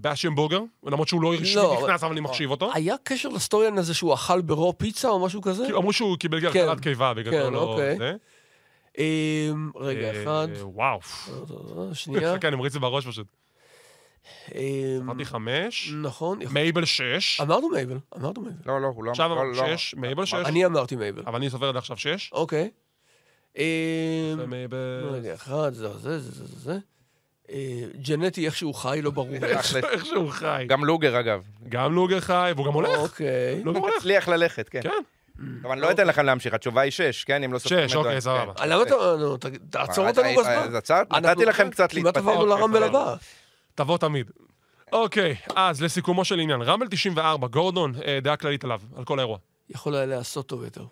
באשם 0.02 0.36
בוגר, 0.36 0.62
למרות 0.84 1.08
שהוא 1.08 1.22
לא 1.22 1.34
רשמי 1.34 1.56
לא, 1.56 1.78
נכנס, 1.84 2.04
אבל 2.04 2.12
אני 2.12 2.22
מחשיב 2.22 2.52
אותו. 2.52 2.72
היה 2.74 2.96
קשר 3.04 3.30
לסטוריאן 3.30 3.78
הזה 3.78 3.94
שהוא 3.94 4.14
אכל 4.14 4.42
ברו 4.42 4.78
פיצה 4.78 5.10
או 5.10 5.26
משהו 5.26 5.42
כזה? 5.42 5.64
כאילו, 5.64 5.80
אמרו 5.80 5.94
שהוא 5.94 6.18
קיבל 6.18 6.40
כן. 6.40 6.46
גלגלת 6.48 6.80
קיבה, 6.80 7.14
בגלל 7.14 7.34
כן, 7.34 7.44
זה 7.44 7.50
לא... 7.50 7.60
אוקיי. 7.60 7.98
אמ, 8.98 9.72
רגע, 9.76 10.12
אה, 10.14 10.24
אחד, 10.24 10.48
וואו. 10.62 11.00
שנייה. 11.94 12.34
חכה, 12.36 12.48
אני 12.48 12.56
מריץ 12.56 12.70
את 12.70 12.74
זה 12.74 12.80
בראש 12.80 13.08
פשוט. 13.08 13.28
אמ, 14.56 14.62
אמרתי 15.02 15.26
חמש, 15.26 15.92
נכון. 16.02 16.40
מייבל 16.52 16.86
שש, 16.86 17.42
אמרנו 17.42 17.70
מייבל, 17.70 17.98
אמרנו 18.18 18.42
מייבל. 18.42 18.58
לא, 18.66 18.82
לא, 18.82 18.88
הוא 18.88 19.04
לא... 19.04 19.12
עכשיו 19.12 19.30
לא, 19.30 19.34
אמרנו 19.34 19.52
לא. 19.52 19.78
שש, 19.78 19.96
מייבל 19.96 20.26
שש, 20.26 20.34
אני 20.34 20.66
אמרתי 20.66 20.96
מייבל. 20.96 21.24
אבל 21.26 21.36
אני 21.36 21.50
סופר 21.50 21.70
את 21.70 21.74
זה 21.74 21.80
עכשיו 21.80 21.98
שש. 21.98 22.32
אוקיי. 22.34 22.72
אמ, 23.58 23.64
ומייבל... 24.38 25.10
רגע, 25.12 25.34
אחד, 25.34 25.74
זה, 25.74 25.88
זה, 25.98 26.20
זה, 26.20 26.32
זה, 26.32 26.46
זה. 26.60 26.78
אה, 27.50 27.84
ג'נטי 28.02 28.46
איכשהו 28.46 28.74
חי, 28.74 29.00
לא 29.04 29.12
ברור. 29.12 29.36
איך 29.44 30.06
שהוא 30.06 30.30
חי. 30.30 30.66
גם 30.68 30.86
לוגר, 30.86 31.20
אגב. 31.20 31.44
גם 31.70 31.94
לוגר 31.94 32.20
חי, 32.20 32.52
והוא 32.56 32.66
גם 32.66 32.74
הולך. 32.74 33.00
אוקיי. 33.00 33.62
הוא. 33.66 33.90
מצליח 33.98 34.28
ללכת, 34.28 34.70
כן. 34.70 34.82
כן, 34.82 34.90
אבל 35.64 35.72
אני 35.72 35.82
לא 35.82 35.92
אתן 35.92 36.08
לכם 36.08 36.26
להמשיך, 36.26 36.54
התשובה 36.54 36.82
היא 36.82 36.92
שש, 36.92 37.24
כן? 37.24 37.44
אם 37.44 37.54
לא 37.54 37.60
סופרים 37.60 37.88
שש, 37.88 37.94
את 37.94 37.98
אוקיי, 37.98 38.16
זה. 38.16 38.22
סבבה. 38.22 38.54
כן. 38.54 38.62
אה, 38.62 38.66
למה 38.66 38.84
אתה... 38.84 39.50
תעצור 39.70 40.04
אה, 40.04 40.10
אותנו 40.10 40.26
אה, 40.26 40.36
בזמן. 40.38 40.54
אז 40.54 40.76
עצרת? 40.76 41.12
נתתי 41.12 41.46
לכם 41.46 41.70
קצת 41.70 41.92
כמעט 41.92 42.06
להתפתח. 42.06 42.22
עברנו 42.22 42.42
אוקיי, 42.42 42.60
לרמבל. 42.60 42.84
הבא. 42.84 43.16
תבוא 43.76 43.98
תמיד. 43.98 44.32
אוקיי, 44.92 45.36
אז 45.56 45.82
לסיכומו 45.82 46.26
של 46.26 46.40
עניין, 46.40 46.62
רמבל 46.62 46.88
94, 46.88 47.48
גורדון, 47.48 47.94
אה, 48.06 48.20
דעה 48.22 48.38
כללית 48.38 48.64
עליו, 48.64 48.82
על 48.96 49.04
כל 49.04 49.20
האירוע. 49.20 49.38
יכול 49.70 49.96
היה 49.96 50.06
להיעשות 50.06 50.48
טוב 50.48 50.64
יותר. 50.64 50.86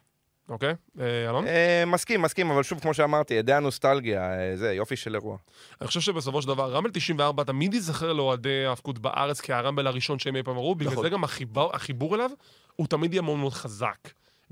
אוקיי? 0.49 0.73
אה, 0.99 1.29
אלון? 1.29 1.47
אה, 1.47 1.83
מסכים, 1.87 2.21
מסכים, 2.21 2.51
אבל 2.51 2.63
שוב, 2.63 2.79
כמו 2.79 2.93
שאמרתי, 2.93 3.33
ידי 3.33 3.53
הנוסטלגיה, 3.53 4.21
אה, 4.21 4.55
זה 4.55 4.73
יופי 4.73 4.95
של 4.95 5.15
אירוע. 5.15 5.37
אני 5.81 5.87
חושב 5.87 5.99
שבסופו 5.99 6.41
של 6.41 6.47
דבר, 6.47 6.71
רמבל 6.71 6.89
94 6.89 7.43
תמיד 7.43 7.73
ייזכר 7.73 8.13
לאוהדי 8.13 8.65
ההאבקות 8.65 8.99
בארץ 8.99 9.41
כהרמבל 9.41 9.87
הראשון 9.87 10.19
שהם 10.19 10.35
אי 10.35 10.43
פעם 10.43 10.57
ראו, 10.57 10.75
בגלל 10.75 10.91
נכון. 10.91 11.03
זה 11.03 11.09
גם 11.09 11.23
החיבור, 11.23 11.71
החיבור 11.73 12.15
אליו, 12.15 12.31
הוא 12.75 12.87
תמיד 12.87 13.13
יהיה 13.13 13.21
מאוד 13.21 13.37
מאוד 13.37 13.53
חזק. 13.53 13.97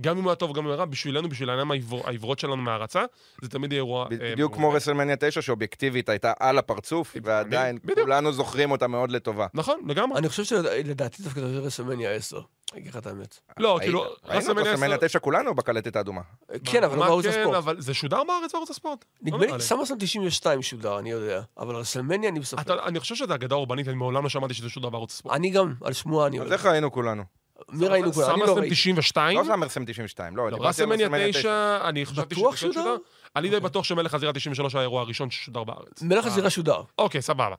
גם 0.01 0.17
אם 0.17 0.23
הוא 0.23 0.29
היה 0.31 0.35
טוב, 0.35 0.51
גם 0.53 0.59
אם 0.59 0.65
הוא 0.65 0.73
היה 0.73 0.79
רע, 0.79 0.85
בשבילנו, 0.85 1.29
בשביל 1.29 1.49
העיניים 1.49 1.71
העיוורות 2.05 2.39
שלנו 2.39 2.57
מהערצה, 2.57 3.03
זה 3.41 3.49
תמיד 3.49 3.71
יהיה 3.71 3.79
אירוע... 3.79 4.03
אה, 4.21 4.31
בדיוק 4.31 4.55
כמו. 4.55 4.71
רסלמניה 4.71 5.15
9, 5.19 5.41
שאובייקטיבית 5.41 6.09
הייתה 6.09 6.33
על 6.39 6.57
הפרצוף, 6.57 7.15
ועדיין. 7.23 7.77
כולנו 7.95 8.31
זוכרים 8.33 8.71
אותה 8.71 8.87
מאוד 8.87 9.11
לטובה. 9.11 9.47
נכון, 9.53 9.79
לגמרי. 9.87 10.19
אני 10.19 10.29
חושב 10.29 10.43
שלדעתי 10.43 11.23
דווקא 11.23 11.41
זה 11.41 11.59
רסלמניה 11.59 12.11
10. 12.11 12.39
אני 12.73 12.81
אגיד 12.81 12.91
לך 12.91 12.97
את 12.97 13.07
האמת. 13.07 13.39
לא, 13.59 13.77
כאילו, 13.81 13.99
ראינו 14.01 14.15
את 14.25 14.29
רסלמניה 14.35 14.71
רסלמניה 14.73 14.95
10 14.95 15.07
9 15.07 15.19
כולנו 15.19 15.55
בקלטת 15.55 15.95
האדומה. 15.95 16.21
כן, 16.63 16.83
אבל 16.83 16.97
לא 16.97 17.05
בערוץ 17.05 17.25
כן, 17.25 17.31
הספורט. 17.39 17.57
אבל 17.57 17.81
זה 17.81 17.93
שודר 17.93 18.23
בארץ 18.27 18.51
בערוץ 18.53 18.69
הספורט? 18.69 19.05
נדמה 19.21 19.45
לא 19.45 19.55
לי. 19.57 19.61
סמרסלם 19.63 19.97
92 19.99 20.61
שודר, 20.61 20.99
אני 20.99 21.11
יודע. 21.11 21.41
אבל 21.57 21.75
רסלמניה 21.75 22.29
אני. 22.29 22.39
אתה- 22.61 22.73
אני 22.85 22.99
חושב 22.99 23.15
שזה 23.15 23.33
אגדה 23.35 23.55
אורבנית, 23.55 23.87
אני 23.87 23.95
מעולם 23.95 24.23
לא 24.23 24.29
שמעתי 24.29 24.53
שזה 24.53 24.69
שודר 24.69 24.89
בערוץ 24.89 25.13
הספורט. 25.13 25.35
אני 25.35 25.49
גם, 25.49 25.73
על 25.83 25.93
שמועה 25.93 26.27
אני 26.27 26.37
אז 26.39 26.41
הולך. 26.43 26.53
איך 26.53 26.65
ראינו 26.65 26.91
כולנו? 26.91 27.23
מי 27.71 27.87
ראינו 27.87 28.13
כבר? 28.13 28.31
אני 28.31 28.39
לא 28.39 28.45
סמרסלם 28.45 28.61
ראיתי. 28.61 28.75
92? 28.75 29.39
לא 29.39 29.43
סמרסלם 29.43 29.85
92, 29.85 30.37
לא, 30.37 30.43
לא, 30.43 30.49
דיברתי 30.49 30.63
על 30.65 30.69
רסלמניה 30.69 31.07
רסלמניה 31.07 31.33
9, 31.33 31.77
אני 31.89 32.05
חשבתי 32.05 32.35
בטוח 32.35 32.55
שזה 32.55 32.73
שודר? 32.73 32.95
אני 33.35 33.49
די 33.49 33.59
בטוח 33.59 33.83
שמלך 33.83 34.13
הזירה 34.13 34.33
93 34.33 34.75
היה 34.75 34.79
האירוע 34.79 35.01
הראשון 35.01 35.31
ששודר 35.31 35.63
בארץ. 35.63 36.01
מלך 36.01 36.25
הזירה 36.25 36.49
שודר. 36.49 36.81
אוקיי, 36.97 37.21
סבבה. 37.21 37.55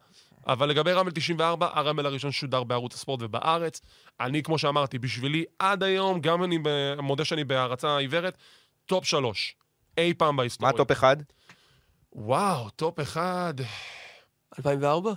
אבל 0.47 0.69
לגבי 0.69 0.93
רמבל 0.93 1.11
94, 1.11 1.69
הרמבל 1.73 2.07
הראשון 2.07 2.33
שודר 2.33 2.65
בערוץ 2.65 2.95
הספורט 2.95 3.21
ובארץ. 3.23 3.81
אני, 4.21 4.43
כמו 4.43 4.59
שאמרתי, 4.59 4.99
בשבילי 4.99 5.45
עד 5.59 5.83
היום, 5.83 6.21
גם 6.21 6.45
אני 6.45 6.59
מודה 7.03 7.25
שאני 7.25 7.45
בהערצה 7.45 7.97
עיוורת, 7.97 8.39
top 8.87 9.05
שלוש. 9.05 9.57
אי 9.99 10.15
פעם 10.15 10.37
מה 10.37 10.43
בהיסטוריה. 10.43 10.75
ה 10.75 10.79
top 10.79 10.93
אחד? 10.93 11.17
וואו, 12.13 12.71
top 12.71 13.01
אחד. 13.01 13.55
2004? 14.59 15.13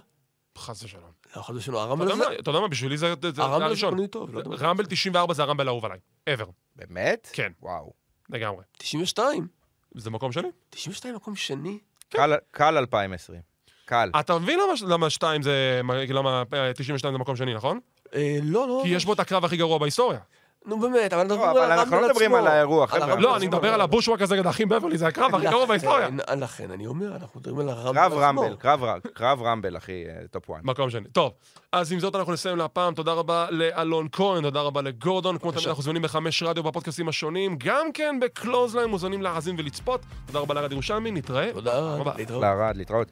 חס 0.62 0.84
ושלום. 0.84 1.12
לא, 1.36 1.42
חס 1.42 1.56
ושלום. 1.56 1.82
הרמבל 1.82 2.12
הזה... 2.12 2.24
אתה 2.40 2.50
יודע 2.50 2.60
מה, 2.60 2.68
בשבילי 2.68 2.98
זה 2.98 3.14
זה- 3.22 3.32
זה 3.32 3.42
הרמבל 3.42 3.64
הראשון. 3.66 3.94
בנוי 3.94 4.08
טוב. 4.08 4.34
לא. 4.36 4.42
רמבל 4.60 4.86
94 4.86 5.34
זה 5.34 5.44
הרמבל 5.44 5.68
האהוב 5.68 5.86
עליי. 5.86 6.00
ever. 6.30 6.46
באמת? 6.76 7.30
כן, 7.34 7.52
וואו. 7.62 7.94
לגמרי. 8.30 8.64
92. 8.78 9.48
זה 9.96 10.10
מקום 10.10 10.32
שני? 10.32 10.48
92 10.70 11.16
מקום 11.16 11.36
שני. 11.36 11.78
קל- 12.10 12.34
קל 12.52 12.78
2020. 12.78 13.42
קל. 13.86 14.10
אתה 14.20 14.40
מבין 14.40 14.60
למה- 14.60 14.94
למה 14.94 15.10
2 15.10 15.42
זה... 15.42 15.82
למה 16.10 16.44
אה, 16.54 16.74
92 16.74 17.14
זה 17.14 17.18
מקום 17.18 17.36
שני, 17.36 17.54
נכון? 17.54 17.80
אה, 18.16 18.38
לא, 18.44 18.68
לא. 18.68 18.82
כי 18.84 18.90
יש 18.90 19.06
בו 19.06 19.14
את 19.14 19.20
הקרב 19.20 19.46
הכי 19.46 19.58
גרוע 19.58 19.78
בהיסטוריה. 19.78 20.20
נו 20.66 20.80
באמת, 20.80 21.14
אבל 21.14 21.22
אנחנו 21.32 21.46
לא, 21.46 21.74
אנחנו 21.74 22.02
לא 22.02 22.08
מדברים 22.10 22.34
על 22.36 22.48
האירוע, 22.48 22.88
חבר'ה. 22.88 23.16
לא. 23.16 23.38
אני 23.38 23.48
מדבר 23.48 23.74
על 23.74 23.82
הבושוואק 23.82 24.22
הזה 24.22 24.36
נגד 24.36 24.46
האחים 24.48 24.70
בברלי, 24.70 24.98
זה 24.98 25.08
הקרב 25.08 25.36
הכי 25.36 25.46
גרוע 25.48 25.66
בהיסטוריה. 25.66 26.08
לכן- 26.38 26.72
אני 26.72 26.88
אומר, 26.88 27.16
אנחנו 27.16 27.40
מדברים 27.40 27.60
על 27.70 27.78
הרמבל 27.78 28.02
קרב 28.02 28.12
עצמו. 28.14 28.42
רמבל, 28.42 28.56
קרב 29.14 29.42
רמבל, 29.42 29.78
אחי, 29.78 30.04
אה, 30.08 30.28
top 30.32 30.50
1. 30.52 30.60
מקום 30.64 30.90
שני. 30.90 31.08
טוב, 31.12 31.32
אז 31.72 31.92
עם 31.92 32.00
זאת 32.00 32.16
אנחנו 32.16 32.34
נסיים 32.34 32.58
להפעם. 32.58 32.94
תודה 32.94 33.14
רבה 33.14 33.48
לאלון 33.52 34.08
כהן, 34.12 34.42
תודה 34.44 34.62
רבה 34.62 34.82
לגורדון. 34.82 35.38
כמו 35.38 35.52
תמיד 35.52 35.68
אנחנו 35.68 35.84
זמינים 35.84 36.02
בחמש 36.02 36.44
רדיו 36.44 36.64
בפודקאסטים 36.64 37.10
השונים. 37.10 37.56
גם 37.58 37.92
כן 37.94 38.16
בקלוזליין 38.22 38.90
מוזמנים 38.90 39.22
להאזין 39.22 39.56
ולצפות. 39.60 40.02
תודה 40.26 40.40
רבה 40.40 40.54
לארד 40.54 40.72
ירושלמי, 40.72 41.12
נתראה. 41.12 41.50
תודה, 41.54 41.98
ביי. 42.04 42.14
להתראות. 42.18 43.08